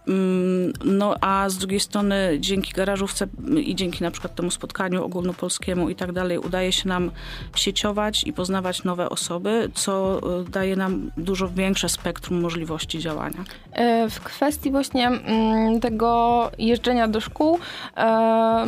Mm, 0.08 0.74
no 0.86 1.16
a 1.22 1.49
z 1.49 1.58
drugiej 1.58 1.80
strony 1.80 2.38
dzięki 2.39 2.74
garażówce 2.74 3.28
i 3.58 3.76
dzięki 3.76 4.04
na 4.04 4.12
przykład 4.12 4.36
temu 4.36 4.51
spotkaniu 4.51 5.04
ogólnopolskiemu 5.04 5.89
i 5.89 5.95
tak 5.95 6.12
dalej 6.12 6.39
udaje 6.39 6.72
się 6.72 6.89
nam 6.89 7.12
sieciować 7.56 8.24
i 8.24 8.34
poznawać 8.34 8.84
nowe 8.84 9.10
osoby, 9.10 9.72
co 9.74 10.20
e, 10.39 10.43
daje 10.49 10.76
nam 10.76 11.12
dużo 11.18 11.49
większe 11.49 11.89
spektrum 11.89 12.41
możliwości 12.41 12.99
działania. 12.99 13.43
E, 13.72 14.10
w 14.10 14.20
kwestii 14.20 14.72
właśnie 14.72 15.08
mm, 15.08 15.80
tego 15.80 16.51
jeżdżenia 16.58 17.08
do 17.08 17.22
szkół 17.22 17.60
e, 17.97 18.66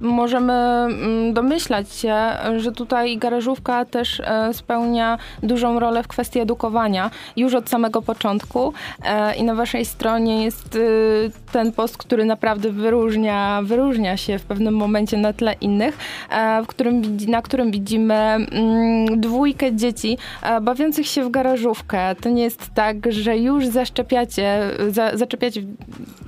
możemy 0.00 0.52
mm, 0.52 1.34
domyślać 1.34 1.94
się, 1.94 2.16
że 2.56 2.72
tutaj 2.72 3.18
garażówka 3.18 3.84
też 3.84 4.20
e, 4.20 4.54
spełnia 4.54 5.18
dużą 5.42 5.78
rolę 5.78 6.02
w 6.02 6.08
kwestii 6.08 6.40
edukowania 6.40 7.10
już 7.36 7.54
od 7.54 7.68
samego 7.68 8.02
początku 8.02 8.72
e, 9.04 9.36
i 9.36 9.44
na 9.44 9.54
waszej 9.54 9.84
stronie 9.84 10.44
jest 10.44 10.76
y, 10.76 11.30
ten 11.52 11.72
post, 11.72 11.96
który 11.96 12.24
naprawdę 12.24 12.70
wyróżnia, 12.70 13.60
wyróżnia 13.64 14.16
się 14.16 14.38
w 14.38 14.42
pewnym 14.42 14.76
momencie 14.76 15.16
na 15.16 15.32
tle 15.32 15.52
innych, 15.60 15.98
e, 16.30 16.62
w 16.62 16.66
którym, 16.66 17.16
na 17.28 17.42
którym 17.42 17.70
widzimy 17.70 18.14
mm, 18.14 19.20
dwójkę 19.20 19.76
dzieci 19.76 20.18
bawiących 20.62 21.06
się 21.06 21.24
w 21.24 21.30
garażówkę. 21.30 22.14
To 22.20 22.28
nie 22.28 22.42
jest 22.42 22.70
tak, 22.74 23.12
że 23.12 23.38
już 23.38 23.66
zaszczepiacie, 23.66 24.60
za, 24.90 25.16
zaczepiacie, 25.16 25.62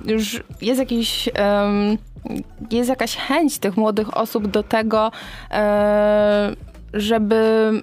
już 0.05 0.43
jest 0.61 0.79
jakiś 0.79 1.29
um, 1.39 1.97
jest 2.71 2.89
jakaś 2.89 3.15
chęć 3.15 3.59
tych 3.59 3.77
młodych 3.77 4.17
osób 4.17 4.47
do 4.47 4.63
tego, 4.63 5.11
e, 5.51 6.55
żeby 6.93 7.35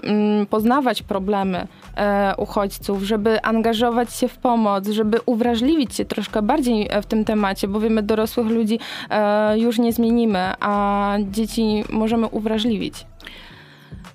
mm, 0.03 0.47
poznawać 0.47 1.03
problemy 1.03 1.67
e, 1.97 2.35
uchodźców, 2.37 3.03
żeby 3.03 3.43
angażować 3.43 4.15
się 4.15 4.29
w 4.29 4.39
pomoc, 4.39 4.89
żeby 4.89 5.19
uwrażliwić 5.27 5.95
się 5.95 6.05
troszkę 6.05 6.43
bardziej 6.43 6.91
w 7.03 7.07
tym 7.07 7.25
temacie, 7.25 7.69
bo 7.69 7.81
wiemy, 7.81 8.03
dorosłych 8.03 8.47
ludzi 8.47 8.79
e, 9.11 9.59
już 9.59 9.79
nie 9.79 9.93
zmienimy, 9.93 10.53
a 10.61 11.17
dzieci 11.31 11.85
możemy 11.91 12.27
uwrażliwić. 12.27 13.07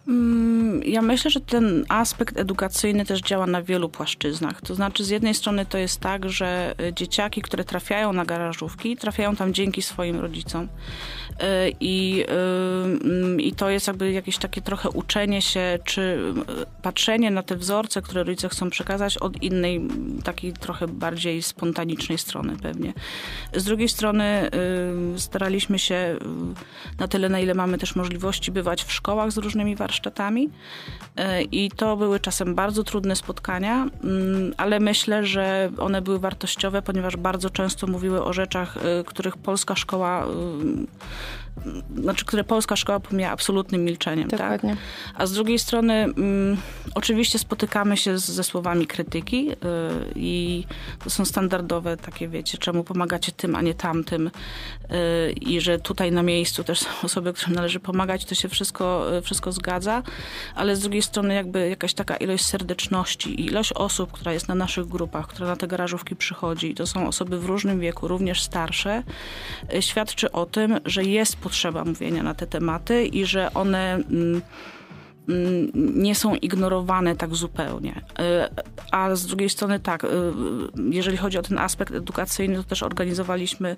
Mm, 0.10 0.82
ja 0.84 1.02
myślę, 1.02 1.32
że 1.32 1.42
ten 1.42 1.86
aspekt 1.90 2.40
edukacyjny 2.40 3.06
też 3.06 3.22
działa 3.22 3.48
na 3.48 3.64
wielu 3.64 3.90
płaszczyznach. 3.90 4.62
To 4.62 4.76
znaczy, 4.76 5.04
z 5.04 5.10
jednej 5.10 5.34
strony 5.34 5.66
to 5.66 5.78
jest 5.78 6.00
tak, 6.00 6.30
że 6.30 6.76
y, 6.82 6.94
dzieciaki, 6.94 7.42
które 7.42 7.64
trafiają 7.64 8.14
na 8.14 8.26
garażówki, 8.26 8.98
trafiają 8.98 9.36
tam 9.36 9.54
dzięki 9.54 9.82
swoim 9.82 10.20
rodzicom. 10.20 10.68
Y, 11.44 11.76
I, 11.80 12.26
y, 13.38 13.42
I 13.42 13.54
to 13.54 13.70
jest 13.70 13.88
jakby 13.88 14.12
jakieś 14.12 14.38
takie 14.38 14.62
trochę 14.62 14.90
uczenie 14.90 15.42
się, 15.42 15.80
czy 15.84 16.34
patrzenie 16.82 17.32
na 17.32 17.44
te 17.44 17.56
wzorce, 17.56 18.02
które 18.02 18.24
rodzice 18.24 18.50
chcą 18.50 18.70
przekazać 18.70 19.18
od 19.18 19.44
innej, 19.44 19.82
takiej 20.24 20.54
trochę 20.54 20.88
bardziej 20.88 21.42
spontanicznej 21.42 22.18
strony 22.18 22.58
pewnie. 22.62 22.94
Z 23.54 23.64
drugiej 23.64 23.90
strony 23.90 24.50
staraliśmy 25.18 25.80
się 25.80 26.16
na 27.00 27.08
tyle, 27.08 27.30
na 27.30 27.40
ile 27.40 27.54
mamy 27.54 27.78
też 27.78 27.96
możliwości 27.96 28.52
bywać 28.52 28.84
w 28.84 28.92
szkołach 28.92 29.32
z 29.32 29.38
różnymi 29.38 29.76
warsztatami, 29.76 30.50
e, 31.16 31.42
i 31.42 31.72
to 31.72 31.98
były 31.98 32.20
czasem 32.20 32.56
bardzo 32.56 32.84
trudne 32.84 33.16
spotkania, 33.16 33.88
mm, 34.04 34.54
ale 34.58 34.80
myślę, 34.80 35.26
że 35.26 35.72
one 35.78 36.02
były 36.02 36.20
wartościowe, 36.20 36.82
ponieważ 36.82 37.18
bardzo 37.18 37.50
często 37.50 37.88
mówiły 37.88 38.24
o 38.24 38.34
rzeczach, 38.34 38.78
e, 38.78 39.04
których 39.04 39.38
polska 39.38 39.76
szkoła 39.76 40.26
znaczy, 41.96 42.26
które 42.26 42.44
polska 42.44 42.76
szkoła 42.76 43.00
pomija 43.00 43.32
absolutnym 43.32 43.84
milczeniem. 43.86 44.30
Tak? 44.30 44.40
Dokładnie. 44.40 44.70
Tak? 44.70 44.80
A 45.16 45.26
z 45.26 45.32
drugiej 45.32 45.60
strony 45.60 45.94
mm, 45.94 46.58
oczywiście 46.96 47.40
spotykamy 47.40 47.98
się 47.98 48.20
z, 48.20 48.26
ze 48.26 48.44
słowami 48.44 48.88
krytyki 48.88 49.46
yy, 49.46 49.56
i 50.16 50.64
to 51.04 51.10
są 51.10 51.26
standardowe 51.26 51.98
takie, 51.98 52.28
wiecie, 52.28 52.58
czemu 52.58 52.84
pomagacie 52.84 53.32
tym, 53.32 53.56
a 53.56 53.62
nie 53.62 53.74
tamtym 53.74 54.32
yy, 54.90 55.32
i 55.32 55.62
że 55.62 55.80
tutaj 55.80 56.12
na 56.12 56.24
miejscu 56.24 56.64
też 56.64 56.80
są 56.84 56.90
osoby, 57.04 57.34
którym 57.34 57.56
należy 57.56 57.80
pomagać, 57.80 58.26
to 58.26 58.36
się 58.36 58.50
wszystko, 58.50 59.06
yy, 59.12 59.22
wszystko 59.22 59.52
zgadza, 59.52 60.04
ale 60.56 60.76
z 60.76 60.80
drugiej 60.80 61.02
strony 61.02 61.34
jakby 61.34 61.70
jakaś 61.70 61.94
taka 61.94 62.18
ilość 62.18 62.46
serdeczności 62.46 63.42
i 63.42 63.46
ilość 63.46 63.74
osób, 63.74 64.12
która 64.12 64.34
jest 64.34 64.48
na 64.48 64.56
naszych 64.56 64.88
grupach, 64.88 65.28
która 65.28 65.48
na 65.48 65.56
te 65.56 65.68
garażówki 65.68 66.16
przychodzi 66.16 66.72
i 66.72 66.76
to 66.76 66.88
są 66.88 67.08
osoby 67.08 67.40
w 67.40 67.46
różnym 67.46 67.80
wieku, 67.80 68.08
również 68.08 68.42
starsze, 68.42 69.04
y, 69.74 69.82
świadczy 69.82 70.32
o 70.32 70.46
tym, 70.46 70.80
że 70.86 71.04
jest 71.04 71.38
potrzeba 71.50 71.86
mówienia 71.86 72.24
na 72.24 72.34
te 72.34 72.48
tematy 72.48 73.06
i 73.06 73.26
że 73.26 73.54
one 73.54 73.94
mm, 73.96 74.42
mm, 75.30 75.72
nie 76.04 76.16
są 76.16 76.36
ignorowane 76.36 77.16
tak 77.16 77.36
zupełnie. 77.36 77.92
Y, 77.92 78.92
a 78.92 79.16
z 79.16 79.26
drugiej 79.26 79.50
strony 79.50 79.80
tak, 79.80 80.04
y, 80.04 80.08
jeżeli 80.90 81.18
chodzi 81.18 81.38
o 81.38 81.42
ten 81.42 81.58
aspekt 81.58 81.94
edukacyjny, 81.94 82.56
to 82.56 82.64
też 82.64 82.84
organizowaliśmy 82.84 83.76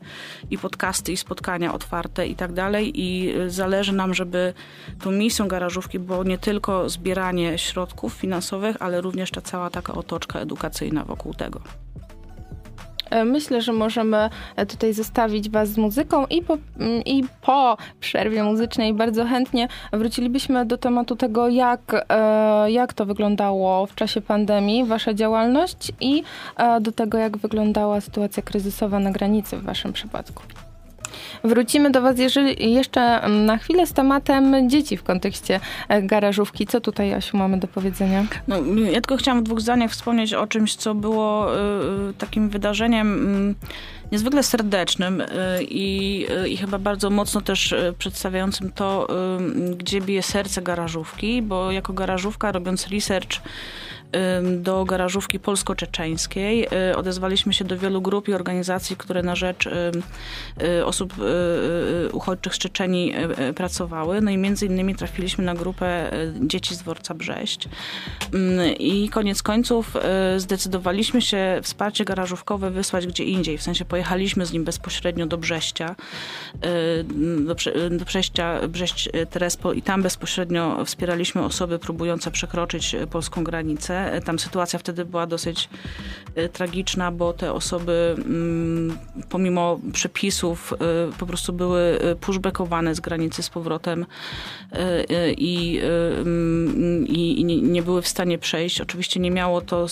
i 0.49 0.57
podcasty, 0.57 1.11
i 1.11 1.17
spotkania 1.17 1.73
otwarte 1.73 2.27
i 2.27 2.35
tak 2.35 2.53
dalej 2.53 2.91
i 2.99 3.35
y, 3.37 3.49
zależy 3.49 3.93
nam, 3.93 4.13
żeby 4.13 4.53
tą 5.01 5.11
misją 5.11 5.47
garażówki 5.47 5.99
było 5.99 6.23
nie 6.23 6.37
tylko 6.37 6.89
zbieranie 6.89 7.57
środków 7.57 8.13
finansowych, 8.13 8.75
ale 8.79 9.01
również 9.01 9.31
ta 9.31 9.41
cała 9.41 9.69
taka 9.69 9.93
otoczka 9.93 10.39
edukacyjna 10.39 11.05
wokół 11.05 11.33
tego. 11.33 11.61
E, 13.11 13.25
myślę, 13.25 13.61
że 13.61 13.73
możemy 13.73 14.29
e, 14.55 14.65
tutaj 14.65 14.93
zostawić 14.93 15.49
Was 15.49 15.69
z 15.69 15.77
muzyką 15.77 16.25
i 16.25 16.41
po, 16.41 16.57
mm, 16.79 17.03
i 17.05 17.23
po 17.41 17.77
przerwie 17.99 18.43
muzycznej 18.43 18.93
bardzo 18.93 19.25
chętnie 19.25 19.67
wrócilibyśmy 19.93 20.65
do 20.65 20.77
tematu 20.77 21.15
tego, 21.15 21.47
jak, 21.47 22.05
e, 22.09 22.71
jak 22.71 22.93
to 22.93 23.05
wyglądało 23.05 23.85
w 23.85 23.95
czasie 23.95 24.21
pandemii, 24.21 24.85
Wasza 24.85 25.13
działalność 25.13 25.91
i 25.99 26.23
do 26.81 26.91
tego, 26.91 27.17
jak 27.17 27.37
wyglądała 27.37 28.01
sytuacja 28.01 28.43
kryzysowa 28.43 28.99
na 28.99 29.11
granicy 29.11 29.57
w 29.57 29.63
Waszym 29.63 29.93
przypadku. 29.93 30.43
Wrócimy 31.43 31.91
do 31.91 32.01
Was 32.01 32.19
jeżeli 32.19 32.73
jeszcze 32.73 33.29
na 33.29 33.57
chwilę 33.57 33.87
z 33.87 33.93
tematem 33.93 34.69
dzieci 34.69 34.97
w 34.97 35.03
kontekście 35.03 35.59
e, 35.89 36.01
garażówki. 36.01 36.67
Co 36.67 36.81
tutaj, 36.81 37.09
Jasiu, 37.09 37.37
mamy 37.37 37.57
do 37.57 37.67
powiedzenia? 37.67 38.25
No, 38.47 38.57
ja 38.75 39.01
tylko 39.01 39.17
chciałam 39.17 39.39
w 39.39 39.43
dwóch 39.43 39.61
zdaniach 39.61 39.91
wspomnieć 39.91 40.33
o 40.33 40.47
czymś, 40.47 40.75
co 40.75 40.95
było 40.95 41.55
y, 42.09 42.13
takim 42.13 42.49
wydarzeniem 42.49 43.35
y, 43.49 43.55
niezwykle 44.11 44.43
serdecznym 44.43 45.21
y, 45.21 45.27
i, 45.61 46.25
i 46.49 46.57
chyba 46.57 46.79
bardzo 46.79 47.09
mocno 47.09 47.41
też 47.41 47.75
przedstawiającym 47.97 48.71
to, 48.71 49.07
gdzie 49.77 50.01
bije 50.01 50.23
serce 50.23 50.61
garażówki, 50.61 51.41
bo 51.41 51.71
jako 51.71 51.93
garażówka 51.93 52.51
robiąc 52.51 52.87
research 52.87 53.41
do 54.57 54.85
garażówki 54.85 55.39
polsko-czeczeńskiej. 55.39 56.67
Y, 56.91 56.97
odezwaliśmy 56.97 57.53
się 57.53 57.65
do 57.65 57.77
wielu 57.77 58.01
grup 58.01 58.27
i 58.27 58.33
organizacji, 58.33 58.97
które 58.97 59.23
na 59.23 59.35
rzecz 59.35 59.65
y, 59.65 60.85
osób 60.85 61.13
y, 61.19 62.11
uchodźczych 62.11 62.55
z 62.55 62.57
Czeczeni 62.57 63.13
pracowały. 63.55 64.21
No 64.21 64.31
i 64.31 64.37
między 64.37 64.65
innymi 64.65 64.95
trafiliśmy 64.95 65.43
na 65.43 65.53
grupę 65.53 66.11
dzieci 66.41 66.75
z 66.75 66.77
dworca 66.77 67.13
Brześć. 67.13 67.69
I 68.79 69.09
koniec 69.09 69.43
końców 69.43 69.97
zdecydowaliśmy 70.37 71.21
się 71.21 71.59
wsparcie 71.63 72.05
garażówkowe 72.05 72.71
wysłać 72.71 73.07
gdzie 73.07 73.23
indziej. 73.23 73.57
W 73.57 73.63
sensie 73.63 73.85
pojechaliśmy 73.85 74.45
z 74.45 74.53
nim 74.53 74.63
bezpośrednio 74.63 75.25
do 75.25 75.37
Brześcia, 75.37 75.95
do, 77.39 77.55
do 77.97 78.05
Brześcia, 78.05 78.67
Brześć-Terespol 78.67 79.77
i 79.77 79.81
tam 79.81 80.01
bezpośrednio 80.01 80.85
wspieraliśmy 80.85 81.43
osoby 81.43 81.79
próbujące 81.79 82.31
przekroczyć 82.31 82.95
polską 83.11 83.43
granicę. 83.43 84.00
Tam 84.25 84.39
sytuacja 84.39 84.79
wtedy 84.79 85.05
była 85.05 85.27
dosyć 85.27 85.69
e, 86.35 86.49
tragiczna, 86.49 87.11
bo 87.11 87.33
te 87.33 87.53
osoby 87.53 88.15
mm, 88.17 88.97
pomimo 89.29 89.79
przepisów 89.93 90.73
e, 90.73 90.77
po 91.17 91.25
prostu 91.25 91.53
były 91.53 91.99
e, 92.01 92.15
pushbackowane 92.15 92.95
z 92.95 92.99
granicy 92.99 93.43
z 93.43 93.49
powrotem 93.49 94.05
i, 95.37 95.81
mm, 96.19 97.07
i, 97.07 97.39
i 97.39 97.45
nie 97.45 97.81
były 97.81 98.01
w 98.01 98.07
stanie 98.07 98.37
przejść. 98.37 98.81
Oczywiście 98.81 99.19
nie 99.19 99.31
miało 99.31 99.61
to, 99.61 99.85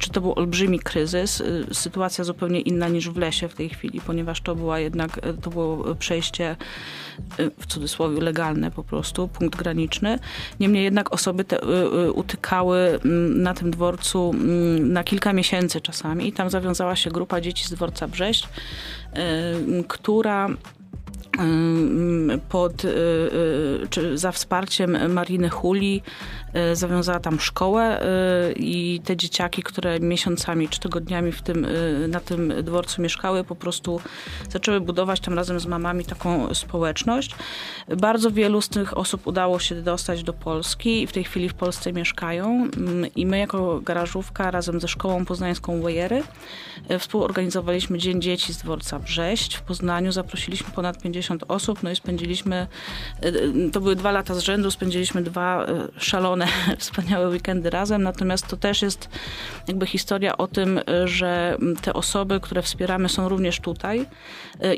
czy 0.00 0.10
to 0.10 0.20
był 0.20 0.32
olbrzymi 0.38 0.78
kryzys, 0.78 1.42
sytuacja 1.72 2.24
zupełnie 2.24 2.60
inna 2.60 2.88
niż 2.88 3.10
w 3.10 3.16
lesie 3.16 3.48
w 3.48 3.54
tej 3.54 3.68
chwili, 3.68 4.00
ponieważ 4.00 4.40
to 4.40 4.54
była 4.54 4.78
jednak, 4.78 5.20
to 5.42 5.50
było 5.50 5.94
przejście 5.94 6.56
w 7.58 7.66
cudzysłowie 7.66 8.20
legalne 8.20 8.70
po 8.70 8.84
prostu, 8.84 9.28
punkt 9.28 9.58
graniczny. 9.58 10.18
Niemniej 10.60 10.84
jednak 10.84 11.12
osoby 11.12 11.44
te 11.44 11.60
utykały 12.12 12.78
mm, 13.04 13.42
na 13.44 13.54
tym 13.54 13.70
dworcu 13.70 14.30
mm, 14.34 14.92
na 14.92 15.04
kilka 15.04 15.32
miesięcy 15.32 15.80
czasami. 15.80 16.28
I 16.28 16.32
tam 16.32 16.50
zawiązała 16.50 16.96
się 16.96 17.10
grupa 17.10 17.40
dzieci 17.40 17.64
z 17.64 17.70
dworca 17.70 18.08
Brześć, 18.08 18.48
y, 18.48 19.84
która 19.88 20.48
pod, 22.48 22.84
y, 22.84 22.88
y, 22.88 23.86
czy 23.90 24.18
za 24.18 24.32
wsparciem 24.32 25.12
Mariny 25.12 25.50
Huli 25.50 26.02
y, 26.02 26.43
zawiązała 26.72 27.20
tam 27.20 27.40
szkołę 27.40 28.00
i 28.56 29.00
te 29.04 29.16
dzieciaki, 29.16 29.62
które 29.62 30.00
miesiącami 30.00 30.68
czy 30.68 30.80
tygodniami 30.80 31.32
w 31.32 31.42
tym, 31.42 31.66
na 32.08 32.20
tym 32.20 32.52
dworcu 32.62 33.02
mieszkały, 33.02 33.44
po 33.44 33.54
prostu 33.56 34.00
zaczęły 34.50 34.80
budować 34.80 35.20
tam 35.20 35.34
razem 35.34 35.60
z 35.60 35.66
mamami 35.66 36.04
taką 36.04 36.54
społeczność. 36.54 37.34
Bardzo 37.96 38.30
wielu 38.30 38.60
z 38.60 38.68
tych 38.68 38.98
osób 38.98 39.26
udało 39.26 39.58
się 39.58 39.74
dostać 39.74 40.22
do 40.22 40.32
Polski 40.32 41.02
i 41.02 41.06
w 41.06 41.12
tej 41.12 41.24
chwili 41.24 41.48
w 41.48 41.54
Polsce 41.54 41.92
mieszkają 41.92 42.68
i 43.16 43.26
my 43.26 43.38
jako 43.38 43.80
garażówka 43.80 44.50
razem 44.50 44.80
ze 44.80 44.88
szkołą 44.88 45.24
poznańską 45.24 45.82
Wejery 45.82 46.22
współorganizowaliśmy 46.98 47.98
Dzień 47.98 48.22
Dzieci 48.22 48.52
z 48.52 48.56
dworca 48.56 48.98
Brześć 48.98 49.54
w 49.54 49.62
Poznaniu. 49.62 50.12
Zaprosiliśmy 50.12 50.70
ponad 50.74 51.02
50 51.02 51.24
50 51.24 51.44
osób, 51.48 51.82
no 51.82 51.90
i 51.90 51.96
spędziliśmy, 51.96 52.56
e, 52.56 53.26
e, 53.26 53.70
to 53.72 53.80
były 53.80 53.96
dwa 53.96 54.12
lata 54.12 54.34
z 54.34 54.38
rzędu, 54.38 54.70
spędziliśmy 54.70 55.22
dwa 55.22 55.66
e, 55.66 55.88
szalone, 55.98 56.43
wspaniałe 56.78 57.28
weekendy 57.28 57.70
razem, 57.70 58.02
natomiast 58.02 58.46
to 58.46 58.56
też 58.56 58.82
jest 58.82 59.08
jakby 59.68 59.86
historia 59.86 60.36
o 60.36 60.46
tym, 60.46 60.80
że 61.04 61.58
te 61.82 61.92
osoby, 61.92 62.40
które 62.40 62.62
wspieramy 62.62 63.08
są 63.08 63.28
również 63.28 63.60
tutaj 63.60 64.06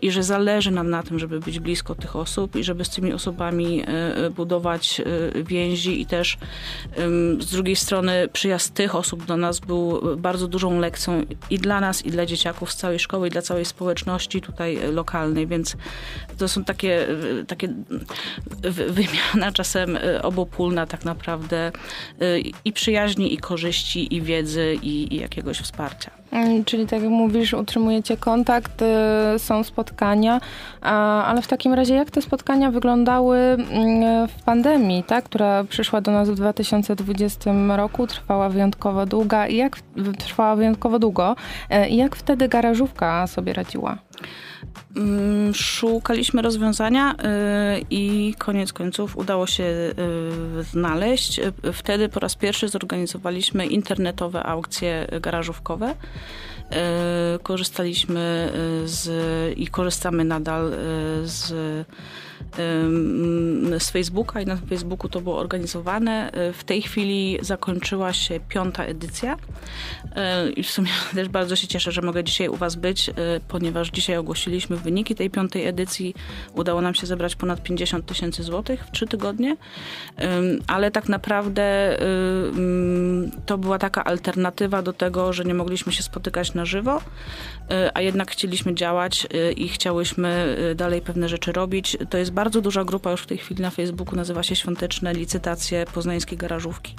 i 0.02 0.10
że 0.10 0.22
zależy 0.22 0.70
nam 0.70 0.90
na 0.90 1.02
tym, 1.02 1.18
żeby 1.18 1.40
być 1.40 1.60
blisko 1.60 1.94
tych 1.94 2.16
osób 2.16 2.56
i 2.56 2.64
żeby 2.64 2.84
z 2.84 2.90
tymi 2.90 3.12
osobami 3.12 3.84
budować 4.36 5.02
więzi. 5.34 6.00
I 6.00 6.06
też 6.06 6.38
z 7.38 7.50
drugiej 7.50 7.76
strony 7.76 8.28
przyjazd 8.32 8.74
tych 8.74 8.94
osób 8.94 9.24
do 9.24 9.36
nas 9.36 9.60
był 9.60 10.16
bardzo 10.16 10.48
dużą 10.48 10.80
lekcją 10.80 11.22
i 11.50 11.58
dla 11.58 11.80
nas, 11.80 12.06
i 12.06 12.10
dla 12.10 12.26
dzieciaków 12.26 12.72
z 12.72 12.76
całej 12.76 12.98
szkoły, 12.98 13.28
i 13.28 13.30
dla 13.30 13.42
całej 13.42 13.64
społeczności 13.64 14.40
tutaj 14.40 14.78
lokalnej, 14.92 15.46
więc 15.46 15.76
to 16.38 16.48
są 16.48 16.64
takie, 16.64 17.06
takie 17.46 17.68
wymiana 18.88 19.52
czasem 19.52 19.96
y, 19.96 20.22
obopólna 20.22 20.86
tak 20.86 21.04
naprawdę 21.04 21.55
y, 22.22 22.42
i 22.64 22.72
przyjaźni, 22.72 23.34
i 23.34 23.38
korzyści, 23.38 24.14
i 24.14 24.22
wiedzy, 24.22 24.78
i, 24.82 25.14
i 25.14 25.16
jakiegoś 25.16 25.58
wsparcia. 25.58 26.10
Mm, 26.36 26.64
czyli 26.64 26.86
tak 26.86 27.02
jak 27.02 27.10
mówisz, 27.10 27.52
utrzymujecie 27.52 28.16
kontakt, 28.16 28.82
y, 28.82 29.38
są 29.38 29.64
spotkania, 29.64 30.40
ale 31.26 31.42
w 31.42 31.46
takim 31.46 31.74
razie 31.74 31.94
jak 31.94 32.10
te 32.10 32.22
spotkania 32.22 32.70
wyglądały 32.70 33.38
mm, 33.38 34.28
w 34.28 34.42
pandemii, 34.42 35.02
tak, 35.04 35.24
która 35.24 35.64
przyszła 35.64 36.00
do 36.00 36.12
nas 36.12 36.30
w 36.30 36.34
2020 36.34 37.76
roku, 37.76 38.06
trwała 38.06 38.48
wyjątkowo 38.48 39.06
długa, 39.06 39.48
jak 39.48 39.78
trwała 40.18 40.56
wyjątkowo 40.56 40.98
długo, 40.98 41.36
y, 41.86 41.88
jak 41.88 42.16
wtedy 42.16 42.48
garażówka 42.48 43.26
sobie 43.26 43.52
radziła? 43.52 43.98
Mm, 44.96 45.54
szukaliśmy 45.54 46.42
rozwiązania 46.42 47.12
y, 47.12 47.16
i 47.90 48.34
koniec 48.38 48.72
końców 48.72 49.16
udało 49.16 49.46
się 49.46 49.64
y, 49.64 49.94
znaleźć. 50.62 51.40
Wtedy 51.72 52.08
po 52.08 52.20
raz 52.20 52.34
pierwszy 52.34 52.68
zorganizowaliśmy 52.68 53.66
internetowe 53.66 54.42
aukcje 54.42 55.06
garażówkowe. 55.20 55.94
Y, 57.36 57.38
korzystaliśmy 57.42 58.52
z 58.84 59.08
i 59.58 59.66
korzystamy 59.66 60.24
nadal 60.24 60.70
z 61.22 61.52
z 63.78 63.90
Facebooka 63.90 64.40
i 64.40 64.46
na 64.46 64.56
Facebooku 64.56 65.08
to 65.08 65.20
było 65.20 65.38
organizowane. 65.38 66.30
W 66.52 66.64
tej 66.64 66.82
chwili 66.82 67.38
zakończyła 67.40 68.12
się 68.12 68.40
piąta 68.48 68.84
edycja 68.84 69.36
i 70.56 70.62
w 70.62 70.70
sumie 70.70 70.90
też 71.14 71.28
bardzo 71.28 71.56
się 71.56 71.66
cieszę, 71.66 71.92
że 71.92 72.02
mogę 72.02 72.24
dzisiaj 72.24 72.48
u 72.48 72.56
Was 72.56 72.76
być, 72.76 73.10
ponieważ 73.48 73.90
dzisiaj 73.90 74.16
ogłosiliśmy 74.16 74.76
wyniki 74.76 75.14
tej 75.14 75.30
piątej 75.30 75.66
edycji. 75.66 76.14
Udało 76.54 76.80
nam 76.80 76.94
się 76.94 77.06
zebrać 77.06 77.36
ponad 77.36 77.62
50 77.62 78.06
tysięcy 78.06 78.42
złotych 78.42 78.84
w 78.84 78.90
trzy 78.90 79.06
tygodnie, 79.06 79.56
ale 80.66 80.90
tak 80.90 81.08
naprawdę 81.08 81.96
to 83.46 83.58
była 83.58 83.78
taka 83.78 84.04
alternatywa 84.04 84.82
do 84.82 84.92
tego, 84.92 85.32
że 85.32 85.44
nie 85.44 85.54
mogliśmy 85.54 85.92
się 85.92 86.02
spotykać 86.02 86.54
na 86.54 86.64
żywo, 86.64 87.00
a 87.94 88.00
jednak 88.00 88.30
chcieliśmy 88.30 88.74
działać 88.74 89.26
i 89.56 89.68
chciałyśmy 89.68 90.56
dalej 90.76 91.00
pewne 91.00 91.28
rzeczy 91.28 91.52
robić. 91.52 91.96
To 92.10 92.18
jest 92.18 92.30
bardzo 92.36 92.60
duża 92.60 92.84
grupa 92.84 93.10
już 93.10 93.22
w 93.22 93.26
tej 93.26 93.38
chwili 93.38 93.62
na 93.62 93.70
Facebooku, 93.70 94.16
nazywa 94.16 94.42
się 94.42 94.56
Świąteczne 94.56 95.14
Licytacje 95.14 95.84
Poznańskiej 95.94 96.38
Garażówki. 96.38 96.94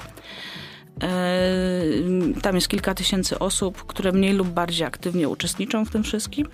E, 1.04 2.40
tam 2.42 2.56
jest 2.56 2.68
kilka 2.68 2.94
tysięcy 2.94 3.40
osób, 3.40 3.86
które 3.86 4.12
mniej 4.12 4.34
lub 4.34 4.48
bardziej 4.48 4.88
aktywnie 4.88 5.30
uczestniczą 5.30 5.86
w 5.86 5.90
tym 5.90 6.04
wszystkim. 6.04 6.48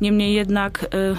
Niemniej 0.00 0.34
jednak 0.34 0.86
e, 0.94 1.16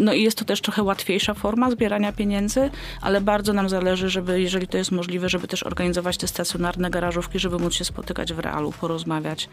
no 0.00 0.12
i 0.12 0.22
jest 0.22 0.38
to 0.38 0.44
też 0.44 0.60
trochę 0.60 0.82
łatwiejsza 0.82 1.34
forma 1.34 1.70
zbierania 1.70 2.12
pieniędzy, 2.12 2.70
ale 3.00 3.20
bardzo 3.20 3.52
nam 3.52 3.68
zależy, 3.68 4.10
żeby, 4.10 4.40
jeżeli 4.40 4.68
to 4.68 4.78
jest 4.78 4.92
możliwe, 4.92 5.28
żeby 5.28 5.48
też 5.48 5.62
organizować 5.62 6.16
te 6.16 6.28
stacjonarne 6.28 6.90
garażówki, 6.90 7.38
żeby 7.38 7.58
móc 7.58 7.74
się 7.74 7.84
spotykać 7.84 8.32
w 8.32 8.38
realu, 8.38 8.72
porozmawiać, 8.80 9.48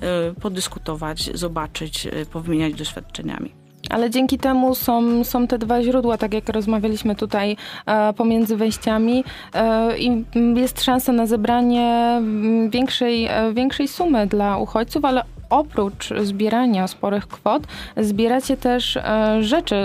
e, 0.00 0.34
podyskutować, 0.40 1.30
zobaczyć, 1.34 2.08
powymieniać 2.32 2.74
doświadczeniami. 2.74 3.61
Ale 3.90 4.10
dzięki 4.10 4.38
temu 4.38 4.74
są, 4.74 5.24
są 5.24 5.46
te 5.46 5.58
dwa 5.58 5.82
źródła, 5.82 6.18
tak 6.18 6.34
jak 6.34 6.48
rozmawialiśmy 6.48 7.14
tutaj 7.14 7.56
e, 7.86 8.12
pomiędzy 8.12 8.56
wejściami 8.56 9.24
e, 9.54 9.98
i 9.98 10.24
jest 10.56 10.82
szansa 10.82 11.12
na 11.12 11.26
zebranie 11.26 12.20
większej, 12.68 13.26
e, 13.26 13.52
większej 13.52 13.88
sumy 13.88 14.26
dla 14.26 14.56
uchodźców, 14.56 15.04
ale 15.04 15.22
oprócz 15.52 16.08
zbierania 16.22 16.88
sporych 16.88 17.28
kwot, 17.28 17.62
zbieracie 17.96 18.56
też 18.56 18.96
e, 18.96 19.38
rzeczy 19.40 19.76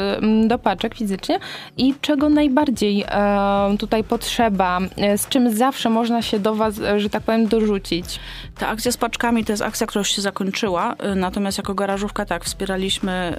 do 0.48 0.60
paczek 0.60 0.96
fizycznie 0.96 1.40
i 1.78 1.96
czego 2.02 2.30
najbardziej 2.30 3.04
e, 3.08 3.78
tutaj 3.80 4.04
potrzeba, 4.04 4.80
e, 4.98 5.18
z 5.18 5.28
czym 5.28 5.56
zawsze 5.56 5.90
można 5.90 6.22
się 6.22 6.40
do 6.40 6.56
Was, 6.56 6.82
że 6.98 7.10
tak 7.10 7.24
powiem, 7.24 7.48
dorzucić? 7.48 8.20
Ta 8.58 8.68
akcja 8.68 8.92
z 8.92 8.98
paczkami 8.98 9.46
to 9.46 9.54
jest 9.54 9.64
akcja, 9.64 9.88
która 9.88 10.00
już 10.00 10.12
się 10.12 10.22
zakończyła, 10.22 10.96
natomiast 11.16 11.58
jako 11.58 11.74
garażówka 11.74 12.26
tak, 12.26 12.46
wspieraliśmy, 12.46 13.38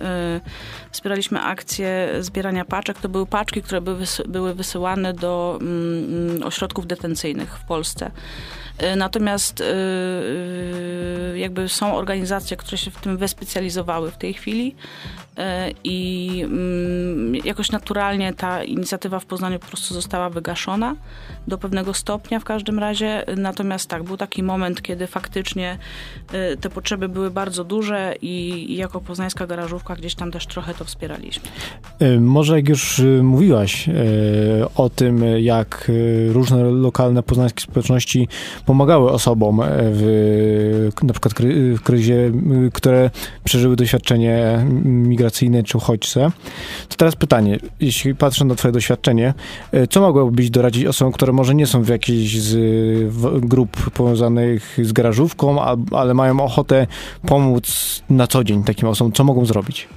wspieraliśmy 0.90 1.40
akcję 1.40 2.08
zbierania 2.20 2.64
paczek. 2.64 2.98
To 2.98 3.08
były 3.08 3.26
paczki, 3.26 3.62
które 3.62 3.80
były 4.28 4.54
wysyłane 4.54 5.14
do 5.14 5.58
mm, 5.60 6.28
mm, 6.28 6.42
ośrodków 6.42 6.86
detencyjnych 6.86 7.58
w 7.58 7.64
Polsce. 7.64 8.10
E, 8.78 8.96
natomiast 8.96 9.60
e, 9.60 9.64
e, 9.64 11.38
jakby 11.38 11.68
są 11.68 11.96
organizacje, 11.96 12.56
które 12.56 12.78
się 12.78 12.90
w 12.90 12.96
tym 12.96 13.16
wyspecjalizowały 13.16 14.10
w 14.10 14.16
tej 14.16 14.34
chwili 14.34 14.74
i 15.84 16.40
mm, 16.44 17.07
jakoś 17.48 17.70
naturalnie 17.70 18.32
ta 18.32 18.64
inicjatywa 18.64 19.20
w 19.20 19.24
Poznaniu 19.24 19.58
po 19.58 19.66
prostu 19.66 19.94
została 19.94 20.30
wygaszona 20.30 20.96
do 21.46 21.58
pewnego 21.58 21.94
stopnia 21.94 22.40
w 22.40 22.44
każdym 22.44 22.78
razie. 22.78 23.24
Natomiast 23.36 23.88
tak, 23.88 24.02
był 24.02 24.16
taki 24.16 24.42
moment, 24.42 24.82
kiedy 24.82 25.06
faktycznie 25.06 25.78
te 26.60 26.70
potrzeby 26.70 27.08
były 27.08 27.30
bardzo 27.30 27.64
duże 27.64 28.14
i 28.22 28.76
jako 28.76 29.00
poznańska 29.00 29.46
garażówka 29.46 29.96
gdzieś 29.96 30.14
tam 30.14 30.30
też 30.30 30.46
trochę 30.46 30.74
to 30.74 30.84
wspieraliśmy. 30.84 31.48
Może 32.20 32.56
jak 32.56 32.68
już 32.68 33.02
mówiłaś 33.22 33.88
o 34.76 34.90
tym, 34.90 35.24
jak 35.38 35.90
różne 36.28 36.64
lokalne 36.64 37.22
poznańskie 37.22 37.62
społeczności 37.62 38.28
pomagały 38.66 39.10
osobom 39.10 39.60
w 39.64 40.88
na 41.02 41.12
przykład 41.12 41.34
w 41.74 41.82
kryzie, 41.82 42.32
które 42.72 43.10
przeżyły 43.44 43.76
doświadczenie 43.76 44.66
migracyjne 44.84 45.62
czy 45.62 45.78
uchodźce. 45.78 46.30
To 46.88 46.96
teraz 46.96 47.16
pytanie, 47.16 47.37
jeśli 47.80 48.14
patrzę 48.14 48.44
na 48.44 48.54
twoje 48.54 48.72
doświadczenie, 48.72 49.34
e, 49.72 49.86
co 49.86 50.00
mogłabyś 50.00 50.50
doradzić 50.50 50.86
osobom, 50.86 51.12
które 51.12 51.32
może 51.32 51.54
nie 51.54 51.66
są 51.66 51.82
w 51.82 51.88
jakiejś 51.88 52.40
z 52.40 52.56
grup 53.40 53.90
powiązanych 53.90 54.78
z 54.82 54.92
garażówką, 54.92 55.62
ale 55.92 56.14
mają 56.14 56.40
ochotę 56.40 56.86
pomóc 57.26 58.02
na 58.10 58.26
co 58.26 58.44
dzień 58.44 58.64
takim 58.64 58.88
osobom, 58.88 59.12
co 59.12 59.24
mogą 59.24 59.46
zrobić? 59.46 59.88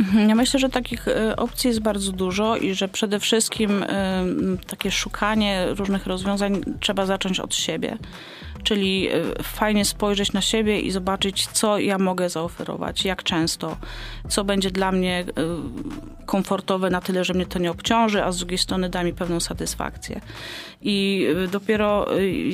Mhm, 0.00 0.28
ja 0.28 0.34
myślę, 0.34 0.60
że 0.60 0.68
takich 0.68 1.08
e, 1.08 1.36
opcji 1.36 1.68
jest 1.68 1.80
bardzo 1.80 2.12
dużo 2.12 2.56
i 2.56 2.74
że 2.74 2.88
przede 2.88 3.20
wszystkim 3.20 3.84
takie 4.66 4.90
szukanie 4.90 5.66
różnych 5.68 6.06
rozwiązań 6.06 6.60
trzeba 6.80 7.06
zacząć 7.06 7.40
od 7.40 7.54
siebie. 7.54 7.98
Czyli 8.62 9.08
y, 9.14 9.42
fajnie 9.42 9.84
spojrzeć 9.84 10.32
na 10.32 10.40
siebie 10.40 10.80
i 10.80 10.90
zobaczyć, 10.90 11.46
co 11.46 11.78
ja 11.78 11.98
mogę 11.98 12.28
zaoferować, 12.28 13.04
jak 13.04 13.22
często, 13.22 13.76
co 14.28 14.44
będzie 14.44 14.70
dla 14.70 14.92
mnie 14.92 15.24
y, 15.28 16.26
komfortowe 16.26 16.90
na 16.90 17.00
tyle, 17.00 17.24
że 17.24 17.34
mnie 17.34 17.46
to 17.46 17.58
nie 17.58 17.70
obciąży, 17.70 18.24
a 18.24 18.32
z 18.32 18.38
drugiej 18.38 18.58
strony 18.58 18.88
da 18.88 19.04
mi 19.04 19.12
pewną 19.12 19.40
satysfakcję. 19.40 20.20
I 20.82 21.26
y, 21.44 21.48
dopiero 21.48 22.06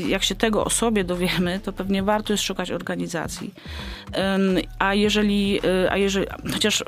jak 0.08 0.22
się 0.22 0.34
tego 0.34 0.64
o 0.64 0.70
sobie 0.70 1.04
dowiemy, 1.04 1.60
to 1.64 1.72
pewnie 1.72 2.02
warto 2.02 2.32
jest 2.32 2.44
szukać 2.44 2.70
organizacji. 2.70 3.54
A 4.78 4.94
jeżeli, 4.94 5.60
a 5.90 5.96
jeżeli 5.96 6.26
chociaż 6.52 6.84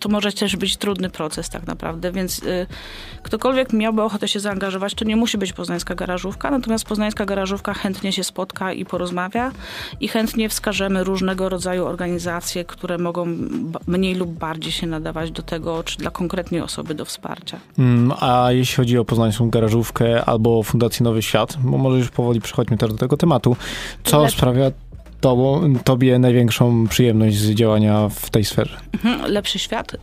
to 0.00 0.08
może 0.08 0.32
też 0.32 0.56
być 0.56 0.76
trudny 0.76 1.10
proces 1.10 1.48
tak 1.48 1.66
naprawdę, 1.66 2.12
więc 2.12 2.42
y, 2.42 2.66
ktokolwiek 3.22 3.72
miałby 3.72 4.02
ochotę 4.02 4.28
się 4.28 4.40
zaangażować, 4.40 4.94
to 4.94 5.04
nie 5.04 5.16
musi 5.16 5.38
być 5.38 5.52
poznańska 5.52 5.94
garażówka, 5.94 6.50
natomiast 6.50 6.84
poznańska 6.84 7.24
garażówka 7.24 7.74
chętnie 7.74 8.12
się 8.12 8.24
spotka 8.24 8.72
i 8.72 8.84
porozmawia 8.84 9.52
i 10.00 10.08
chętnie 10.08 10.48
wskażemy 10.48 11.04
różnego 11.04 11.48
rodzaju 11.48 11.86
organizacje, 11.86 12.64
które 12.64 12.98
mogą 12.98 13.26
mniej 13.86 14.14
lub 14.14 14.30
bardziej 14.30 14.72
się 14.72 14.86
nadawać 14.86 15.30
do 15.30 15.42
tego, 15.42 15.84
czy 15.84 15.98
dla 15.98 16.10
konkretnej 16.10 16.60
osoby 16.60 16.94
do 16.94 17.04
wsparcia. 17.04 17.60
Mm, 17.78 18.12
a 18.20 18.52
jeśli 18.52 18.76
chodzi 18.76 18.98
o 18.98 19.04
poznańską 19.04 19.50
garażówkę 19.50 20.24
albo 20.24 20.62
Fundację 20.62 21.04
Nowy 21.04 21.22
Świat, 21.22 21.56
bo 21.62 21.78
może 21.78 21.98
już 21.98 22.10
powoli 22.10 22.40
przechodźmy 22.40 22.76
teraz 22.76 22.94
do 22.94 23.00
tego 23.00 23.16
tematu, 23.16 23.56
co 24.04 24.28
sprawia 24.28 24.70
tobą, 25.24 25.74
tobie 25.84 26.18
największą 26.18 26.88
przyjemność 26.88 27.36
z 27.36 27.50
działania 27.50 28.08
w 28.08 28.30
tej 28.30 28.44
sferze? 28.44 28.76
Mhm, 28.92 29.32
lepszy 29.32 29.58
świat. 29.58 29.94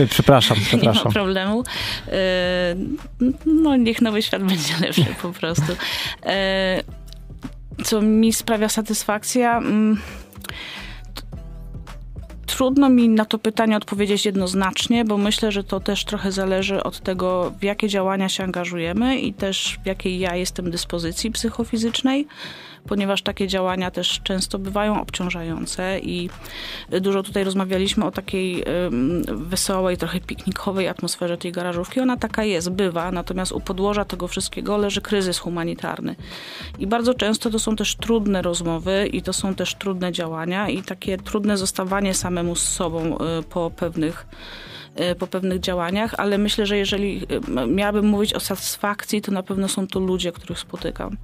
Y, 0.00 0.06
przepraszam, 0.06 0.56
przepraszam. 0.60 0.94
Nie 1.02 1.04
ma 1.04 1.10
problemu. 1.10 1.60
Y, 1.60 1.64
no 3.46 3.76
niech 3.76 4.00
nowy 4.00 4.22
świat 4.22 4.42
będzie 4.52 4.74
lepszy 4.80 5.06
po 5.22 5.32
prostu. 5.32 5.72
Y, 5.72 7.84
co 7.84 8.02
mi 8.02 8.32
sprawia 8.32 8.68
satysfakcja? 8.68 9.58
Mm, 9.58 10.00
trudno 12.46 12.88
mi 12.88 13.08
na 13.08 13.24
to 13.24 13.38
pytanie 13.38 13.76
odpowiedzieć 13.76 14.26
jednoznacznie, 14.26 15.04
bo 15.04 15.18
myślę, 15.18 15.52
że 15.52 15.64
to 15.64 15.80
też 15.80 16.04
trochę 16.04 16.32
zależy 16.32 16.82
od 16.82 17.00
tego, 17.00 17.52
w 17.60 17.64
jakie 17.64 17.88
działania 17.88 18.28
się 18.28 18.44
angażujemy 18.44 19.18
i 19.18 19.32
też 19.32 19.78
w 19.82 19.86
jakiej 19.86 20.18
ja 20.18 20.36
jestem 20.36 20.70
dyspozycji 20.70 21.30
psychofizycznej 21.30 22.26
ponieważ 22.88 23.22
takie 23.22 23.48
działania 23.48 23.90
też 23.90 24.20
często 24.24 24.58
bywają 24.58 25.00
obciążające 25.00 25.98
i 25.98 26.30
dużo 27.00 27.22
tutaj 27.22 27.44
rozmawialiśmy 27.44 28.04
o 28.04 28.10
takiej 28.10 28.64
wesołej, 29.26 29.96
trochę 29.96 30.20
piknikowej 30.20 30.88
atmosferze 30.88 31.38
tej 31.38 31.52
garażówki. 31.52 32.00
Ona 32.00 32.16
taka 32.16 32.44
jest, 32.44 32.70
bywa, 32.70 33.12
natomiast 33.12 33.52
u 33.52 33.60
podłoża 33.60 34.04
tego 34.04 34.28
wszystkiego 34.28 34.76
leży 34.76 35.00
kryzys 35.00 35.38
humanitarny. 35.38 36.16
I 36.78 36.86
bardzo 36.86 37.14
często 37.14 37.50
to 37.50 37.58
są 37.58 37.76
też 37.76 37.96
trudne 37.96 38.42
rozmowy 38.42 39.08
i 39.12 39.22
to 39.22 39.32
są 39.32 39.54
też 39.54 39.74
trudne 39.74 40.12
działania 40.12 40.68
i 40.68 40.82
takie 40.82 41.18
trudne 41.18 41.56
zostawanie 41.56 42.14
samemu 42.14 42.56
z 42.56 42.68
sobą 42.68 43.18
y, 43.38 43.42
po 43.42 43.70
pewnych 43.70 44.26
po 45.18 45.26
pewnych 45.26 45.60
działaniach, 45.60 46.14
ale 46.18 46.38
myślę, 46.38 46.66
że 46.66 46.76
jeżeli 46.76 47.26
miałabym 47.68 48.06
mówić 48.06 48.34
o 48.34 48.40
satysfakcji, 48.40 49.22
to 49.22 49.32
na 49.32 49.42
pewno 49.42 49.68
są 49.68 49.86
to 49.86 50.00
ludzie, 50.00 50.32
których 50.32 50.58
spotykam. 50.58 51.16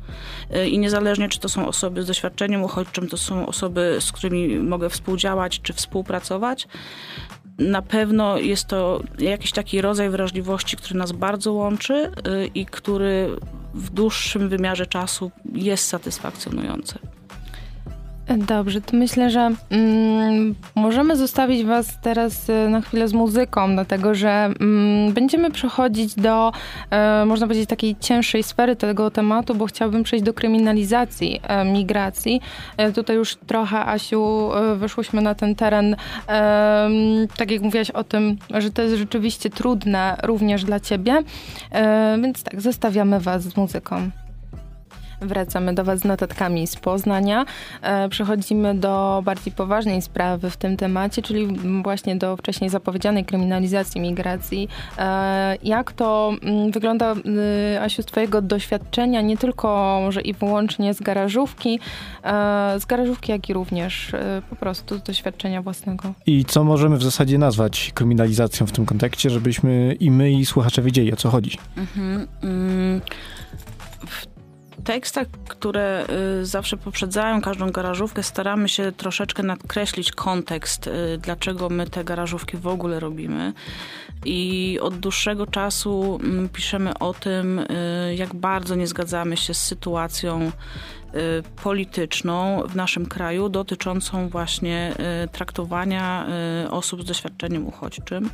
I 0.71 0.79
niezależnie, 0.79 1.29
czy 1.29 1.41
to 1.41 1.49
są 1.49 1.69
osoby 1.69 2.03
z 2.03 2.07
doświadczeniem 2.07 2.63
uchodźczym, 2.63 3.09
to 3.09 3.17
są 3.17 3.47
osoby, 3.47 3.97
z 4.01 4.13
którymi 4.13 4.59
mogę 4.59 4.91
współdziałać 4.91 5.61
czy 5.61 5.73
współpracować, 5.73 6.69
na 7.59 7.83
pewno 7.83 8.39
jest 8.39 8.67
to 8.67 9.03
jakiś 9.19 9.53
taki 9.53 9.81
rodzaj 9.81 10.11
wrażliwości, 10.11 10.77
który 10.77 10.99
nas 10.99 11.13
bardzo 11.13 11.53
łączy 11.53 12.13
i 12.55 12.67
który 12.67 13.37
w 13.75 13.91
dłuższym 13.91 14.49
wymiarze 14.49 14.87
czasu 14.87 15.31
jest 15.55 15.89
satysfakcjonujący. 15.89 16.99
Dobrze, 18.29 18.81
to 18.81 18.97
myślę, 18.97 19.31
że 19.31 19.51
mm, 19.71 20.55
możemy 20.75 21.17
zostawić 21.17 21.65
Was 21.65 22.01
teraz 22.01 22.49
y, 22.49 22.69
na 22.69 22.81
chwilę 22.81 23.09
z 23.09 23.13
muzyką, 23.13 23.75
dlatego 23.75 24.15
że 24.15 24.31
mm, 24.31 25.13
będziemy 25.13 25.51
przechodzić 25.51 26.15
do, 26.15 26.53
e, 26.91 27.25
można 27.27 27.47
powiedzieć, 27.47 27.69
takiej 27.69 27.97
cięższej 28.01 28.43
sfery 28.43 28.77
tego 28.77 29.11
tematu, 29.11 29.55
bo 29.55 29.67
chciałabym 29.67 30.03
przejść 30.03 30.25
do 30.25 30.35
kryminalizacji 30.35 31.41
e, 31.43 31.65
migracji. 31.65 32.41
E, 32.77 32.93
tutaj 32.93 33.17
już 33.17 33.37
trochę, 33.37 33.87
Asiu, 33.87 34.51
e, 34.55 34.77
wyszłyśmy 34.77 35.23
na 35.23 35.35
ten 35.35 35.55
teren, 35.55 35.97
e, 36.29 36.91
tak 37.37 37.51
jak 37.51 37.63
mówiłaś 37.63 37.91
o 37.91 38.05
tym, 38.05 38.37
że 38.55 38.71
to 38.71 38.83
jest 38.83 38.97
rzeczywiście 38.97 39.51
trudne 39.51 40.17
również 40.23 40.65
dla 40.65 40.81
Ciebie, 40.81 41.23
e, 41.71 42.19
więc 42.23 42.43
tak, 42.43 42.61
zostawiamy 42.61 43.21
Was 43.21 43.43
z 43.43 43.57
muzyką. 43.57 44.11
Wracamy 45.21 45.75
do 45.75 45.85
Was 45.85 46.01
z 46.01 46.05
notatkami 46.05 46.67
z 46.67 46.77
Poznania. 46.77 47.45
E, 47.83 48.09
przechodzimy 48.09 48.75
do 48.75 49.23
bardziej 49.25 49.53
poważnej 49.53 50.03
sprawy 50.03 50.51
w 50.51 50.57
tym 50.57 50.77
temacie, 50.77 51.23
czyli 51.23 51.47
właśnie 51.83 52.17
do 52.17 52.37
wcześniej 52.37 52.71
zapowiedzianej 52.71 53.25
kryminalizacji 53.25 54.01
migracji. 54.01 54.69
E, 54.99 55.57
jak 55.63 55.93
to 55.93 56.33
mm, 56.43 56.71
wygląda, 56.71 57.15
y, 57.75 57.81
Asiu, 57.81 58.03
z 58.03 58.07
Twojego 58.07 58.43
doświadczenia, 58.43 59.21
nie 59.21 59.37
tylko 59.37 59.99
może 60.03 60.21
i 60.21 60.35
wyłącznie 60.35 60.95
z 60.95 61.01
garażówki, 61.01 61.81
e, 62.25 62.75
z 62.81 62.85
garażówki, 62.85 63.33
jak 63.33 63.49
i 63.49 63.53
również 63.53 64.13
po 64.51 64.57
prostu 64.57 64.99
z 64.99 65.03
doświadczenia 65.03 65.63
własnego? 65.63 66.13
I 66.27 66.45
co 66.45 66.65
możemy 66.65 66.97
w 66.97 67.03
zasadzie 67.03 67.39
nazwać 67.39 67.91
kryminalizacją 67.95 68.67
w 68.67 68.73
tym 68.73 68.87
kontekście, 68.87 69.31
żebyśmy 69.31 69.97
i 70.01 70.11
my, 70.11 70.33
i 70.33 70.47
słuchacze 70.47 70.83
wiedzieli, 70.83 71.13
o 71.13 71.17
co 71.17 71.31
chodzi? 71.31 71.59
Mhm, 71.77 72.27
mm, 72.43 73.01
tekstach, 74.87 75.27
które 75.49 76.07
y, 76.41 76.47
zawsze 76.47 76.77
poprzedzają 76.77 77.41
każdą 77.41 77.71
garażówkę, 77.71 78.23
staramy 78.23 78.69
się 78.69 78.93
troszeczkę 78.93 79.43
nadkreślić 79.43 80.13
kontekst, 80.13 80.87
y, 80.87 81.19
dlaczego 81.19 81.69
my 81.69 81.87
te 81.87 82.05
garażówki 82.05 82.57
w 82.57 82.67
ogóle 82.67 83.01
robimy. 83.01 83.53
I 84.25 84.79
od 84.83 84.99
dłuższego 84.99 85.47
czasu 85.47 86.19
mm, 86.23 86.49
piszemy 86.49 86.99
o 86.99 87.15
tym, 87.15 87.59
y, 87.59 88.15
jak 88.17 88.35
bardzo 88.35 88.75
nie 88.75 88.87
zgadzamy 88.87 89.37
się 89.37 89.55
z 89.55 89.63
sytuacją 89.63 90.51
Y, 91.17 91.43
polityczną 91.63 92.63
w 92.69 92.77
naszym 92.77 93.07
kraju 93.07 93.49
dotyczącą 93.49 94.29
właśnie 94.29 94.95
y, 95.25 95.29
traktowania 95.29 96.27
osób 96.71 97.03
z 97.03 97.05
doświadczeniem 97.05 97.67
uchodźczym. 97.67 98.31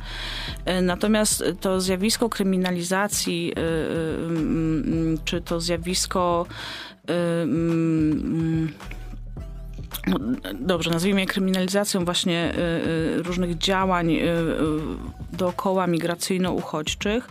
Natomiast 0.81 1.43
to 1.61 1.81
zjawisko 1.81 2.29
kryminalizacji, 2.29 3.53
mm, 3.55 5.17
czy 5.25 5.41
to 5.41 5.59
zjawisko 5.59 6.45
mm, 7.07 8.73
dobrze, 10.53 10.91
nazwijmy 10.91 11.21
je 11.21 11.27
kryminalizacją 11.27 12.05
właśnie 12.05 12.53
y, 12.53 13.19
y, 13.19 13.23
różnych 13.23 13.57
działań 13.57 14.11
y, 14.11 14.21
dookoła 15.33 15.87
migracyjno-uchodźczych, 15.87 17.27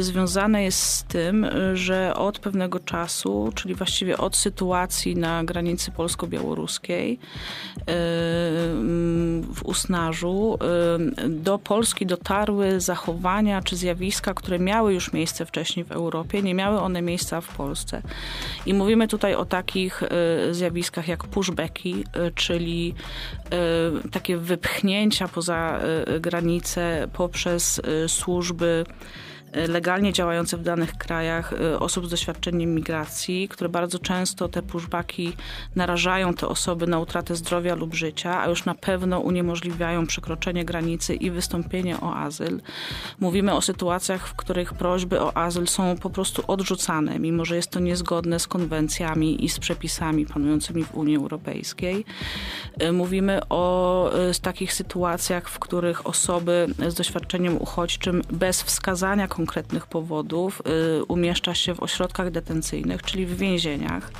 związane 0.00 0.64
jest 0.64 0.78
z 0.78 1.04
tym, 1.04 1.46
że 1.74 2.14
od 2.14 2.38
pewnego 2.38 2.80
czasu, 2.80 3.52
czyli 3.54 3.74
właściwie 3.74 4.18
od 4.18 4.36
sytuacji 4.36 5.16
na 5.16 5.44
granicy 5.44 5.90
polsko-białoruskiej 5.90 7.18
w 9.54 9.64
Usnarzu, 9.64 10.58
do 11.28 11.58
Polski 11.58 12.06
dotarły 12.06 12.80
zachowania 12.80 13.62
czy 13.62 13.76
zjawiska, 13.76 14.34
które 14.34 14.58
miały 14.58 14.94
już 14.94 15.12
miejsce 15.12 15.46
wcześniej 15.46 15.84
w 15.84 15.92
Europie, 15.92 16.42
nie 16.42 16.54
miały 16.54 16.80
one 16.80 17.02
miejsca 17.02 17.40
w 17.40 17.56
Polsce. 17.56 18.02
I 18.66 18.74
mówimy 18.74 19.08
tutaj 19.08 19.34
o 19.34 19.44
takich 19.44 20.02
zjawiskach 20.50 21.08
jak 21.08 21.24
pushbacki, 21.24 21.83
Y, 21.92 22.32
czyli 22.34 22.94
y, 24.04 24.10
takie 24.10 24.36
wypchnięcia 24.36 25.28
poza 25.28 25.80
y, 26.16 26.20
granice 26.20 27.08
poprzez 27.12 27.80
służby 28.06 28.84
legalnie 29.54 30.12
działające 30.12 30.56
w 30.56 30.62
danych 30.62 30.96
krajach 30.96 31.52
y, 31.52 31.78
osób 31.78 32.06
z 32.06 32.10
doświadczeniem 32.10 32.74
migracji, 32.74 33.48
które 33.48 33.68
bardzo 33.68 33.98
często 33.98 34.48
te 34.48 34.62
pushbacki 34.62 35.32
narażają 35.76 36.34
te 36.34 36.48
osoby 36.48 36.86
na 36.86 36.98
utratę 36.98 37.36
zdrowia 37.36 37.74
lub 37.74 37.94
życia, 37.94 38.40
a 38.40 38.48
już 38.48 38.64
na 38.64 38.74
pewno 38.74 39.20
uniemożliwiają 39.20 40.06
przekroczenie 40.06 40.64
granicy 40.64 41.14
i 41.14 41.30
wystąpienie 41.30 42.00
o 42.00 42.14
azyl. 42.16 42.60
Mówimy 43.20 43.54
o 43.54 43.60
sytuacjach, 43.60 44.28
w 44.28 44.34
których 44.34 44.74
prośby 44.74 45.20
o 45.20 45.36
azyl 45.36 45.66
są 45.66 45.96
po 45.96 46.10
prostu 46.10 46.42
odrzucane, 46.46 47.18
mimo 47.18 47.44
że 47.44 47.56
jest 47.56 47.70
to 47.70 47.80
niezgodne 47.80 48.38
z 48.38 48.46
konwencjami 48.46 49.44
i 49.44 49.48
z 49.48 49.58
przepisami 49.58 50.26
panującymi 50.26 50.84
w 50.84 50.94
Unii 50.94 51.16
Europejskiej. 51.16 52.04
Y, 52.82 52.92
mówimy 52.92 53.40
o 53.48 54.10
y, 54.30 54.40
takich 54.40 54.72
sytuacjach, 54.72 55.48
w 55.48 55.58
których 55.58 56.06
osoby 56.06 56.66
z 56.88 56.94
doświadczeniem 56.94 57.62
uchodźczym 57.62 58.22
bez 58.30 58.62
wskazania 58.62 59.28
konkretnego 59.28 59.43
konkretnych 59.44 59.86
powodów 59.86 60.62
y, 61.00 61.04
umieszcza 61.04 61.54
się 61.54 61.74
w 61.74 61.82
ośrodkach 61.82 62.30
detencyjnych, 62.30 63.02
czyli 63.02 63.26
w 63.26 63.36
więzieniach. 63.36 64.10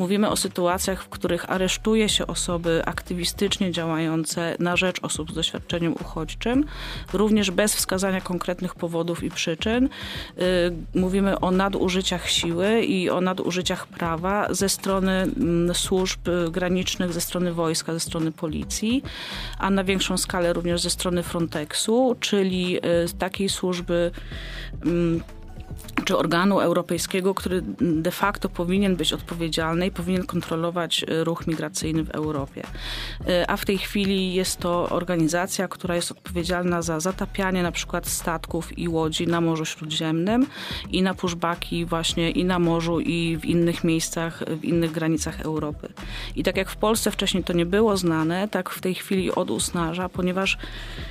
Mówimy 0.00 0.30
o 0.30 0.36
sytuacjach, 0.36 1.02
w 1.02 1.08
których 1.08 1.50
aresztuje 1.50 2.08
się 2.08 2.26
osoby 2.26 2.82
aktywistycznie 2.86 3.72
działające 3.72 4.56
na 4.58 4.76
rzecz 4.76 4.98
osób 5.02 5.30
z 5.30 5.34
doświadczeniem 5.34 5.92
uchodźczym, 5.92 6.64
również 7.12 7.50
bez 7.50 7.74
wskazania 7.74 8.20
konkretnych 8.20 8.74
powodów 8.74 9.22
i 9.22 9.30
przyczyn. 9.30 9.84
Y, 9.84 9.90
mówimy 10.94 11.40
o 11.40 11.50
nadużyciach 11.50 12.28
siły 12.28 12.80
i 12.80 13.10
o 13.10 13.20
nadużyciach 13.20 13.86
prawa 13.86 14.54
ze 14.54 14.68
strony 14.68 15.12
mm, 15.12 15.74
służb 15.74 16.20
granicznych, 16.50 17.12
ze 17.12 17.20
strony 17.20 17.52
wojska, 17.52 17.92
ze 17.92 18.00
strony 18.00 18.32
policji, 18.32 19.02
a 19.58 19.70
na 19.70 19.84
większą 19.84 20.18
skalę 20.18 20.52
również 20.52 20.80
ze 20.80 20.90
strony 20.90 21.22
Frontexu, 21.22 22.16
czyli 22.20 22.78
y, 22.78 23.18
takiej 23.18 23.48
służby 23.48 24.10
mm, 24.82 25.22
czy 26.04 26.16
organu 26.16 26.60
europejskiego, 26.60 27.34
który 27.34 27.62
de 27.80 28.10
facto 28.10 28.48
powinien 28.48 28.96
być 28.96 29.12
odpowiedzialny 29.12 29.86
i 29.86 29.90
powinien 29.90 30.26
kontrolować 30.26 31.04
e, 31.08 31.24
ruch 31.24 31.46
migracyjny 31.46 32.04
w 32.04 32.10
Europie. 32.10 32.62
E, 33.28 33.50
a 33.50 33.56
w 33.56 33.64
tej 33.64 33.78
chwili 33.78 34.34
jest 34.34 34.58
to 34.58 34.88
organizacja, 34.88 35.68
która 35.68 35.94
jest 35.94 36.10
odpowiedzialna 36.10 36.82
za 36.82 37.00
zatapianie 37.00 37.62
na 37.62 37.72
przykład 37.72 38.08
statków 38.08 38.78
i 38.78 38.88
łodzi 38.88 39.26
na 39.26 39.40
Morzu 39.40 39.64
Śródziemnym 39.64 40.46
i 40.90 41.02
na 41.02 41.14
pushbacki 41.14 41.84
właśnie 41.84 42.30
i 42.30 42.44
na 42.44 42.58
morzu 42.58 43.00
i 43.00 43.36
w 43.40 43.44
innych 43.44 43.84
miejscach, 43.84 44.42
w 44.60 44.64
innych 44.64 44.92
granicach 44.92 45.40
Europy. 45.40 45.88
I 46.36 46.42
tak 46.42 46.56
jak 46.56 46.70
w 46.70 46.76
Polsce 46.76 47.10
wcześniej 47.10 47.44
to 47.44 47.52
nie 47.52 47.66
było 47.66 47.96
znane, 47.96 48.48
tak 48.48 48.70
w 48.70 48.80
tej 48.80 48.94
chwili 48.94 49.32
od 49.32 49.50
ponieważ 50.12 50.56
E, 50.56 51.09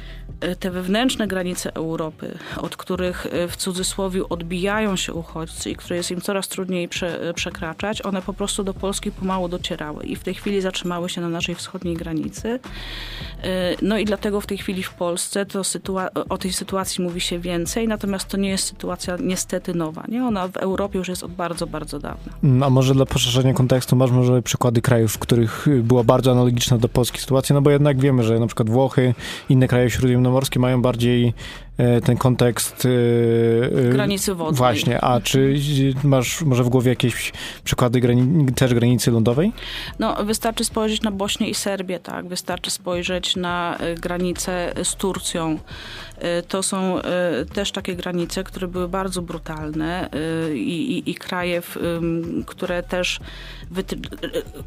te 0.59 0.71
wewnętrzne 0.71 1.27
granice 1.27 1.75
Europy, 1.75 2.37
od 2.57 2.77
których 2.77 3.25
e, 3.25 3.47
w 3.47 3.55
cudzysłowie 3.55 4.29
odbijają 4.29 4.95
się 4.95 5.13
uchodźcy 5.13 5.69
i 5.69 5.75
które 5.75 5.95
jest 5.95 6.11
im 6.11 6.21
coraz 6.21 6.47
trudniej 6.47 6.87
prze, 6.87 7.29
e, 7.29 7.33
przekraczać, 7.33 8.05
one 8.05 8.21
po 8.21 8.33
prostu 8.33 8.63
do 8.63 8.73
Polski 8.73 9.11
pomału 9.11 9.47
docierały 9.47 10.03
i 10.03 10.15
w 10.15 10.23
tej 10.23 10.33
chwili 10.33 10.61
zatrzymały 10.61 11.09
się 11.09 11.21
na 11.21 11.29
naszej 11.29 11.55
wschodniej 11.55 11.95
granicy. 11.95 12.59
No 13.81 13.97
i 13.97 14.05
dlatego 14.05 14.41
w 14.41 14.45
tej 14.45 14.57
chwili 14.57 14.83
w 14.83 14.93
Polsce 14.93 15.45
to 15.45 15.61
o 16.29 16.37
tej 16.37 16.53
sytuacji 16.53 17.03
mówi 17.03 17.21
się 17.21 17.39
więcej, 17.39 17.87
natomiast 17.87 18.27
to 18.27 18.37
nie 18.37 18.49
jest 18.49 18.65
sytuacja 18.65 19.17
niestety 19.19 19.73
nowa. 19.73 20.03
Nie? 20.07 20.25
Ona 20.25 20.47
w 20.47 20.57
Europie 20.57 20.97
już 20.97 21.07
jest 21.07 21.23
od 21.23 21.31
bardzo, 21.31 21.67
bardzo 21.67 21.99
dawna. 21.99 22.33
Mm, 22.43 22.63
a 22.63 22.69
może 22.69 22.93
dla 22.93 23.05
poszerzenia 23.05 23.53
kontekstu 23.53 23.95
masz 23.95 24.11
może 24.11 24.41
przykłady 24.41 24.81
krajów, 24.81 25.13
w 25.13 25.19
których 25.19 25.67
była 25.83 26.03
bardzo 26.03 26.31
analogiczna 26.31 26.77
do 26.77 26.89
Polski 26.89 27.19
sytuacja, 27.19 27.53
no 27.53 27.61
bo 27.61 27.71
jednak 27.71 27.99
wiemy, 27.99 28.23
że 28.23 28.39
na 28.39 28.47
przykład 28.47 28.69
Włochy, 28.69 29.13
inne 29.49 29.67
kraje 29.67 29.89
śródziemnomorskie 30.29 30.59
mają 30.59 30.81
bardziej 30.81 31.33
ten 32.05 32.17
kontekst 32.17 32.87
granicy 33.89 34.35
wodnej. 34.35 34.57
Właśnie, 34.57 35.01
a 35.01 35.21
czy 35.21 35.55
masz 36.03 36.41
może 36.41 36.63
w 36.63 36.69
głowie 36.69 36.89
jakieś 36.89 37.33
przykłady 37.63 37.99
grani 37.99 38.53
też 38.53 38.73
granicy 38.73 39.11
lądowej? 39.11 39.51
No, 39.99 40.25
wystarczy 40.25 40.65
spojrzeć 40.65 41.01
na 41.01 41.11
Bośnię 41.11 41.49
i 41.49 41.53
Serbię, 41.53 41.99
tak, 41.99 42.27
wystarczy 42.27 42.71
spojrzeć 42.71 43.35
na 43.35 43.77
granicę 44.01 44.73
z 44.83 44.95
Turcją. 44.95 45.59
To 46.47 46.63
są 46.63 46.99
też 47.53 47.71
takie 47.71 47.95
granice, 47.95 48.43
które 48.43 48.67
były 48.67 48.87
bardzo 48.87 49.21
brutalne 49.21 50.09
i, 50.53 50.97
i, 50.97 51.09
i 51.11 51.15
kraje, 51.15 51.61
które 52.45 52.83
też 52.83 53.19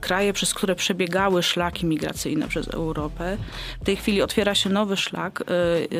kraje, 0.00 0.32
przez 0.32 0.54
które 0.54 0.74
przebiegały 0.74 1.42
szlaki 1.42 1.86
migracyjne 1.86 2.48
przez 2.48 2.68
Europę. 2.68 3.36
W 3.80 3.84
tej 3.84 3.96
chwili 3.96 4.22
otwiera 4.22 4.54
się 4.54 4.70
nowy 4.70 4.96
szlak, 4.96 5.44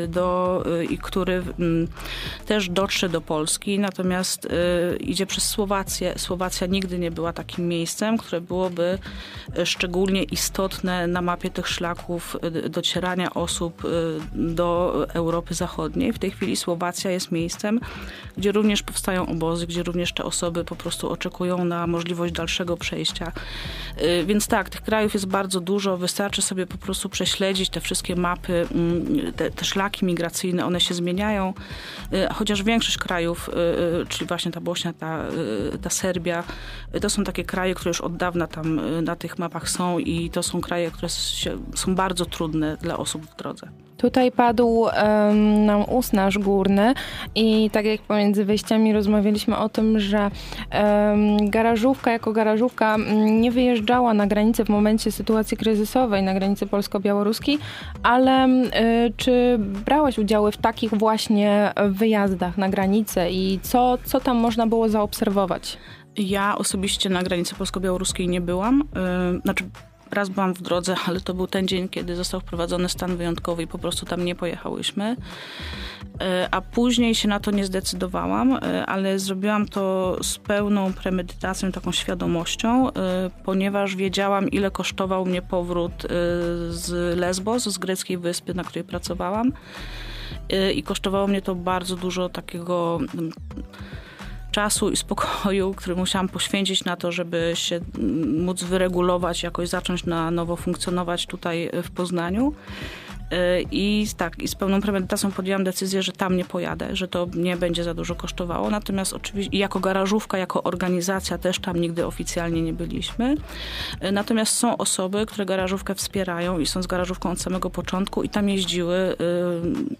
do, 0.09 0.63
y, 0.81 0.85
który 1.03 1.33
mm, 1.33 1.89
też 2.47 2.69
dotrze 2.69 3.09
do 3.09 3.21
Polski, 3.21 3.79
natomiast 3.79 4.49
idzie 5.01 5.27
przez 5.27 5.49
Słowację. 5.49 6.15
Słowacja 6.17 6.67
nigdy 6.67 6.99
nie 6.99 7.11
była 7.11 7.33
takim 7.33 7.69
miejscem, 7.69 8.19
które 8.19 8.41
byłoby 8.41 8.99
szczególnie 9.65 10.23
istotne 10.23 11.07
na 11.07 11.23
mapie 11.23 11.51
tych 11.51 11.69
szlaków 11.69 12.37
docierania 12.71 13.35
osób 13.35 13.83
do 14.35 14.93
Europy 15.15 15.55
Zachodniej. 15.55 16.13
W 16.13 16.19
tej 16.19 16.31
chwili 16.31 16.57
Słowacja 16.57 17.11
jest 17.11 17.33
miejscem, 17.33 17.81
gdzie 18.39 18.53
również 18.53 18.83
powstają 18.83 19.27
obozy, 19.27 19.67
gdzie 19.67 19.83
również 19.83 20.13
te 20.13 20.25
osoby 20.25 20.65
po 20.65 20.77
prostu 20.77 21.11
oczekują 21.11 21.65
na 21.65 21.87
możliwość 21.87 22.33
dalszego 22.33 22.77
przejścia. 22.77 23.33
Y, 24.03 24.25
więc 24.27 24.47
tak, 24.47 24.71
tych 24.71 24.83
krajów 24.83 25.15
jest 25.15 25.27
bardzo 25.27 25.61
dużo. 25.61 25.97
Wystarczy 25.97 26.43
sobie 26.43 26.67
po 26.67 26.79
prostu 26.79 27.09
prześledzić 27.09 27.71
te 27.71 27.81
wszystkie 27.81 28.17
mapy, 28.17 28.67
mm, 28.75 29.33
te, 29.33 29.51
te 29.51 29.65
szlaki 29.65 30.05
migracyjne, 30.05 30.67
one 30.67 30.81
się 30.81 30.92
zmieniają. 30.95 31.55
Y, 32.13 32.35
chociaż 32.35 32.63
większość 32.63 32.99
krajów, 32.99 33.51
y, 34.03 34.07
czyli 34.07 34.27
właśnie 34.27 34.53
ta 34.53 34.61
Bośnia, 34.61 34.93
ta, 34.93 35.25
ta 35.83 35.91
Serbia, 35.91 36.45
to 37.01 37.11
są 37.11 37.25
takie 37.25 37.45
kraje, 37.45 37.75
które 37.75 37.91
już 37.91 38.01
od 38.01 38.17
dawna 38.17 38.47
tam 38.47 38.81
na 39.05 39.17
tych 39.17 39.39
mapach 39.39 39.69
są 39.69 39.99
i 39.99 40.31
to 40.31 40.43
są 40.43 40.61
kraje, 40.61 40.91
które 40.91 41.09
są 41.75 41.95
bardzo 41.95 42.27
trudne 42.27 42.77
dla 42.77 42.97
osób 42.97 43.27
w 43.27 43.37
drodze. 43.37 43.69
Tutaj 44.03 44.33
padł 44.33 44.69
um, 44.69 45.67
nam 45.67 45.85
usnaż 45.89 46.39
górny 46.39 46.95
i 47.35 47.71
tak 47.71 47.85
jak 47.85 48.01
pomiędzy 48.01 48.45
wejściami 48.45 48.93
rozmawialiśmy 48.93 49.59
o 49.59 49.69
tym, 49.69 50.01
że 50.01 50.31
um, 50.73 51.51
garażówka 51.51 52.13
jako 52.13 52.33
garażówka 52.33 52.95
mm, 52.95 53.41
nie 53.41 53.53
wyjeżdżała 53.53 54.15
na 54.15 54.27
granicę 54.27 54.65
w 54.65 54.69
momencie 54.69 55.13
sytuacji 55.13 55.57
kryzysowej, 55.57 56.23
na 56.23 56.35
granicy 56.35 56.67
polsko-białoruskiej, 56.67 57.59
ale 58.03 58.49
y, 58.49 58.71
czy 59.17 59.57
brałaś 59.59 60.19
udziały 60.19 60.53
w 60.53 60.57
takich 60.57 60.95
właśnie 60.95 61.73
wyjazdach 61.89 62.59
na 62.59 62.69
granicę 62.69 63.31
i 63.31 63.59
co, 63.63 63.99
co 64.05 64.21
tam 64.21 64.37
można 64.37 64.67
było 64.67 64.89
zaobserwować? 64.89 65.79
Ja 66.17 66.59
osobiście 66.59 67.11
na 67.11 67.23
granicy 67.23 67.55
polsko-białoruskiej 67.55 68.29
nie 68.29 68.41
byłam. 68.41 68.85
Yy, 69.33 69.41
znaczy 69.41 69.65
Raz 70.13 70.29
byłam 70.29 70.55
w 70.55 70.63
drodze, 70.63 70.95
ale 71.07 71.21
to 71.21 71.35
był 71.35 71.47
ten 71.47 71.69
dzień, 71.69 71.89
kiedy 71.89 72.17
został 72.17 72.41
wprowadzony 72.41 72.89
stan 72.89 73.17
wyjątkowy 73.17 73.63
i 73.63 73.67
po 73.67 73.79
prostu 73.79 74.07
tam 74.07 74.25
nie 74.25 74.35
pojechałyśmy. 74.35 75.17
E, 76.21 76.49
a 76.51 76.61
później 76.61 77.15
się 77.15 77.29
na 77.29 77.41
to 77.41 77.51
nie 77.51 77.65
zdecydowałam, 77.65 78.53
e, 78.53 78.87
ale 78.87 79.19
zrobiłam 79.19 79.69
to 79.69 80.17
z 80.23 80.39
pełną 80.39 80.93
premedytacją, 80.93 81.73
taką 81.73 81.93
świadomością, 81.93 82.93
e, 82.93 83.31
ponieważ 83.45 83.97
wiedziałam, 83.97 84.49
ile 84.49 84.71
kosztował 84.71 85.27
mnie 85.27 85.43
powrót 85.43 85.93
z 86.71 87.19
Lesbos, 87.19 87.65
z 87.65 87.79
greckiej 87.79 88.19
wyspy, 88.19 88.55
na 88.55 88.65
której 88.65 88.85
pracowałam. 88.85 89.53
I 90.75 90.83
kosztowało 90.83 91.27
mnie 91.27 91.43
to 91.43 91.55
bardzo 91.55 91.97
dużo 91.97 92.29
takiego 92.29 92.99
czasu 94.53 94.91
i 94.91 94.97
spokoju, 94.97 95.75
który 95.75 95.97
musiałam 95.97 96.29
poświęcić 96.29 96.85
na 96.85 96.97
to, 96.97 97.13
żeby 97.13 97.53
się 97.55 97.81
mm, 97.99 98.45
móc 98.45 98.65
wyregulować, 98.65 99.43
jakoś 99.43 99.69
zacząć 99.69 100.05
na 100.05 100.31
nowo 100.31 100.57
funkcjonować 100.57 101.27
tutaj 101.27 101.71
w 101.83 101.91
Poznaniu. 101.91 102.55
Y, 103.33 103.67
I 103.71 104.07
tak, 104.17 104.39
i 104.39 104.49
z 104.49 104.55
pełną 104.55 104.81
premedytacją 104.81 105.31
podjęłam 105.31 105.65
decyzję, 105.65 106.03
że 106.03 106.13
tam 106.13 106.37
nie 106.37 106.45
pojadę, 106.45 106.97
że 106.97 107.09
to 107.09 107.27
nie 107.35 107.57
będzie 107.57 107.85
za 107.85 107.95
dużo 107.95 108.15
kosztowało. 108.15 108.71
Natomiast 108.71 109.13
oczywiście 109.13 109.59
jako 109.59 109.81
garażówka, 109.81 110.39
jako 110.39 110.63
organizacja 110.63 111.39
też 111.39 111.59
tam 111.59 111.81
nigdy 111.81 112.07
oficjalnie 112.07 112.63
nie 112.63 112.73
byliśmy. 112.73 113.37
Y, 114.05 114.13
natomiast 114.13 114.57
są 114.57 114.77
osoby, 114.77 115.27
które 115.27 115.47
garażówkę 115.47 115.95
wspierają 115.95 116.59
i 116.59 116.67
są 116.67 116.83
z 116.83 116.87
garażówką 116.87 117.31
od 117.31 117.41
samego 117.41 117.71
początku 117.71 118.23
i 118.23 118.29
tam 118.29 118.49
jeździły 118.49 119.17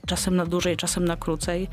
czasem 0.07 0.37
na 0.37 0.47
dłużej, 0.47 0.77
czasem 0.77 1.05
na 1.05 1.17
krócej. 1.17 1.69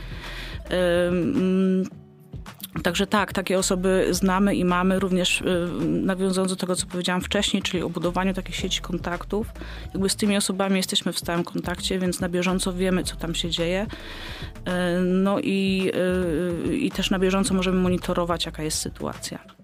Także 2.84 3.08
tak, 3.08 3.34
takie 3.34 3.60
osoby 3.60 4.08
znamy 4.12 4.56
i 4.56 4.66
mamy 4.66 5.00
również 5.00 5.42
y, 5.42 5.70
nawiązując 5.86 6.52
do 6.52 6.56
tego, 6.56 6.76
co 6.76 6.88
powiedziałam 6.88 7.22
wcześniej, 7.22 7.64
czyli 7.64 7.84
o 7.84 7.90
budowaniu 7.90 8.34
takiej 8.34 8.54
sieci 8.54 8.82
kontaktów. 8.82 9.48
Jakby 9.94 10.10
z 10.10 10.16
tymi 10.16 10.38
osobami 10.38 10.78
jesteśmy 10.78 11.14
w 11.14 11.20
stałym 11.20 11.44
kontakcie, 11.44 12.00
więc 12.00 12.20
na 12.20 12.30
bieżąco 12.30 12.74
wiemy, 12.74 13.04
co 13.04 13.16
tam 13.16 13.36
się 13.36 13.50
dzieje. 13.50 13.88
Y, 13.88 14.72
no 15.02 15.40
i, 15.40 15.92
y, 16.68 16.78
i 16.78 16.92
też 16.92 17.10
na 17.10 17.20
bieżąco 17.20 17.54
możemy 17.54 17.82
monitorować, 17.82 18.46
jaka 18.46 18.64
jest 18.64 18.78
sytuacja. 18.78 19.59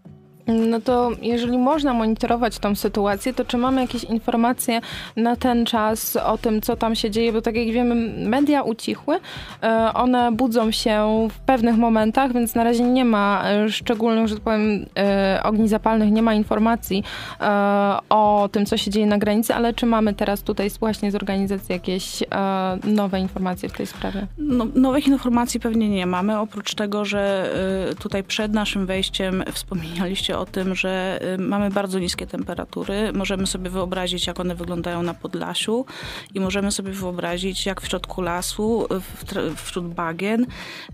No 0.47 0.81
to 0.81 1.11
jeżeli 1.21 1.57
można 1.57 1.93
monitorować 1.93 2.59
tą 2.59 2.75
sytuację, 2.75 3.33
to 3.33 3.45
czy 3.45 3.57
mamy 3.57 3.81
jakieś 3.81 4.03
informacje 4.03 4.81
na 5.15 5.35
ten 5.35 5.65
czas 5.65 6.15
o 6.15 6.37
tym, 6.37 6.61
co 6.61 6.75
tam 6.75 6.95
się 6.95 7.11
dzieje? 7.11 7.33
Bo 7.33 7.41
tak 7.41 7.55
jak 7.55 7.67
wiemy, 7.67 7.95
media 8.29 8.61
ucichły, 8.61 9.19
e, 9.63 9.91
one 9.93 10.31
budzą 10.31 10.71
się 10.71 11.27
w 11.31 11.39
pewnych 11.39 11.77
momentach, 11.77 12.33
więc 12.33 12.55
na 12.55 12.63
razie 12.63 12.83
nie 12.83 13.05
ma 13.05 13.43
e, 13.45 13.69
szczególnych, 13.69 14.27
że 14.27 14.35
tak 14.35 14.43
powiem, 14.43 14.85
e, 14.97 15.39
ogni 15.43 15.67
zapalnych, 15.67 16.11
nie 16.11 16.21
ma 16.21 16.33
informacji 16.33 17.03
o 18.09 18.49
tym, 18.51 18.65
co 18.65 18.77
się 18.77 18.91
dzieje 18.91 19.05
na 19.05 19.17
granicy, 19.17 19.55
ale 19.55 19.73
czy 19.73 19.85
mamy 19.85 20.13
teraz 20.13 20.41
tutaj 20.41 20.69
właśnie 20.79 21.11
z 21.11 21.15
organizacji 21.15 21.73
jakieś 21.73 22.23
nowe 22.83 23.19
informacje 23.19 23.69
w 23.69 23.73
tej 23.73 23.85
sprawie? 23.85 24.27
No, 24.37 24.65
nowych 24.75 25.07
informacji 25.07 25.59
pewnie 25.59 25.89
nie 25.89 26.05
mamy, 26.05 26.39
oprócz 26.39 26.75
tego, 26.75 27.05
że 27.05 27.49
tutaj 27.99 28.23
przed 28.23 28.53
naszym 28.53 28.85
wejściem 28.85 29.43
o 30.39 30.45
tym, 30.45 30.75
że 30.75 31.19
y, 31.33 31.37
mamy 31.37 31.69
bardzo 31.69 31.99
niskie 31.99 32.27
temperatury. 32.27 33.13
Możemy 33.13 33.47
sobie 33.47 33.69
wyobrazić, 33.69 34.27
jak 34.27 34.39
one 34.39 34.55
wyglądają 34.55 35.03
na 35.03 35.13
Podlasiu 35.13 35.85
i 36.33 36.39
możemy 36.39 36.71
sobie 36.71 36.91
wyobrazić, 36.91 37.65
jak 37.65 37.81
w 37.81 37.87
środku 37.87 38.21
lasu, 38.21 38.87
wśród 39.55 39.87
bagien 39.87 40.45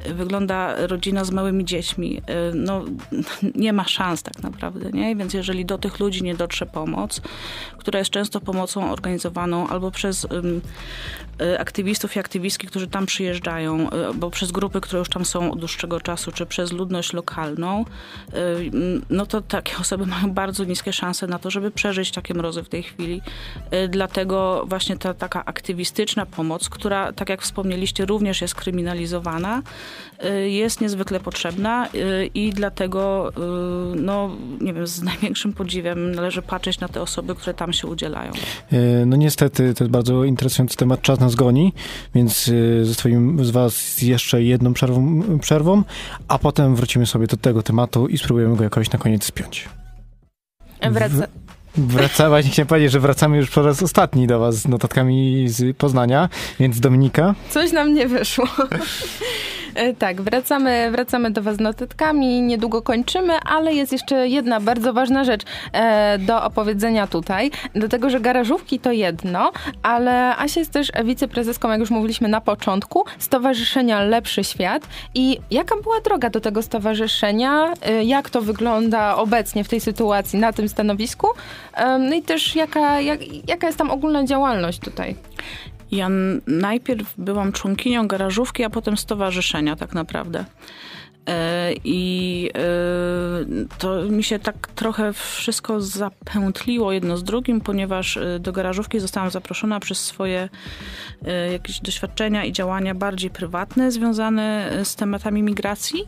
y, 0.10 0.14
wygląda 0.14 0.88
rodzina 0.88 1.24
z 1.24 1.32
małymi 1.32 1.66
dziećmi. 1.66 2.18
Y, 2.18 2.22
no, 2.56 2.86
nie 3.56 3.74
ma 3.74 3.88
szans 3.88 4.24
tak 4.24 4.44
naprawdę, 4.44 4.92
nie? 4.92 5.16
Więc 5.16 5.34
jeżeli 5.34 5.66
do 5.66 5.78
tych 5.78 6.00
ludzi 6.00 6.24
nie 6.24 6.36
dotrze 6.36 6.66
pomoc, 6.66 7.22
która 7.78 8.00
jest 8.00 8.12
często 8.12 8.39
pomocą 8.39 8.92
organizowaną 8.92 9.68
albo 9.68 9.92
przez 9.92 10.28
aktywistów 11.60 12.16
i 12.16 12.20
aktywistki, 12.20 12.68
którzy 12.68 12.88
tam 12.88 13.06
przyjeżdżają, 13.06 13.89
bo 14.16 14.30
przez 14.30 14.52
grupy, 14.52 14.82
które 14.82 15.00
już 15.00 15.10
tam 15.10 15.26
są 15.26 15.52
od 15.52 15.60
dłuższego 15.60 16.02
czasu, 16.02 16.32
czy 16.32 16.46
przez 16.46 16.72
ludność 16.72 17.14
lokalną, 17.14 17.86
no 19.10 19.26
to 19.32 19.41
takie 19.41 19.77
osoby 19.77 20.05
mają 20.05 20.32
bardzo 20.32 20.63
niskie 20.63 20.93
szanse 20.93 21.27
na 21.27 21.39
to, 21.39 21.49
żeby 21.49 21.71
przeżyć 21.71 22.11
takie 22.11 22.34
mrozy 22.34 22.63
w 22.63 22.69
tej 22.69 22.84
chwili. 22.84 23.21
Y, 23.73 23.88
dlatego 23.88 24.65
właśnie 24.67 24.97
ta 24.97 25.13
taka 25.13 25.45
aktywistyczna 25.45 26.25
pomoc, 26.25 26.69
która, 26.69 27.13
tak 27.13 27.29
jak 27.29 27.41
wspomnieliście, 27.41 28.05
również 28.05 28.41
jest 28.41 28.55
kryminalizowana, 28.55 29.61
y, 30.25 30.49
jest 30.49 30.82
niezwykle 30.82 31.19
potrzebna 31.19 31.88
y, 31.95 32.29
i 32.34 32.49
dlatego, 32.49 33.32
no 33.95 34.29
nie 34.61 34.73
wiem, 34.73 34.88
z 34.88 35.03
największym 35.03 35.53
podziwem 35.53 36.15
należy 36.15 36.41
patrzeć 36.41 36.79
na 36.79 36.88
te 36.88 37.01
osoby, 37.01 37.36
które 37.36 37.53
tam 37.53 37.73
się 37.73 37.88
udzielają. 37.88 38.32
No 39.05 39.15
niestety, 39.15 39.73
to 39.73 39.84
jest 39.84 39.91
bardzo 39.91 40.23
interesujący 40.23 40.77
temat, 40.77 41.01
czas 41.01 41.19
nas 41.19 41.36
goni, 41.36 41.73
więc 42.15 42.51
zostawimy 42.82 43.45
z 43.45 43.51
was 43.51 44.01
jeszcze 44.01 44.43
jedną 44.43 44.73
przerwą, 44.73 45.23
przerwą, 45.39 45.84
a 46.27 46.39
potem 46.39 46.75
wrócimy 46.75 47.05
sobie 47.05 47.27
do 47.27 47.38
tego 47.38 47.63
tematu 47.63 48.07
i 48.07 48.17
spróbujemy 48.17 48.55
go 48.55 48.63
jakoś 48.63 48.91
na 48.91 48.99
koniec 48.99 49.20
spiąć. 49.26 49.69
Wraca... 50.91 51.28
Wracamy, 51.78 52.43
chciałem 52.43 52.67
powiedzieć, 52.67 52.91
że 52.91 52.99
wracamy 52.99 53.38
już 53.38 53.49
po 53.49 53.61
raz 53.61 53.84
ostatni 53.84 54.28
do 54.28 54.39
was 54.39 54.55
z 54.55 54.67
notatkami 54.67 55.45
z 55.49 55.78
Poznania, 55.78 56.30
więc 56.59 56.80
Dominika. 56.80 57.36
Coś 57.49 57.72
nam 57.72 57.93
nie 57.93 58.07
wyszło. 58.07 58.47
E, 59.76 59.93
tak, 59.93 60.22
wracamy, 60.22 60.91
wracamy 60.91 61.32
do 61.32 61.41
Was 61.41 61.55
z 61.55 61.59
notatkami, 61.59 62.41
niedługo 62.41 62.82
kończymy, 62.82 63.34
ale 63.45 63.74
jest 63.74 63.91
jeszcze 63.91 64.28
jedna 64.28 64.59
bardzo 64.59 64.93
ważna 64.93 65.24
rzecz 65.24 65.41
e, 65.74 66.17
do 66.19 66.43
opowiedzenia 66.43 67.07
tutaj, 67.07 67.51
dlatego 67.74 68.09
że 68.09 68.19
garażówki 68.19 68.80
to 68.80 68.91
jedno, 68.91 69.51
ale 69.84 70.38
Asia 70.38 70.59
jest 70.59 70.72
też 70.72 70.91
wiceprezeską, 71.03 71.69
jak 71.69 71.80
już 71.80 71.89
mówiliśmy 71.89 72.28
na 72.28 72.41
początku, 72.41 73.05
Stowarzyszenia 73.19 74.03
Lepszy 74.03 74.43
Świat. 74.43 74.88
I 75.15 75.38
jaka 75.51 75.76
była 75.84 76.01
droga 76.01 76.30
do 76.30 76.41
tego 76.41 76.61
stowarzyszenia, 76.61 77.74
e, 77.82 78.03
jak 78.03 78.30
to 78.30 78.41
wygląda 78.41 79.15
obecnie 79.15 79.63
w 79.63 79.69
tej 79.69 79.80
sytuacji 79.80 80.39
na 80.39 80.53
tym 80.53 80.69
stanowisku, 80.69 81.28
no 81.99 82.15
i 82.15 82.22
też 82.22 82.55
jaka, 82.55 83.01
jak, 83.01 83.19
jaka 83.47 83.67
jest 83.67 83.78
tam 83.78 83.91
ogólna 83.91 84.26
działalność 84.26 84.80
tutaj? 84.80 85.15
Ja 85.92 86.10
najpierw 86.48 87.14
byłam 87.18 87.52
członkinią 87.52 88.08
garażówki, 88.08 88.64
a 88.64 88.70
potem 88.70 88.98
stowarzyszenia 88.98 89.76
tak 89.76 89.94
naprawdę. 89.94 90.46
E, 91.30 91.74
I 91.84 92.50
e, 92.56 92.62
to 93.78 94.04
mi 94.04 94.24
się 94.24 94.39
tak 94.39 94.68
trochę 94.68 95.14
wszystko 95.14 95.82
zapętliło 95.82 96.92
jedno 96.92 97.18
z 97.18 97.24
drugim, 97.24 97.62
ponieważ 97.62 98.18
e, 98.18 98.39
do 98.39 98.52
garażówki 98.52 99.00
zostałam 99.00 99.30
zaproszona 99.30 99.80
przez 99.80 100.06
swoje 100.06 100.50
jakieś 101.52 101.80
doświadczenia 101.80 102.46
i 102.46 102.52
działania 102.52 102.96
bardziej 102.96 103.30
prywatne 103.30 103.92
związane 103.92 104.72
z 104.84 104.96
tematami 104.96 105.44
migracji. 105.44 106.04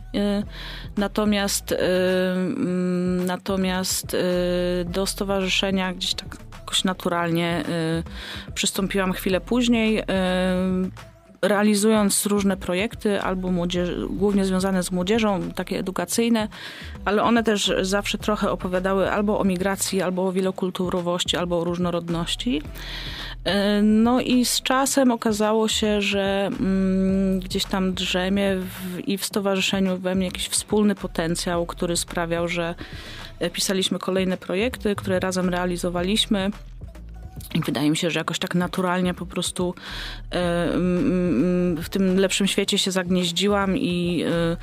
Natomiast, 0.96 1.74
natomiast 3.26 4.16
do 4.84 5.06
stowarzyszenia 5.06 5.92
gdzieś 5.92 6.14
tak 6.14 6.36
jakoś 6.74 6.84
naturalnie 6.84 7.64
przystąpiłam 8.54 9.12
chwilę 9.12 9.40
później 9.40 10.02
realizując 11.42 12.26
różne 12.26 12.56
projekty, 12.56 13.20
albo 13.20 13.50
młodzież, 13.50 13.90
głównie 14.10 14.44
związane 14.44 14.82
z 14.82 14.90
młodzieżą, 14.90 15.52
takie 15.54 15.78
edukacyjne, 15.78 16.48
ale 17.04 17.22
one 17.22 17.42
też 17.42 17.72
zawsze 17.82 18.18
trochę 18.18 18.50
opowiadały 18.50 19.12
albo 19.12 19.38
o 19.38 19.44
migracji, 19.44 20.02
albo 20.02 20.26
o 20.26 20.32
wielokulturowości, 20.32 21.36
albo 21.36 21.60
o 21.60 21.64
różnorodności. 21.64 22.62
E, 23.44 23.82
no 23.82 24.20
i 24.20 24.44
z 24.44 24.62
czasem 24.62 25.10
okazało 25.10 25.68
się, 25.68 26.00
że 26.00 26.50
mm, 26.60 27.40
gdzieś 27.40 27.64
tam 27.64 27.94
drzemie 27.94 28.56
w, 28.56 29.08
i 29.08 29.18
w 29.18 29.24
stowarzyszeniu 29.24 29.98
we 29.98 30.14
mnie 30.14 30.26
jakiś 30.26 30.48
wspólny 30.48 30.94
potencjał, 30.94 31.66
który 31.66 31.96
sprawiał, 31.96 32.48
że 32.48 32.74
pisaliśmy 33.50 33.98
kolejne 33.98 34.36
projekty, 34.36 34.94
które 34.94 35.20
razem 35.20 35.48
realizowaliśmy. 35.48 36.50
I 37.54 37.60
wydaje 37.60 37.90
mi 37.90 37.96
się, 37.96 38.10
że 38.10 38.20
jakoś 38.20 38.38
tak 38.38 38.54
naturalnie 38.54 39.14
po 39.14 39.26
prostu 39.26 39.74
e, 40.30 40.68
w 41.82 41.88
tym 41.90 42.16
lepszym 42.16 42.46
świecie 42.46 42.78
się 42.78 42.90
zagnieździłam 42.90 43.78
i, 43.78 44.24
e, 44.26 44.56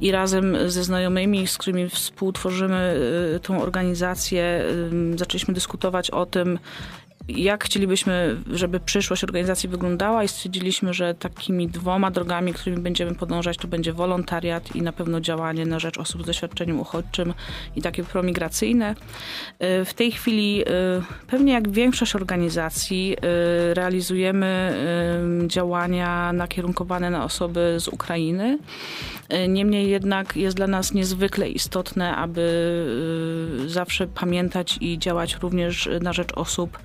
i 0.00 0.12
razem 0.12 0.56
ze 0.70 0.84
znajomymi, 0.84 1.46
z 1.46 1.58
którymi 1.58 1.88
współtworzymy 1.88 3.00
e, 3.36 3.40
tą 3.40 3.62
organizację, 3.62 4.64
zaczęliśmy 5.16 5.54
dyskutować 5.54 6.10
o 6.10 6.26
tym, 6.26 6.58
jak 7.28 7.64
chcielibyśmy, 7.64 8.36
żeby 8.52 8.80
przyszłość 8.80 9.24
organizacji 9.24 9.68
wyglądała 9.68 10.24
i 10.24 10.28
stwierdziliśmy, 10.28 10.94
że 10.94 11.14
takimi 11.14 11.68
dwoma 11.68 12.10
drogami, 12.10 12.52
którymi 12.52 12.82
będziemy 12.82 13.14
podążać, 13.14 13.56
to 13.56 13.68
będzie 13.68 13.92
wolontariat 13.92 14.76
i 14.76 14.82
na 14.82 14.92
pewno 14.92 15.20
działanie 15.20 15.66
na 15.66 15.78
rzecz 15.78 15.98
osób 15.98 16.22
z 16.22 16.26
doświadczeniem 16.26 16.80
uchodźczym 16.80 17.34
i 17.76 17.82
takie 17.82 18.04
promigracyjne. 18.04 18.94
Y, 19.80 19.84
w 19.84 19.94
tej 19.94 20.12
chwili, 20.12 20.62
y, 20.62 20.64
pewnie 21.26 21.52
jak 21.52 21.70
większość 21.70 22.14
organizacji, 22.16 23.16
y, 23.70 23.74
realizujemy 23.74 24.48
działania 25.46 26.32
nakierunkowane 26.32 27.10
na 27.10 27.24
osoby 27.24 27.76
z 27.78 27.88
Ukrainy. 27.88 28.58
Niemniej 29.48 29.90
jednak 29.90 30.36
jest 30.36 30.56
dla 30.56 30.66
nas 30.66 30.94
niezwykle 30.94 31.48
istotne, 31.48 32.16
aby 32.16 32.48
zawsze 33.66 34.06
pamiętać 34.06 34.78
i 34.80 34.98
działać 34.98 35.36
również 35.42 35.88
na 36.00 36.12
rzecz 36.12 36.32
osób 36.32 36.78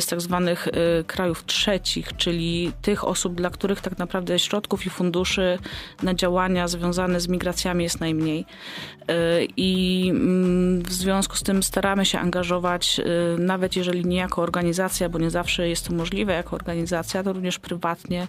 z 0.00 0.06
tak 0.06 0.20
zwanych 0.20 0.68
krajów 1.06 1.44
trzecich, 1.44 2.16
czyli 2.16 2.72
tych 2.82 3.04
osób, 3.04 3.34
dla 3.34 3.50
których 3.50 3.80
tak 3.80 3.98
naprawdę 3.98 4.38
środków 4.38 4.86
i 4.86 4.90
funduszy 4.90 5.58
na 6.02 6.14
działania 6.14 6.68
związane 6.68 7.20
z 7.20 7.28
migracjami 7.28 7.84
jest 7.84 8.00
najmniej. 8.00 8.44
I 9.56 10.04
mm, 10.10 10.82
w 10.82 10.92
związku 10.92 11.36
z 11.36 11.42
tym 11.42 11.62
staramy 11.62 12.04
się 12.04 12.18
angażować, 12.18 13.00
nawet 13.38 13.76
jeżeli 13.76 14.06
nie 14.06 14.16
jako 14.16 14.42
organizacja, 14.42 15.08
bo 15.08 15.18
nie 15.18 15.30
zawsze 15.30 15.68
jest 15.68 15.88
to 15.88 15.94
możliwe 15.94 16.32
jako 16.32 16.56
organizacja, 16.56 17.22
to 17.22 17.32
również 17.32 17.58
prywatnie 17.58 18.26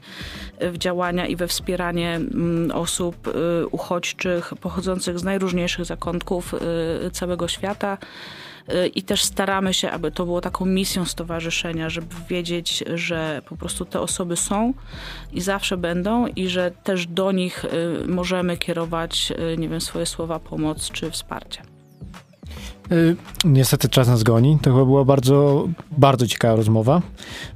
w 0.61 0.77
działania 0.77 1.27
i 1.27 1.35
we 1.35 1.47
wspieranie 1.47 2.15
mm, 2.15 2.71
osób 2.71 3.33
uchodźczych 3.71 4.53
pochodzących 4.61 5.19
z 5.19 5.23
najróżniejszych 5.23 5.85
zakątków 5.85 6.55
całego 7.11 7.47
świata. 7.47 7.97
Y, 8.73 8.87
I 8.87 9.03
też 9.03 9.23
staramy 9.23 9.73
się, 9.73 9.91
aby 9.91 10.11
to 10.11 10.25
było 10.25 10.41
taką 10.41 10.65
misją 10.65 11.05
stowarzyszenia, 11.05 11.89
żeby 11.89 12.15
wiedzieć, 12.29 12.83
że 12.93 13.41
po 13.45 13.57
prostu 13.57 13.85
te 13.85 14.01
osoby 14.01 14.35
są 14.35 14.73
i 15.33 15.41
zawsze 15.41 15.77
będą, 15.77 16.27
i 16.27 16.47
że 16.47 16.71
też 16.83 17.07
do 17.07 17.31
nich 17.31 17.65
możemy 18.07 18.57
kierować, 18.57 19.33
nie 19.57 19.69
wiem, 19.69 19.81
swoje 19.81 20.05
słowa 20.05 20.39
pomoc 20.39 20.91
czy 20.91 21.11
wsparcie. 21.11 21.78
Y, 22.91 23.15
niestety 23.45 23.89
czas 23.89 24.07
nas 24.07 24.23
goni. 24.23 24.57
To 24.61 24.71
chyba 24.71 24.85
była 24.85 25.05
bardzo, 25.05 25.67
bardzo 25.91 26.27
ciekawa 26.27 26.55
rozmowa. 26.55 27.01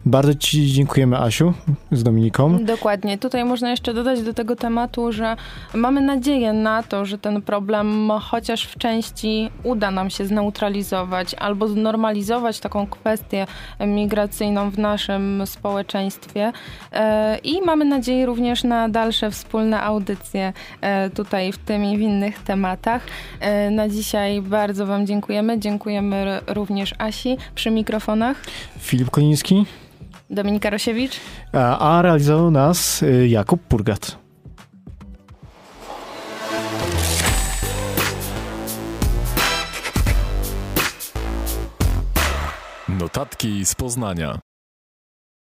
Bardzo 0.05 0.35
Ci 0.35 0.71
dziękujemy, 0.71 1.17
Asiu, 1.17 1.53
z 1.91 2.03
Dominiką. 2.03 2.65
Dokładnie. 2.65 3.17
Tutaj 3.17 3.45
można 3.45 3.71
jeszcze 3.71 3.93
dodać 3.93 4.21
do 4.21 4.33
tego 4.33 4.55
tematu, 4.55 5.11
że 5.11 5.35
mamy 5.73 6.01
nadzieję 6.01 6.53
na 6.53 6.83
to, 6.83 7.05
że 7.05 7.17
ten 7.17 7.41
problem 7.41 8.11
chociaż 8.21 8.63
w 8.63 8.77
części 8.77 9.49
uda 9.63 9.91
nam 9.91 10.09
się 10.09 10.25
zneutralizować 10.25 11.33
albo 11.33 11.67
znormalizować 11.67 12.59
taką 12.59 12.87
kwestię 12.87 13.47
migracyjną 13.79 14.69
w 14.69 14.77
naszym 14.77 15.43
społeczeństwie. 15.45 16.51
E, 16.91 17.37
I 17.37 17.61
mamy 17.61 17.85
nadzieję 17.85 18.25
również 18.25 18.63
na 18.63 18.89
dalsze 18.89 19.31
wspólne 19.31 19.81
audycje 19.81 20.53
e, 20.81 21.09
tutaj 21.09 21.51
w 21.51 21.57
tym 21.57 21.85
i 21.85 21.97
w 21.97 22.01
innych 22.01 22.43
tematach. 22.43 23.01
E, 23.39 23.71
na 23.71 23.89
dzisiaj 23.89 24.41
bardzo 24.41 24.85
Wam 24.85 25.07
dziękuję 25.07 25.22
dziękujemy. 25.23 25.59
Dziękujemy 25.59 26.41
również 26.47 26.93
Asi 26.97 27.37
przy 27.55 27.71
mikrofonach. 27.71 28.37
Filip 28.79 29.09
Koniński. 29.09 29.65
Dominika 30.29 30.69
Rosiewicz. 30.69 31.19
A, 31.53 31.97
a 31.97 32.01
realizował 32.01 32.51
nas 32.51 33.03
y, 33.03 33.27
Jakub 33.27 33.61
Purgat. 33.61 34.17
Notatki 42.89 43.65
z 43.65 43.75
Poznania. 43.75 44.39